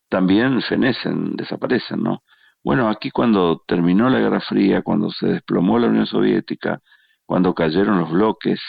[0.09, 2.23] también fenecen, desaparecen, ¿no?
[2.63, 6.81] Bueno, aquí cuando terminó la Guerra Fría, cuando se desplomó la Unión Soviética,
[7.25, 8.59] cuando cayeron los bloques,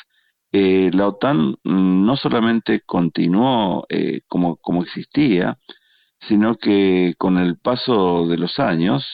[0.52, 5.58] eh, la OTAN no solamente continuó eh, como, como existía,
[6.28, 9.04] sino que con el paso de los años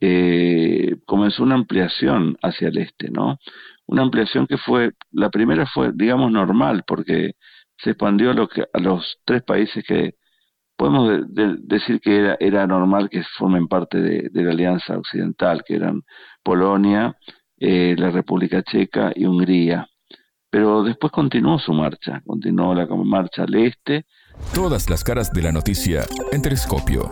[0.00, 3.38] eh, comenzó una ampliación hacia el este, ¿no?
[3.86, 7.32] una ampliación que fue, la primera fue, digamos, normal, porque
[7.76, 10.14] se expandió a, lo que, a los tres países que
[10.76, 16.02] podemos decir que era, era normal que formen parte de, la Alianza Occidental, que eran
[16.42, 17.16] Polonia,
[17.58, 19.86] eh, la República Checa y Hungría.
[20.50, 24.06] Pero después continuó su marcha, continuó la marcha al este.
[24.54, 27.08] Todas las caras de la noticia en Telescopio.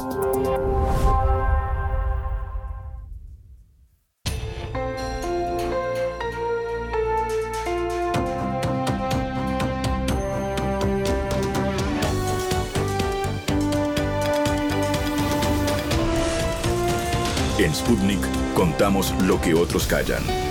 [17.58, 18.20] En Sputnik
[18.54, 20.49] contamos lo que otros callan.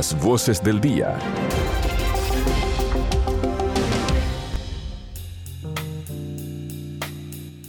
[0.00, 1.14] Las voces del día.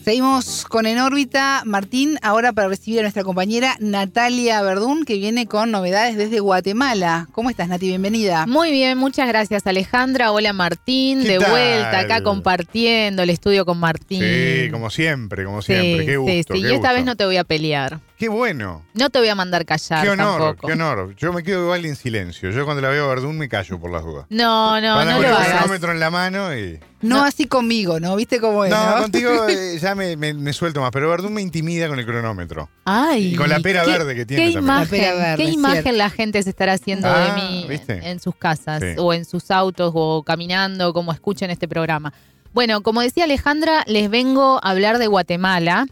[0.06, 5.46] Seguimos con En órbita, Martín, ahora para recibir a nuestra compañera Natalia Verdún, que viene
[5.46, 7.28] con novedades desde Guatemala.
[7.34, 7.88] ¿Cómo estás, Nati?
[7.88, 8.48] Bienvenida.
[8.48, 10.32] Muy bien, muchas gracias, Alejandra.
[10.32, 14.22] Hola, Martín, de vuelta acá compartiendo el estudio con Martín.
[14.22, 16.06] Sí, como siempre, como siempre.
[16.06, 16.54] qué gusto.
[16.54, 18.00] Sí, sí, y esta vez no te voy a pelear.
[18.22, 18.86] Qué bueno.
[18.94, 20.04] No te voy a mandar callar.
[20.04, 20.68] Qué honor, tampoco.
[20.68, 21.16] qué honor.
[21.16, 22.52] Yo me quedo igual en silencio.
[22.52, 24.28] Yo cuando la veo a Verdún me callo por las dudas.
[24.30, 25.48] No, no, no lo hagas.
[25.48, 26.80] el cronómetro en la mano y.
[27.02, 28.16] No, así conmigo, ¿no?
[28.16, 28.70] ¿Viste cómo es?
[28.70, 32.70] No, contigo eh, ya me, suelto más, pero Verdún me intimida con el cronómetro.
[32.86, 33.34] Ay.
[33.34, 36.74] Y con la pera verde que tiene ¿qué Imagen, ¿Qué imagen la gente se estará
[36.74, 41.50] haciendo de ah, mí en sus casas o en sus autos o caminando, como escuchen
[41.50, 42.14] este programa?
[42.54, 45.88] Bueno, como decía Alejandra, les vengo a hablar de Guatemala,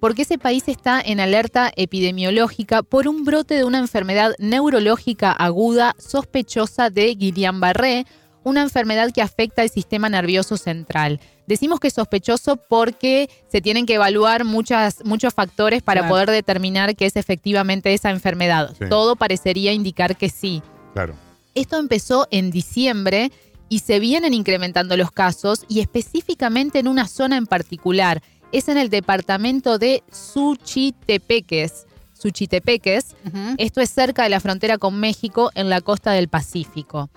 [0.00, 5.94] porque ese país está en alerta epidemiológica por un brote de una enfermedad neurológica aguda
[5.98, 8.06] sospechosa de Guillain-Barré,
[8.42, 11.20] una enfermedad que afecta el sistema nervioso central.
[11.46, 16.96] Decimos que es sospechoso porque se tienen que evaluar muchas, muchos factores para poder determinar
[16.96, 18.74] que es efectivamente esa enfermedad.
[18.88, 20.62] Todo parecería indicar que sí.
[20.94, 21.14] Claro.
[21.54, 23.30] Esto empezó en diciembre
[23.68, 28.22] y se vienen incrementando los casos y específicamente en una zona en particular.
[28.52, 31.86] Es en el departamento de Suchitepeques.
[32.12, 33.16] Suchitepeques.
[33.56, 37.08] Esto es cerca de la frontera con México en la costa del Pacífico.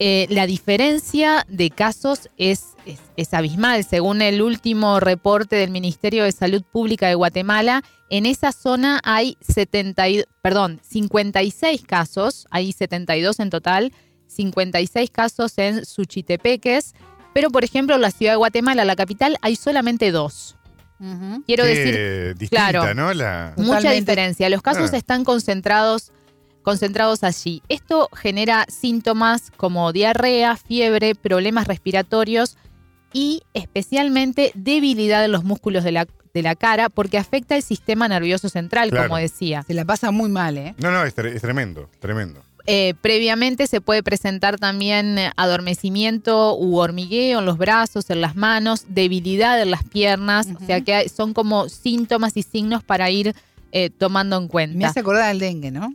[0.00, 2.76] Eh, la diferencia de casos es,
[3.16, 3.84] es, abismal.
[3.84, 9.36] Según el último reporte del Ministerio de Salud Pública de Guatemala, en esa zona hay
[9.40, 10.04] 70,
[10.40, 13.92] perdón, 56 casos, hay 72 en total,
[14.28, 16.94] 56 casos en Suchitepeques,
[17.34, 20.57] pero por ejemplo en la ciudad de Guatemala, la capital, hay solamente dos.
[21.46, 23.12] Quiero decir, claro, ¿no?
[23.56, 24.48] mucha diferencia.
[24.48, 26.12] Los casos están concentrados,
[26.62, 27.62] concentrados allí.
[27.68, 32.56] Esto genera síntomas como diarrea, fiebre, problemas respiratorios
[33.12, 38.08] y especialmente debilidad en los músculos de la, de la cara porque afecta el sistema
[38.08, 39.62] nervioso central, como decía.
[39.62, 40.74] Se la pasa muy mal, ¿eh?
[40.78, 42.42] No, no, es tremendo, tremendo.
[42.70, 48.36] Eh, previamente se puede presentar también eh, adormecimiento u hormigueo en los brazos, en las
[48.36, 53.34] manos, debilidad en las piernas, o sea que son como síntomas y signos para ir
[53.72, 54.76] eh, tomando en cuenta.
[54.76, 55.94] Me hace acordar del dengue, ¿no?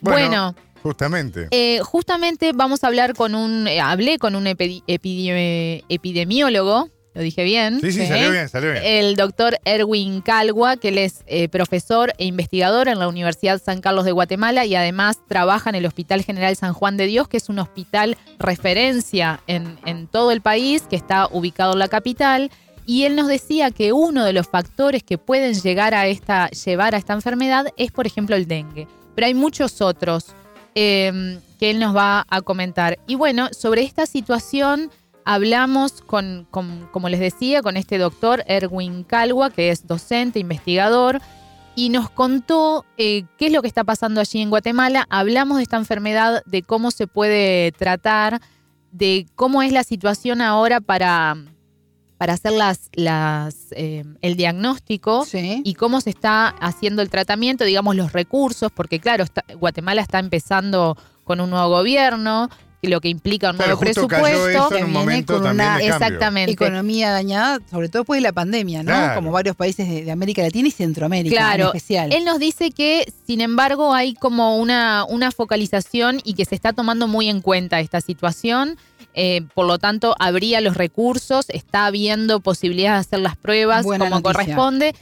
[0.00, 1.50] Bueno, justamente.
[1.82, 7.80] justamente vamos a hablar con un, hablé con un epidemiólogo lo dije bien.
[7.80, 8.82] Sí, sí, salió bien, salió bien.
[8.84, 13.80] El doctor Erwin Calgua, que él es eh, profesor e investigador en la Universidad San
[13.80, 17.36] Carlos de Guatemala y además trabaja en el Hospital General San Juan de Dios, que
[17.36, 22.50] es un hospital referencia en, en todo el país, que está ubicado en la capital.
[22.84, 26.96] Y él nos decía que uno de los factores que pueden llegar a esta, llevar
[26.96, 28.88] a esta enfermedad es, por ejemplo, el dengue.
[29.14, 30.34] Pero hay muchos otros
[30.74, 32.98] eh, que él nos va a comentar.
[33.06, 34.90] Y bueno, sobre esta situación
[35.24, 41.20] hablamos con, como les decía, con este doctor Erwin Calwa, que es docente, investigador,
[41.76, 45.06] y nos contó eh, qué es lo que está pasando allí en Guatemala.
[45.10, 48.40] Hablamos de esta enfermedad, de cómo se puede tratar,
[48.92, 51.36] de cómo es la situación ahora para,
[52.16, 57.96] para hacer las, las, eh, el diagnóstico y cómo se está haciendo el tratamiento, digamos,
[57.96, 59.24] los recursos, porque claro,
[59.58, 62.50] Guatemala está empezando con un nuevo gobierno,
[62.86, 64.68] lo que implica un nuevo presupuesto.
[64.68, 66.52] que viene con una exactamente.
[66.52, 69.14] economía dañada, sobre todo después de la pandemia, ¿no?
[69.14, 71.64] Como varios países de, América Latina y Centroamérica claro.
[71.64, 72.12] en especial.
[72.12, 76.72] Él nos dice que, sin embargo, hay como una, una focalización y que se está
[76.72, 78.76] tomando muy en cuenta esta situación.
[79.14, 84.22] Eh, por lo tanto, habría los recursos, está habiendo posibilidades de hacer las pruebas como
[84.22, 84.94] corresponde.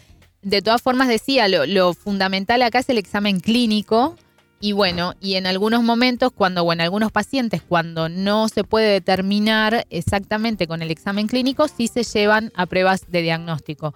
[0.42, 4.16] De todas formas, decía, lo fundamental acá es el examen clínico
[4.64, 8.93] y bueno, y en algunos momentos, cuando, o en algunos pacientes, cuando no se puede
[8.93, 13.93] determinar exactamente con el examen clínico, sí se llevan a pruebas de diagnóstico.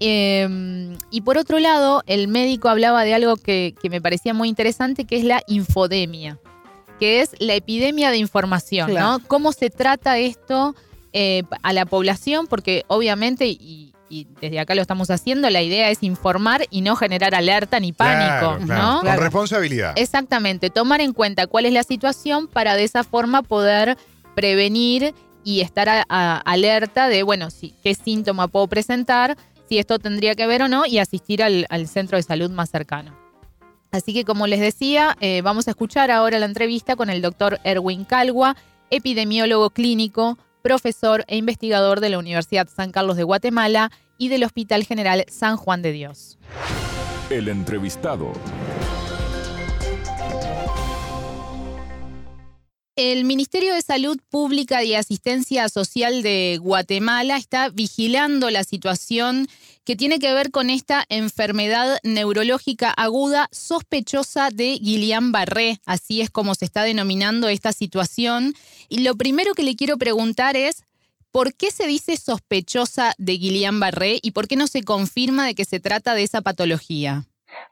[0.00, 5.06] Em, y por otro lado, el médico hablaba de algo que, me parecía muy interesante,
[5.06, 6.38] que es la infodemia,
[7.00, 9.20] que es la epidemia de información, ¿no?
[9.26, 10.74] ¿Cómo se trata esto
[11.14, 12.46] eh, a la población?
[12.46, 16.94] Porque obviamente, y, y desde acá lo estamos haciendo, la idea es informar y no
[16.94, 19.00] generar alerta ni pánico, ¿no?
[19.02, 19.92] Con responsabilidad.
[19.96, 23.98] Exactamente, tomar en cuenta cuál es la situación para de esa forma poder
[24.36, 29.36] prevenir y estar alerta de, bueno, si, qué síntoma puedo presentar,
[29.68, 33.18] si esto tendría que ver o no, y asistir al, centro de salud más cercano.
[33.90, 37.58] Así que como les decía, eh, vamos a escuchar ahora la entrevista con el doctor
[37.64, 38.56] Erwin Calgua,
[38.90, 44.84] epidemiólogo clínico, profesor e investigador de la Universidad San Carlos de Guatemala y del Hospital
[44.84, 46.38] General San Juan de Dios.
[47.30, 48.32] El entrevistado.
[52.96, 59.48] El Ministerio de Salud Pública y Asistencia Social de Guatemala está vigilando la situación
[59.82, 65.80] que tiene que ver con esta enfermedad neurológica aguda sospechosa de Guillain-Barré.
[65.84, 68.54] Así es como se está denominando esta situación.
[68.88, 70.84] Y lo primero que le quiero preguntar es,
[71.34, 75.64] ¿por qué se dice sospechosa de Guillain-Barré y por qué no se confirma de que
[75.64, 77.24] se trata de esa patología?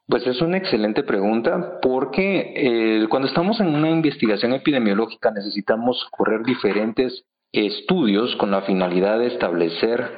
[0.09, 6.43] Pues es una excelente pregunta porque eh, cuando estamos en una investigación epidemiológica necesitamos correr
[6.43, 7.23] diferentes
[7.53, 10.11] estudios con la finalidad de establecer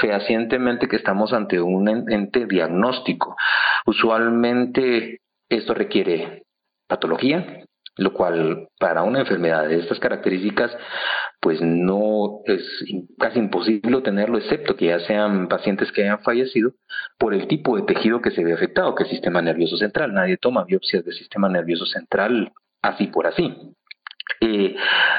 [0.00, 3.36] fehacientemente que estamos ante un ente diagnóstico.
[3.84, 5.20] Usualmente
[5.50, 6.44] esto requiere
[6.88, 7.62] patología,
[7.96, 10.70] lo cual para una enfermedad de estas características
[11.40, 12.62] pues no es
[13.18, 16.72] casi imposible tenerlo, excepto que ya sean pacientes que hayan fallecido
[17.18, 20.12] por el tipo de tejido que se ve afectado, que es el sistema nervioso central.
[20.12, 22.52] Nadie toma biopsias del sistema nervioso central
[22.82, 23.54] así por así.
[24.40, 24.76] Eh,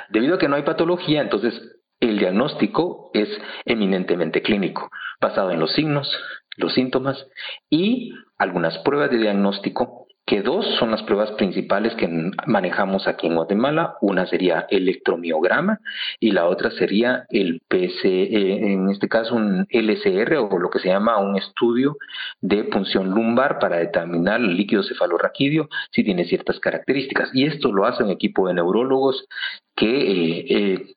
[0.10, 1.54] debido a que no hay patología, entonces
[2.00, 3.30] el diagnóstico es
[3.66, 4.90] eminentemente clínico,
[5.20, 6.12] basado en los signos,
[6.58, 7.28] los síntomas
[7.70, 12.10] y algunas pruebas de diagnóstico que dos son las pruebas principales que
[12.46, 13.96] manejamos aquí en Guatemala.
[14.02, 15.80] Una sería electromiograma
[16.20, 20.90] y la otra sería el PCE, en este caso un LCR o lo que se
[20.90, 21.96] llama un estudio
[22.42, 27.30] de punción lumbar para determinar el líquido cefalorraquídeo si tiene ciertas características.
[27.34, 29.30] Y esto lo hace un equipo de neurólogos
[29.78, 30.96] que eh,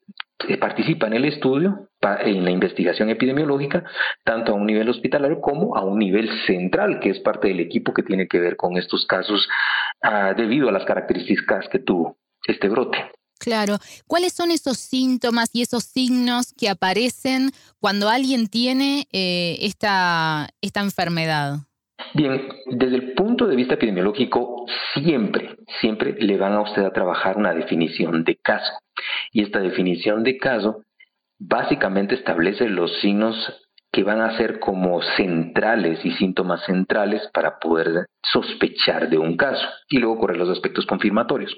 [0.48, 3.85] eh, participa en el estudio, en la investigación epidemiológica,
[4.24, 7.93] tanto a un nivel hospitalario como a un nivel central, que es parte del equipo
[7.93, 9.48] que tiene que ver con estos casos
[10.02, 12.16] ah, debido a las características que tuvo
[12.47, 12.98] este brote.
[13.39, 13.78] Claro.
[14.06, 17.51] ¿Cuáles son esos síntomas y esos signos que aparecen
[17.81, 21.56] cuando alguien tiene eh, esta, esta enfermedad?
[22.14, 27.36] Bien, desde el punto de vista epidemiológico, siempre, siempre le van a usted a trabajar
[27.36, 28.72] una definición de caso.
[29.32, 30.82] Y esta definición de caso
[31.40, 33.34] básicamente establece los signos
[33.90, 39.66] que van a ser como centrales y síntomas centrales para poder sospechar de un caso
[39.88, 41.56] y luego correr los aspectos confirmatorios.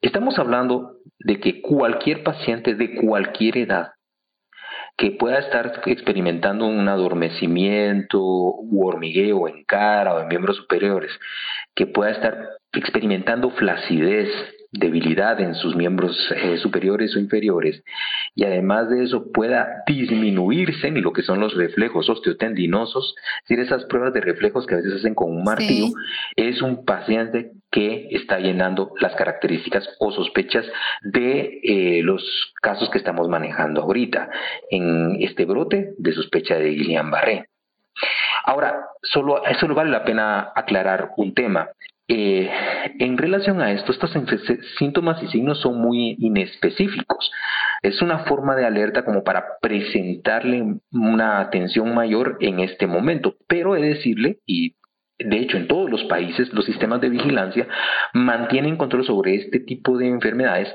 [0.00, 3.92] Estamos hablando de que cualquier paciente de cualquier edad
[4.96, 11.12] que pueda estar experimentando un adormecimiento u hormigueo en cara o en miembros superiores,
[11.74, 14.30] que pueda estar experimentando flacidez,
[14.72, 17.82] debilidad en sus miembros eh, superiores o inferiores
[18.34, 23.64] y además de eso pueda disminuirse en lo que son los reflejos osteotendinosos, es decir,
[23.64, 25.86] esas pruebas de reflejos que a veces hacen con un martillo,
[26.36, 30.64] es un paciente que está llenando las características o sospechas
[31.02, 34.30] de eh, los casos que estamos manejando ahorita
[34.70, 37.48] en este brote de sospecha de Guillain-Barré.
[38.44, 41.68] Ahora, solo, solo vale la pena aclarar un tema.
[42.08, 42.48] Eh,
[43.00, 44.12] en relación a esto, estos
[44.78, 47.30] síntomas y signos son muy inespecíficos.
[47.82, 53.76] Es una forma de alerta como para presentarle una atención mayor en este momento, pero
[53.76, 54.76] he de decirle, y
[55.18, 57.66] de hecho, en todos los países, los sistemas de vigilancia
[58.12, 60.68] mantienen control sobre este tipo de enfermedades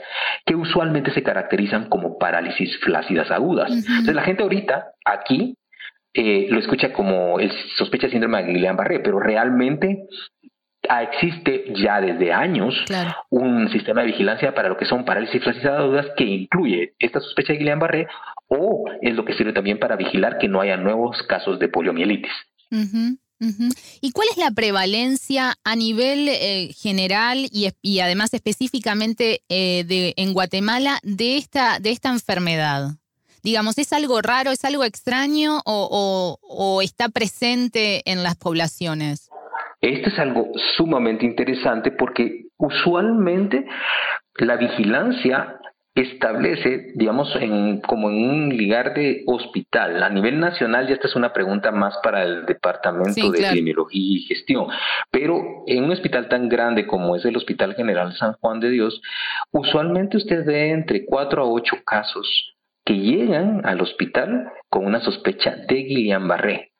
[0.45, 3.71] que usualmente se caracterizan como parálisis flácidas agudas.
[3.71, 5.55] Entonces, la gente ahorita aquí
[6.13, 10.07] eh, lo escucha como el sospecha síndrome de Guillain-Barré, pero realmente
[10.83, 12.73] existe ya desde años
[13.29, 17.59] un sistema de vigilancia para lo que son parálisis agudas que incluye esta sospecha de
[17.59, 18.07] Guillain-Barré
[18.47, 22.31] o es lo que sirve también para vigilar que no haya nuevos casos de poliomielitis.
[24.01, 30.33] ¿Y cuál es la prevalencia a nivel eh, general y, además específicamente eh, de, en
[30.33, 32.91] Guatemala de esta, de esta enfermedad?
[33.43, 39.30] Digamos, ¿es algo raro, es algo extraño o, está presente en las poblaciones?
[39.81, 43.65] Esto es algo sumamente interesante porque usualmente
[44.37, 45.57] la vigilancia
[45.95, 50.01] establece, digamos, en, como en un lugar de hospital.
[50.03, 54.19] A nivel nacional, ya esta es una pregunta más para el Departamento de Epidemiología y
[54.21, 54.67] Gestión,
[55.09, 59.01] pero en un hospital tan grande como es el Hospital General San Juan de Dios,
[59.51, 62.55] usualmente usted ve entre cuatro a ocho casos
[62.85, 66.70] que llegan al hospital con una sospecha de Guillain-Barré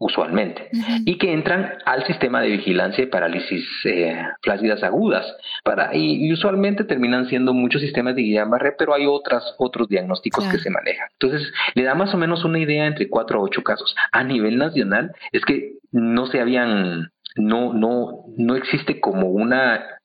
[0.00, 0.70] usualmente,
[1.04, 5.26] y que entran al sistema de vigilancia de parálisis eh, flácidas agudas.
[5.62, 10.58] Para, y, usualmente terminan siendo muchos sistemas de Guillain-Barré, pero hay otras, otros diagnósticos que
[10.58, 11.08] se manejan.
[11.12, 13.94] Entonces, le da más o menos una idea entre cuatro a ocho casos.
[14.10, 19.99] A nivel nacional, es que no se habían, no, no, no existe como una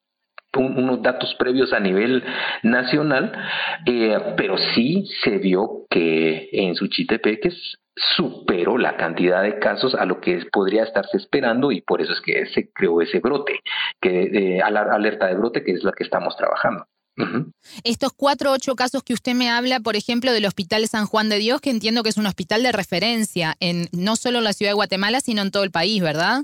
[0.62, 2.24] unos datos previos a nivel
[2.64, 3.32] nacional,
[3.86, 10.20] eh, pero sí se vio que en Suchitepeques superó la cantidad de casos a lo
[10.20, 13.60] que podría estarse esperando y por eso es que se creó ese brote,
[14.02, 16.86] que la alerta de brote que es la que estamos trabajando.
[17.86, 21.38] Estos cuatro ocho casos que usted me habla, por ejemplo, del Hospital San Juan de
[21.38, 24.72] Dios, que entiendo que es un hospital de referencia en no solo en la ciudad
[24.72, 26.44] de Guatemala, sino en todo el país, ¿verdad?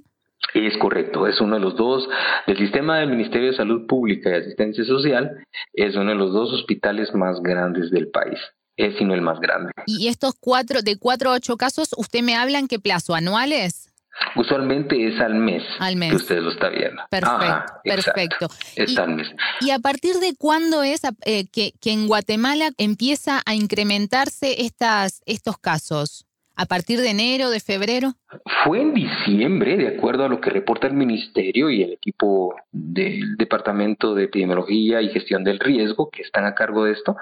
[0.53, 2.07] Es correcto, es uno de los dos
[2.47, 6.51] del sistema del Ministerio de Salud Pública y Asistencia Social, es uno de los dos
[6.53, 8.39] hospitales más grandes del país
[8.77, 9.71] es sino el más grande.
[9.85, 13.13] ¿Y estos cuatro, de cuatro a ocho casos, usted me habla en qué plazo?
[13.13, 13.89] ¿Anuales?
[14.35, 15.63] Usualmente es al mes.
[15.79, 16.09] Al mes.
[16.09, 17.01] Que usted lo está viendo.
[17.09, 18.47] Perfecto, perfecto.
[18.75, 19.27] Es al mes.
[19.61, 25.21] ¿Y a partir de cuándo es eh, que, que, en Guatemala empieza a incrementarse estas,
[25.25, 26.25] estos casos?
[26.55, 28.13] ¿A partir de enero, de febrero?
[28.63, 33.37] Fue en diciembre, de acuerdo a lo que reporta el Ministerio y el equipo del
[33.37, 37.15] Departamento de Epidemiología y Gestión del Riesgo, que están a cargo de esto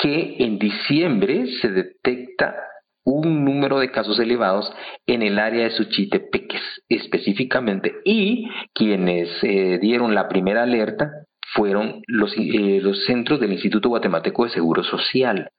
[0.00, 2.54] que en diciembre se detecta
[3.04, 4.72] un número de casos elevados
[5.06, 11.10] en el área de Suchitepeques específicamente y quienes eh, dieron la primera alerta
[11.54, 15.50] fueron los, eh, los centros del Instituto Guatemalteco de Seguro Social.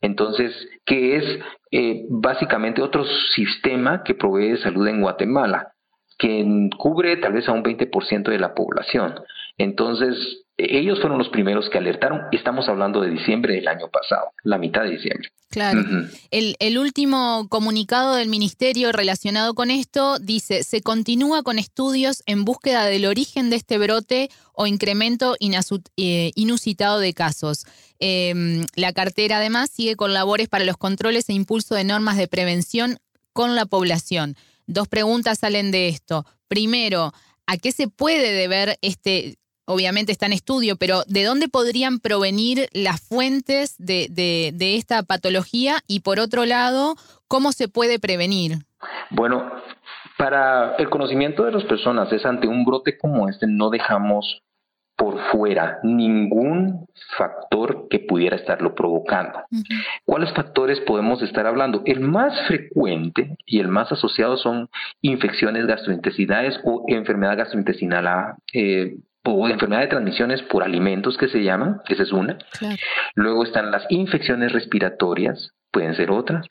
[0.00, 0.52] Entonces,
[0.86, 1.24] que es
[1.70, 3.04] eh, básicamente otro
[3.34, 5.72] sistema que provee salud en Guatemala,
[6.18, 9.14] que cubre tal vez a un 20% de la población.
[9.60, 10.16] Entonces,
[10.56, 12.22] ellos fueron los primeros que alertaron.
[12.32, 15.28] Estamos hablando de diciembre del año pasado, la mitad de diciembre.
[15.50, 15.82] Claro.
[16.30, 22.86] el, último comunicado del ministerio relacionado con esto dice, se continúa con estudios en búsqueda
[22.86, 27.66] del origen de este brote o incremento eh, inusitado de casos.
[27.98, 32.28] Em, la cartera además sigue con labores para los controles e impulso de normas de
[32.28, 32.96] prevención
[33.34, 34.36] con la población.
[34.66, 36.24] Dos preguntas salen de esto.
[36.48, 37.12] Primero,
[37.46, 42.68] ¿a qué se puede deber este obviamente está en estudio, pero ¿de dónde podrían provenir
[42.72, 45.80] las fuentes de, de, esta patología?
[45.86, 46.96] Y por otro lado,
[47.28, 48.58] ¿cómo se puede prevenir?
[49.10, 49.50] Bueno,
[50.18, 54.42] para el conocimiento de las personas es ante un brote como este, no dejamos
[55.00, 59.44] por fuera ningún factor que pudiera estarlo provocando.
[60.04, 61.80] ¿Cuáles factores podemos estar hablando?
[61.86, 64.68] El más frecuente y el más asociado son
[65.00, 71.80] infecciones gastrointestinales o enfermedad gastrointestinal eh, o enfermedad de transmisiones por alimentos que se llaman,
[71.88, 72.38] esa es una.
[73.14, 76.46] Luego están las infecciones respiratorias, pueden ser otras.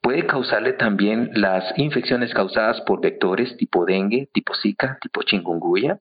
[0.00, 5.98] Puede causarle también las infecciones causadas por vectores tipo dengue, tipo zika, tipo chikungunya.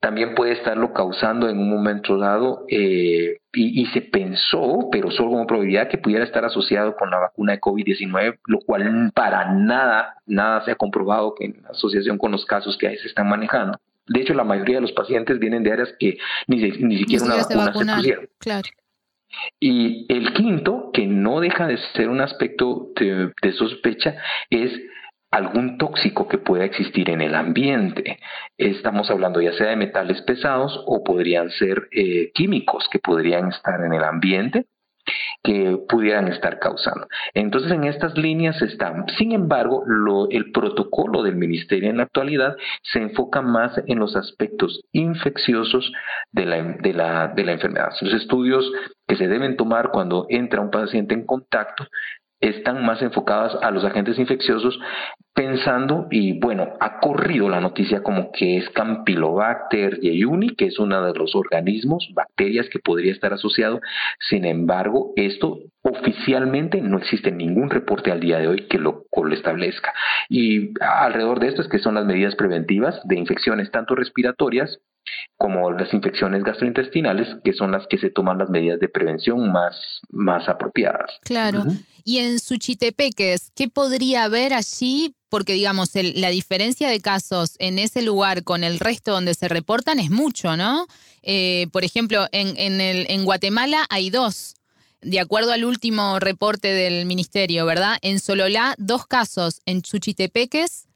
[0.00, 5.30] También puede estarlo causando en un momento dado eh, y, y, se pensó, pero solo
[5.30, 10.16] como probabilidad que pudiera estar asociado con la vacuna de COVID-19, lo cual para nada,
[10.26, 13.78] nada se ha comprobado que en asociación con los casos que ahí se están manejando.
[14.06, 17.36] De hecho, la mayoría de los pacientes vienen de áreas que ni, ni siquiera una
[17.36, 18.28] vacuna se pusieron.
[18.38, 18.68] Claro.
[19.60, 24.16] Y el quinto, que no deja de ser un aspecto de, sospecha,
[24.50, 24.70] es
[25.30, 28.20] algún tóxico que pueda existir en el ambiente.
[28.56, 33.80] Estamos hablando ya sea de metales pesados o podrían ser eh, químicos que podrían estar
[33.84, 34.66] en el ambiente
[35.42, 37.06] que pudieran estar causando.
[37.34, 39.06] Entonces, en estas líneas están.
[39.18, 39.84] Sin embargo,
[40.30, 45.92] el protocolo del ministerio en la actualidad se enfoca más en los aspectos infecciosos
[46.32, 47.90] de la, de la, de la enfermedad.
[48.00, 48.70] Los estudios
[49.06, 51.86] que se deben tomar cuando entra un paciente en contacto
[52.40, 54.78] están más enfocadas a los agentes infecciosos
[55.34, 61.04] pensando y bueno, ha corrido la noticia como que es Campylobacter jejuni, que es uno
[61.04, 63.80] de los organismos, bacterias que podría estar asociado.
[64.30, 69.34] Sin embargo, esto oficialmente no existe ningún reporte al día de hoy que lo, lo
[69.34, 69.92] establezca.
[70.28, 74.78] Y alrededor de esto es que son las medidas preventivas de infecciones tanto respiratorias
[75.36, 80.00] como las infecciones gastrointestinales, que son las que se toman las medidas de prevención más,
[80.10, 81.10] más apropiadas.
[81.22, 81.64] Claro.
[82.04, 85.14] Y en Suchitepeques, ¿qué podría haber allí?
[85.28, 89.98] Porque, digamos, la diferencia de casos en ese lugar con el resto donde se reportan
[89.98, 90.86] es mucho, ¿no?
[91.22, 94.54] Eh, por ejemplo, en, en, el, en Guatemala hay dos.
[95.00, 97.98] De acuerdo al último reporte del ministerio, ¿verdad?
[98.02, 99.60] En Sololá, dos casos.
[99.66, 100.86] En Suchitepeques,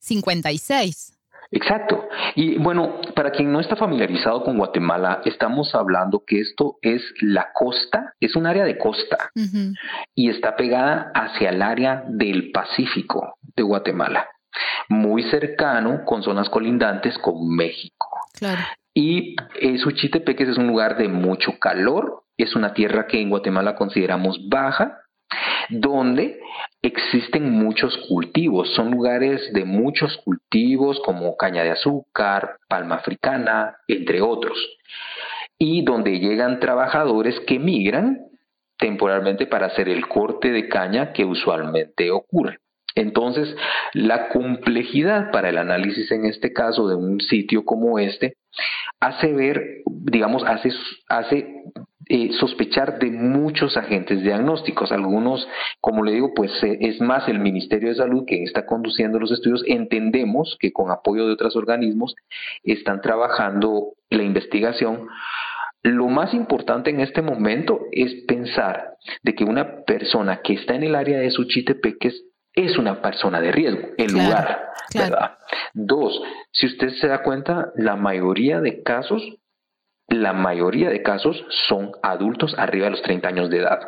[0.00, 1.15] 56.
[1.50, 2.08] Exacto.
[2.34, 7.52] Y bueno, para quien no está familiarizado con Guatemala, estamos hablando que esto es la
[7.52, 9.30] costa, es un área de costa
[10.14, 14.28] y está pegada hacia el área del Pacífico de Guatemala,
[14.88, 18.08] muy cercano con zonas colindantes con México.
[18.34, 18.62] Claro.
[18.94, 23.74] Y eh, Suchitepeques es un lugar de mucho calor, es una tierra que en Guatemala
[23.76, 24.98] consideramos baja,
[25.68, 26.40] donde
[26.82, 28.72] existen muchos cultivos.
[28.74, 34.58] Son lugares de muchos cultivos como caña de azúcar, palma africana, entre otros.
[35.58, 38.18] Y donde llegan trabajadores que migran
[38.78, 42.58] temporalmente para hacer el corte de caña que usualmente ocurre.
[42.94, 43.54] Entonces,
[43.92, 48.36] la complejidad para el análisis en este caso de un sitio como este
[49.00, 51.64] hace ver, digamos, hace,
[52.08, 54.92] eh, sospechar de muchos agentes diagnósticos.
[54.92, 55.48] Algunos,
[55.80, 59.32] como le digo, pues eh, es más el Ministerio de Salud que está conduciendo los
[59.32, 59.64] estudios.
[59.66, 62.14] Entendemos que con apoyo de otros organismos
[62.62, 65.08] están trabajando la investigación.
[65.82, 70.84] Lo más importante en este momento es pensar de que una persona que está en
[70.84, 72.24] el área de Suchitepeques
[72.54, 75.38] es una persona de riesgo, el lugar, ¿verdad?
[75.74, 76.22] Dos,
[76.52, 79.22] si usted se da cuenta, la mayoría de casos
[80.08, 83.80] la mayoría de casos son adultos arriba de los 30 años de edad.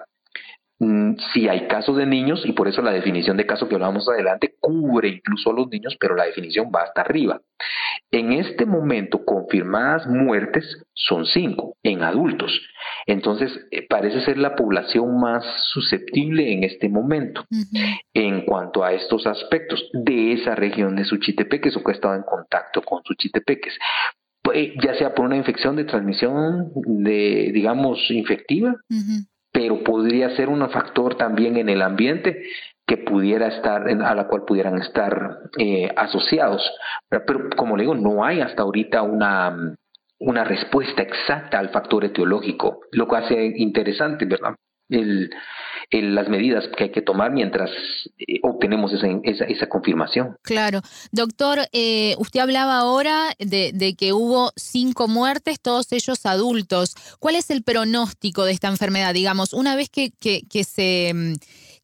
[0.80, 4.08] Mm, si hay casos de niños, y por eso la definición de caso que hablamos
[4.08, 7.40] adelante cubre incluso a los niños, pero la definición va hasta arriba.
[8.12, 12.60] En este momento, confirmadas muertes son cinco en adultos.
[13.06, 17.44] Entonces, eh, parece ser la población más susceptible en este momento
[18.14, 22.22] en cuanto a estos aspectos de esa región de Suchitepeques o que ha estado en
[22.22, 23.76] contacto con Suchitepeques.
[24.54, 28.76] Eh, ya sea por una infección de transmisión de, digamos, infectiva,
[29.52, 32.42] pero podría ser un factor también en el ambiente
[32.86, 36.62] que pudiera estar, a la cual pudieran estar eh, asociados.
[37.08, 39.76] Pero como le digo, no hay hasta ahorita una,
[40.18, 44.54] una respuesta exacta al factor etiológico, lo que hace interesante, ¿verdad?
[44.88, 45.30] El,
[45.90, 47.70] las medidas que hay que tomar mientras
[48.18, 50.36] eh, obtenemos esa, esa, confirmación.
[50.42, 50.82] Claro.
[51.12, 56.94] Doctor, eh, usted hablaba ahora de, que hubo cinco muertes, todos ellos adultos.
[57.18, 59.14] ¿Cuál es el pronóstico de esta enfermedad?
[59.14, 61.14] Digamos, una vez que, que, que se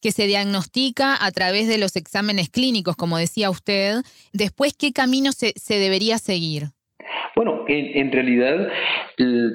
[0.04, 4.02] que se diagnostica a través de los exámenes clínicos, como decía usted,
[4.34, 6.73] después, ¿qué camino se, se debería seguir?
[7.36, 8.68] Bueno, en, realidad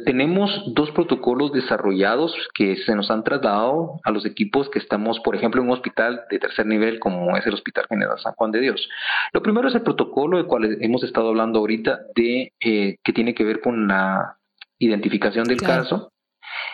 [0.06, 5.35] tenemos dos protocolos desarrollados que se nos han trasladado a los equipos que estamos, por
[5.35, 8.60] ejemplo, en un hospital de tercer nivel como es el Hospital General San Juan de
[8.60, 8.89] Dios.
[9.31, 13.34] Lo primero es el protocolo del cual hemos estado hablando ahorita de eh, que tiene
[13.34, 14.35] que ver con la
[14.77, 16.11] identificación del caso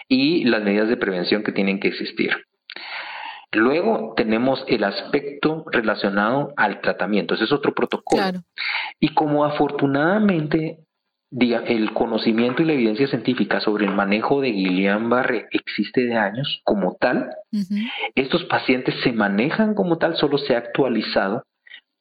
[0.07, 2.31] y las medidas de prevención que tienen que existir.
[3.51, 8.23] Luego tenemos el aspecto relacionado al tratamiento, ese es otro protocolo.
[8.99, 10.79] Y como afortunadamente
[11.31, 16.95] el conocimiento y la evidencia científica sobre el manejo de Guillain-Barré existe de años como
[16.99, 17.29] tal,
[18.15, 21.43] estos pacientes se manejan como tal, solo se ha actualizado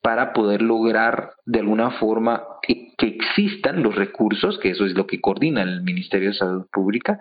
[0.04, 5.20] para poder lograr de alguna forma que, existan los recursos, que eso es lo que
[5.20, 7.18] coordina el Ministerio de Salud Pública,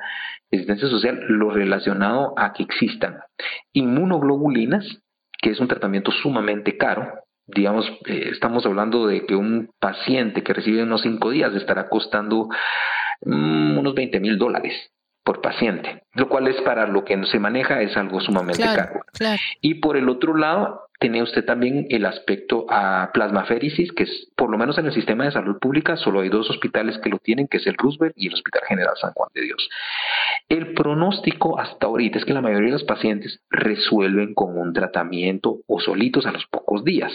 [0.52, 3.20] Asistencia Social, lo relacionado a que existan
[3.74, 4.86] inmunoglobulinas,
[5.42, 10.54] que es un tratamiento sumamente caro, digamos, eh, estamos hablando de que un paciente que
[10.54, 12.50] recibe unos cinco días estará costando
[13.26, 14.74] mm, unos 20 mil dólares
[15.24, 19.02] por paciente, lo cual es para lo que se maneja es algo sumamente caro.
[19.62, 24.50] Y por el otro lado, tiene usted también el aspecto a plasmaféresis, que es, por
[24.50, 27.48] lo menos en el sistema de salud pública, solo hay dos hospitales que lo tienen,
[27.48, 29.70] que es el Roosevelt y el Hospital General San Juan de Dios.
[30.50, 35.60] El pronóstico hasta ahorita es que la mayoría de los pacientes resuelven con un tratamiento
[35.68, 37.12] o solitos a los pocos días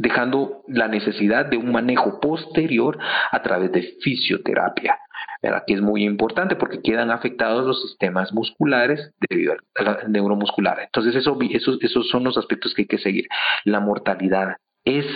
[0.00, 2.98] dejando la necesidad de un manejo posterior
[3.30, 4.98] a través de fisioterapia.
[5.42, 5.64] ¿verdad?
[5.66, 10.80] que es muy importante porque quedan afectados los sistemas musculares debido al neuromuscular.
[10.80, 11.38] Entonces, eso,
[11.80, 13.26] esos son los aspectos que hay que seguir.
[13.64, 15.06] La mortalidad es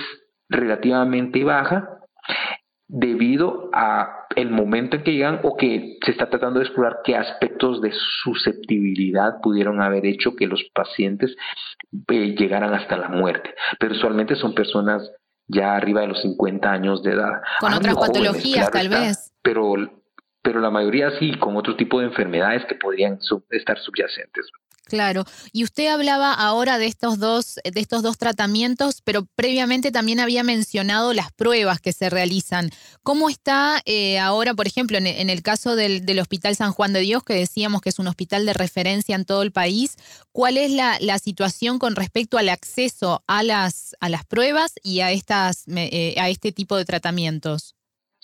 [0.48, 1.98] relativamente baja
[2.88, 7.16] debido a el momento en que llegan o que se está tratando de explorar qué
[7.16, 7.92] aspectos de
[8.22, 11.36] susceptibilidad pudieron haber hecho que los pacientes
[12.08, 13.54] eh, llegaran hasta la muerte.
[13.78, 15.10] Pero usualmente son personas
[15.46, 17.42] ya arriba de los 50 años de edad.
[17.60, 19.32] Con otras patologías, tal vez.
[19.42, 19.74] Pero
[20.44, 23.18] pero la mayoría sí con otro tipo de enfermedades que podrían
[23.50, 24.46] estar subyacentes.
[24.86, 30.20] Claro, y usted hablaba ahora de estos dos, de estos dos tratamientos, pero previamente también
[30.20, 32.70] había mencionado las pruebas que se realizan.
[33.02, 37.00] ¿Cómo está eh, ahora, por ejemplo, en, el caso del, del, Hospital San Juan de
[37.00, 39.96] Dios, que decíamos que es un hospital de referencia en todo el país?
[40.32, 45.00] ¿Cuál es la, la situación con respecto al acceso a las, a las pruebas y
[45.00, 47.74] a, estas, eh, a este tipo de tratamientos?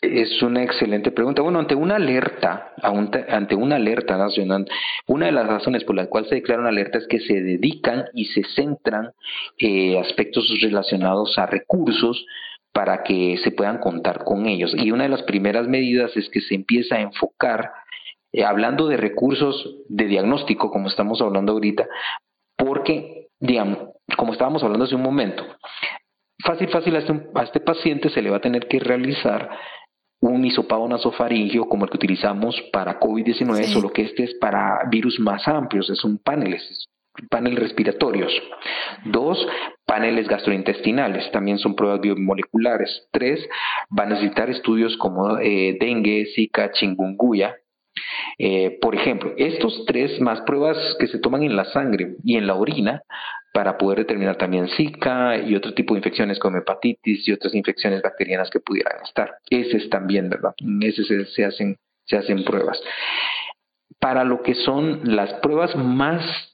[0.02, 1.42] Es una excelente pregunta.
[1.42, 4.66] Bueno, ante una alerta, ante una alerta nacional,
[5.06, 8.06] una de las razones por las cuales se declara una alerta es que se dedican
[8.14, 9.10] y se centran
[9.58, 12.24] eh, aspectos relacionados a recursos
[12.72, 14.74] para que se puedan contar con ellos.
[14.74, 17.70] Y una de las primeras medidas es que se empieza a enfocar,
[18.32, 21.86] eh, hablando de recursos de diagnóstico, como estamos hablando ahorita,
[22.56, 25.44] porque, digamos, como estábamos hablando hace un momento,
[26.42, 29.50] fácil, fácil a este, a este paciente se le va a tener que realizar
[30.20, 35.18] un hisopado nasofaringio como el que utilizamos para COVID-19, solo que este es para virus
[35.18, 36.88] más amplios, es un panel, es
[37.28, 38.32] panel respiratorios.
[39.04, 39.46] Dos,
[39.86, 43.08] paneles gastrointestinales, también son pruebas biomoleculares.
[43.10, 43.46] Tres,
[43.96, 47.56] va a necesitar estudios como eh, dengue, zika, chingunguya.
[48.38, 52.46] Eh, por ejemplo, estos tres más pruebas que se toman en la sangre y en
[52.46, 53.02] la orina
[53.52, 58.02] para poder determinar también Zika y otro tipo de infecciones como hepatitis y otras infecciones
[58.02, 59.34] bacterianas que pudieran estar.
[59.48, 60.54] Ese es también, ¿verdad?
[60.80, 62.80] Ese se, hacen, se hacen pruebas.
[63.98, 66.50] Para lo que son las pruebas más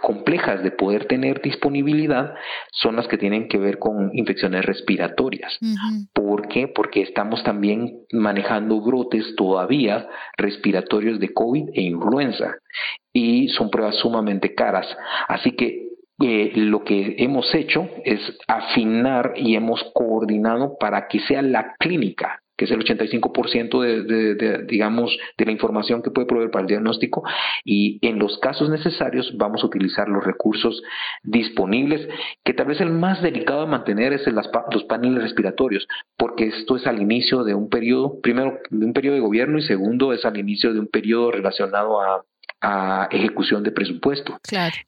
[0.00, 2.34] complejas de poder tener disponibilidad
[2.70, 5.58] son las que tienen que ver con infecciones respiratorias.
[6.12, 6.68] ¿Por qué?
[6.68, 12.54] Porque estamos también manejando brotes todavía respiratorios de COVID e influenza
[13.12, 14.86] y son pruebas sumamente caras.
[15.26, 15.85] Así que
[16.20, 22.42] eh, lo que hemos hecho es afinar y hemos coordinado para que sea la clínica
[22.56, 26.68] que es el 85% de, de, digamos, de la información que puede proveer para el
[26.68, 27.22] diagnóstico,
[27.64, 30.82] y en los casos necesarios vamos a utilizar los recursos
[31.22, 32.08] disponibles,
[32.44, 35.86] que tal vez el más delicado de mantener es el, los paneles respiratorios,
[36.16, 39.62] porque esto es al inicio de un periodo, primero, de un periodo de gobierno, y
[39.62, 42.24] segundo, es al inicio de un periodo relacionado a
[42.60, 44.38] a ejecución de presupuesto.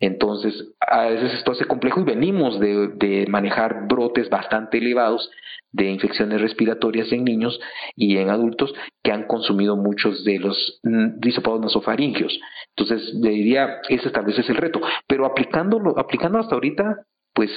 [0.01, 5.31] Entonces, a veces esto hace complejo y venimos de, manejar brotes bastante elevados
[5.70, 7.61] de infecciones respiratorias en niños
[7.95, 8.73] y en adultos
[9.03, 12.39] que han consumido muchos de los disopados nasofaringios.
[12.77, 14.81] Entonces, diría, ese tal vez es el reto.
[15.07, 17.05] Pero aplicándolo, aplicando hasta ahorita,
[17.35, 17.51] pues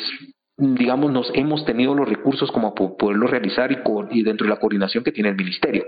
[0.61, 3.77] digamos, nos hemos tenido los recursos como poderlo realizar y,
[4.11, 5.85] y dentro de la coordinación que tiene el ministerio.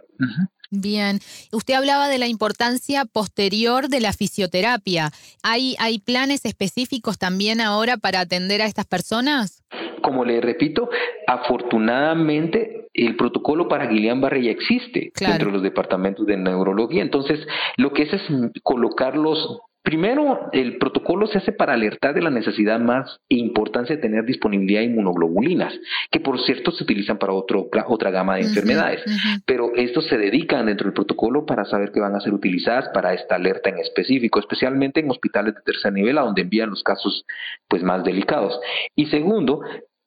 [0.72, 1.20] Bien,
[1.52, 5.12] usted hablaba de la importancia posterior de la fisioterapia.
[5.44, 9.64] ¿Hay, ¿Hay planes específicos también ahora para atender a estas personas?
[10.02, 10.90] Como le repito,
[11.28, 17.04] afortunadamente el protocolo para Guillain-Barré ya existe dentro de los departamentos de neurología.
[17.04, 17.40] Entonces,
[17.78, 18.22] lo que es es
[18.64, 24.02] colocarlos Primero, el protocolo se hace para alertar de la necesidad más e importancia de
[24.02, 25.74] tener disponibilidad de inmunoglobulinas,
[26.10, 29.04] que por cierto se utilizan para otro, otra gama de enfermedades,
[29.46, 33.14] pero estos se dedican dentro del protocolo para saber que van a ser utilizadas para
[33.14, 37.26] esta alerta en específico, especialmente en hospitales de tercer nivel, a donde envían los casos
[37.68, 38.58] pues, más delicados.
[38.96, 39.64] Y segundo,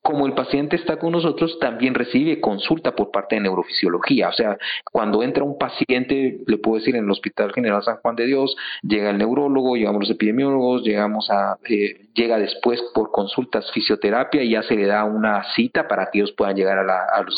[0.06, 4.28] como el paciente está con nosotros, también recibe consulta por parte de neurofisiología.
[4.28, 4.56] O sea,
[4.92, 8.56] cuando entra un paciente, le puedo decir, en el Hospital General San Juan de Dios,
[8.82, 14.50] llega el neurólogo, llegamos los epidemiólogos, llegamos a, eh, llega después por consultas fisioterapia y
[14.50, 17.36] ya se le da una cita para que ellos puedan llegar a, la, a los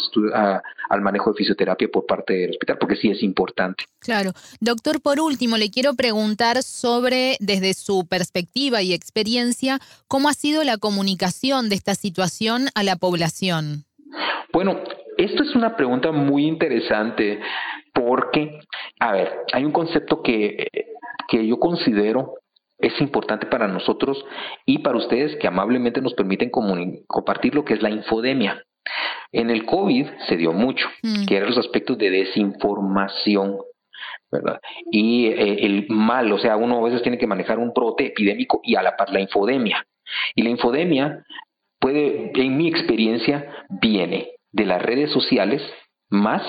[0.89, 3.85] al manejo de fisioterapia por parte del hospital, porque sí es importante.
[4.01, 4.33] Claro.
[4.61, 10.65] Doctor, por último, le quiero preguntar sobre, desde su perspectiva y experiencia, cómo ha sido
[10.65, 13.85] la comunicación de esta situación a la población?
[14.53, 14.81] Bueno,
[15.17, 17.41] esto es una pregunta muy interesante
[17.93, 18.61] porque,
[19.01, 20.69] a ver, hay un concepto que,
[21.29, 22.35] que yo considero
[22.79, 24.25] es importante para nosotros
[24.65, 28.63] y para ustedes que amablemente nos permiten compartir lo que es la infodemia.
[29.33, 31.27] En el COVID se dio mucho, mm.
[31.27, 33.59] que eran los aspectos de desinformación,
[34.31, 34.61] ¿verdad?
[34.91, 38.61] Y eh, el mal, o sea, uno a veces tiene que manejar un brote epidémico
[38.63, 39.87] y a la par la infodemia.
[40.35, 41.25] Y la infodemia
[41.79, 45.63] puede, en mi experiencia, viene de las redes sociales
[46.09, 46.43] más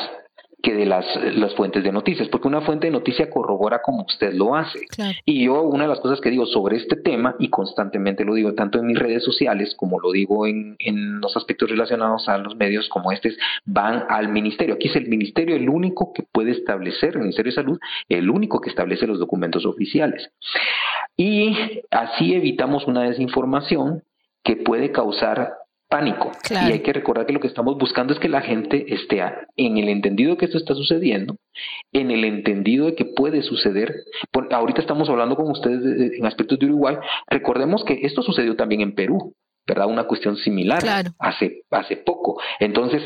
[0.62, 1.06] que de las,
[1.36, 4.80] las fuentes de noticias, porque una fuente de noticia corrobora como usted lo hace.
[5.26, 8.54] Y yo una de las cosas que digo sobre este tema, y constantemente lo digo
[8.54, 12.56] tanto en mis redes sociales como lo digo en, en los aspectos relacionados a los
[12.56, 13.34] medios como este,
[13.66, 14.76] van al ministerio.
[14.76, 17.80] Aquí es el ministerio el único que puede establecer, el Ministerio de Salud,
[18.10, 20.32] el único que establece los documentos oficiales.
[21.16, 21.56] Y
[21.92, 24.04] así evitamos una desinformación
[24.44, 25.54] que puede causar
[25.90, 26.32] pánico.
[26.50, 29.22] Y hay que recordar que lo que estamos buscando es que la gente esté
[29.58, 31.36] en el entendido de que esto está sucediendo,
[31.92, 33.94] en el entendido de que puede suceder.
[34.52, 36.96] ahorita estamos hablando con ustedes en aspectos de Uruguay.
[37.28, 39.34] Recordemos que esto sucedió también en Perú.
[39.68, 39.86] ¿verdad?
[39.86, 40.80] Una cuestión similar
[41.20, 42.42] hace, hace poco.
[42.60, 43.04] Entonces,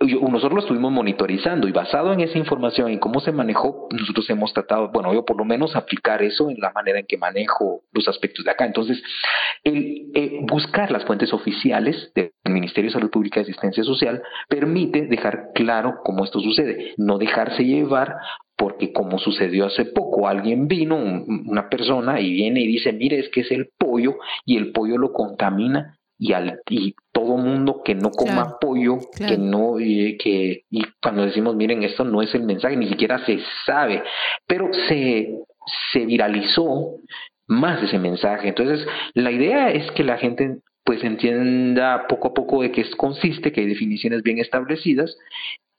[0.00, 4.52] nosotros lo estuvimos monitorizando y basado en esa información y cómo se manejó, nosotros hemos
[4.52, 8.06] tratado, bueno, yo por lo menos aplicar eso en la manera en que manejo los
[8.06, 8.64] aspectos de acá.
[8.64, 9.02] Entonces,
[9.64, 15.06] el, eh, buscar las fuentes oficiales del Ministerio de Salud Pública y Asistencia Social permite
[15.06, 18.16] dejar claro cómo esto sucede, no dejarse llevar
[18.56, 23.28] porque como sucedió hace poco, alguien vino, una persona, y viene y dice, mire, es
[23.28, 27.94] que es el pollo, y el pollo lo contamina, y, al, y todo mundo que
[27.94, 32.76] no coma pollo, que no, que, y cuando decimos, miren, esto no es el mensaje,
[32.76, 34.02] ni siquiera se sabe,
[34.46, 35.38] pero se,
[35.92, 36.96] se viralizó
[37.46, 38.48] más ese mensaje.
[38.48, 43.52] Entonces, la idea es que la gente pues entienda poco a poco de qué consiste,
[43.52, 45.16] que hay definiciones bien establecidas,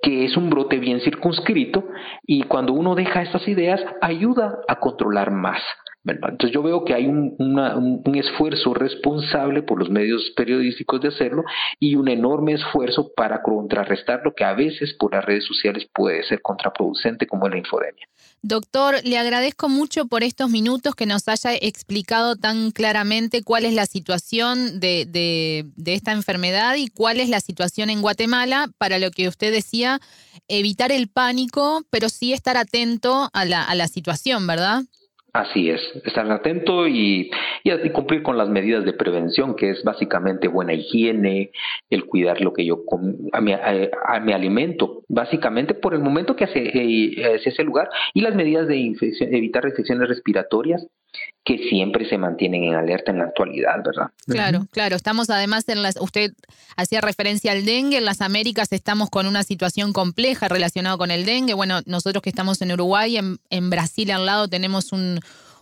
[0.02, 1.84] que es un brote bien circunscrito
[2.26, 5.62] y cuando uno deja estas ideas ayuda a controlar más.
[6.06, 11.44] Entonces yo veo que hay un, un, esfuerzo responsable por los medios periodísticos de hacerlo
[11.80, 16.24] y un enorme esfuerzo para contrarrestar lo que a veces por las redes sociales puede
[16.24, 18.08] ser contraproducente como la infodemia.
[18.42, 23.74] Doctor, le agradezco mucho por estos minutos que nos haya explicado tan claramente cuál es
[23.74, 29.00] la situación de, de, de esta enfermedad y cuál es la situación en Guatemala para
[29.00, 30.00] lo que usted decía,
[30.48, 34.84] evitar el pánico, pero sí estar atento a la, a la situación, ¿verdad?
[35.32, 37.30] Así es, estar atento y,
[37.64, 41.52] y, cumplir con las medidas de prevención, que es básicamente buena higiene,
[41.90, 42.84] el cuidar lo que yo
[43.32, 48.22] a, mi, a, mi alimento, básicamente por el momento que hace, eh, ese lugar, y
[48.22, 50.88] las medidas de evitar infecciones respiratorias
[51.44, 54.12] que siempre se mantienen en alerta en la actualidad, ¿verdad?
[54.28, 54.96] Claro, claro.
[54.96, 56.32] Estamos además en las, usted
[56.78, 61.26] hacía referencia al dengue, en las Américas estamos con una situación compleja relacionada con el
[61.26, 61.54] dengue.
[61.56, 65.20] Bueno, nosotros que estamos en Uruguay, en, en Brasil al lado tenemos un,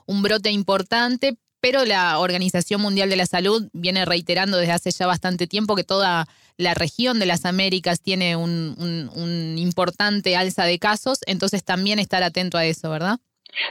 [0.08, 5.08] un brote importante, pero la Organización Mundial de la Salud viene reiterando desde hace ya
[5.08, 10.66] bastante tiempo que toda la región de las Américas tiene un, un, un importante alza
[10.66, 13.20] de casos, entonces también estar atento a eso, ¿verdad?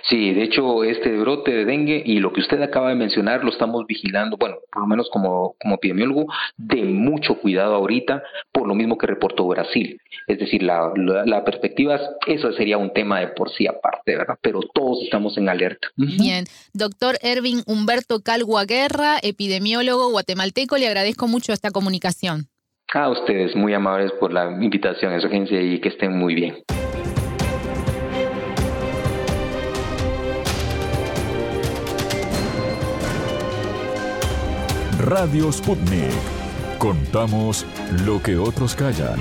[0.08, 3.50] Sí, de hecho, este brote de dengue y lo que usted acaba de mencionar lo
[3.50, 6.26] estamos vigilando, bueno, por lo menos como, como epidemiólogo,
[6.56, 8.22] de mucho cuidado ahorita,
[8.52, 10.00] por lo mismo que reportó Brasil.
[10.26, 14.36] Es decir, la, la, perspectiva, eso sería un tema de por sí aparte, ¿verdad?
[14.40, 15.88] Pero todos estamos en alerta.
[15.96, 16.44] Bien.
[16.72, 22.48] Doctor Ervin Humberto Calgua Guerra, epidemiólogo guatemalteco, le agradezco mucho esta comunicación.
[22.92, 26.56] A ustedes, muy amables por la invitación a su agencia y que estén muy bien.
[35.06, 36.10] Radio Sputnik.
[36.78, 37.64] Contamos
[38.04, 39.20] lo que otros callan.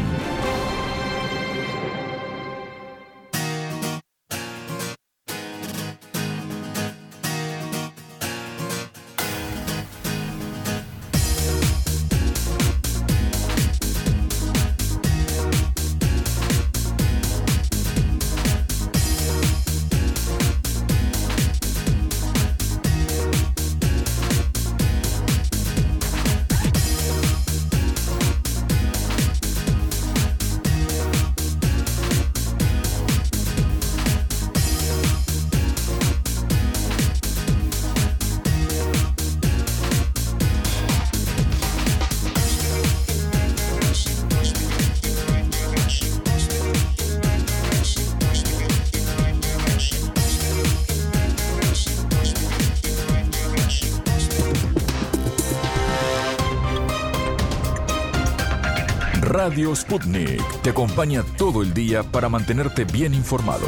[59.55, 63.65] Radio Sputnik te acompaña todo el día para mantenerte bien informado.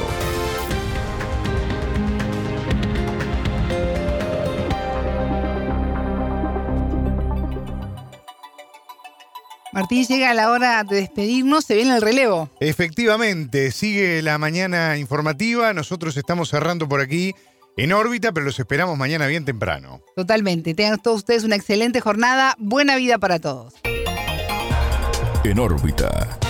[9.71, 12.49] Martín, llega la hora de despedirnos, se viene el relevo.
[12.59, 17.33] Efectivamente, sigue la mañana informativa, nosotros estamos cerrando por aquí
[17.77, 20.01] en órbita, pero los esperamos mañana bien temprano.
[20.17, 23.75] Totalmente, tengan todos ustedes una excelente jornada, buena vida para todos.
[25.47, 26.46] En órbita.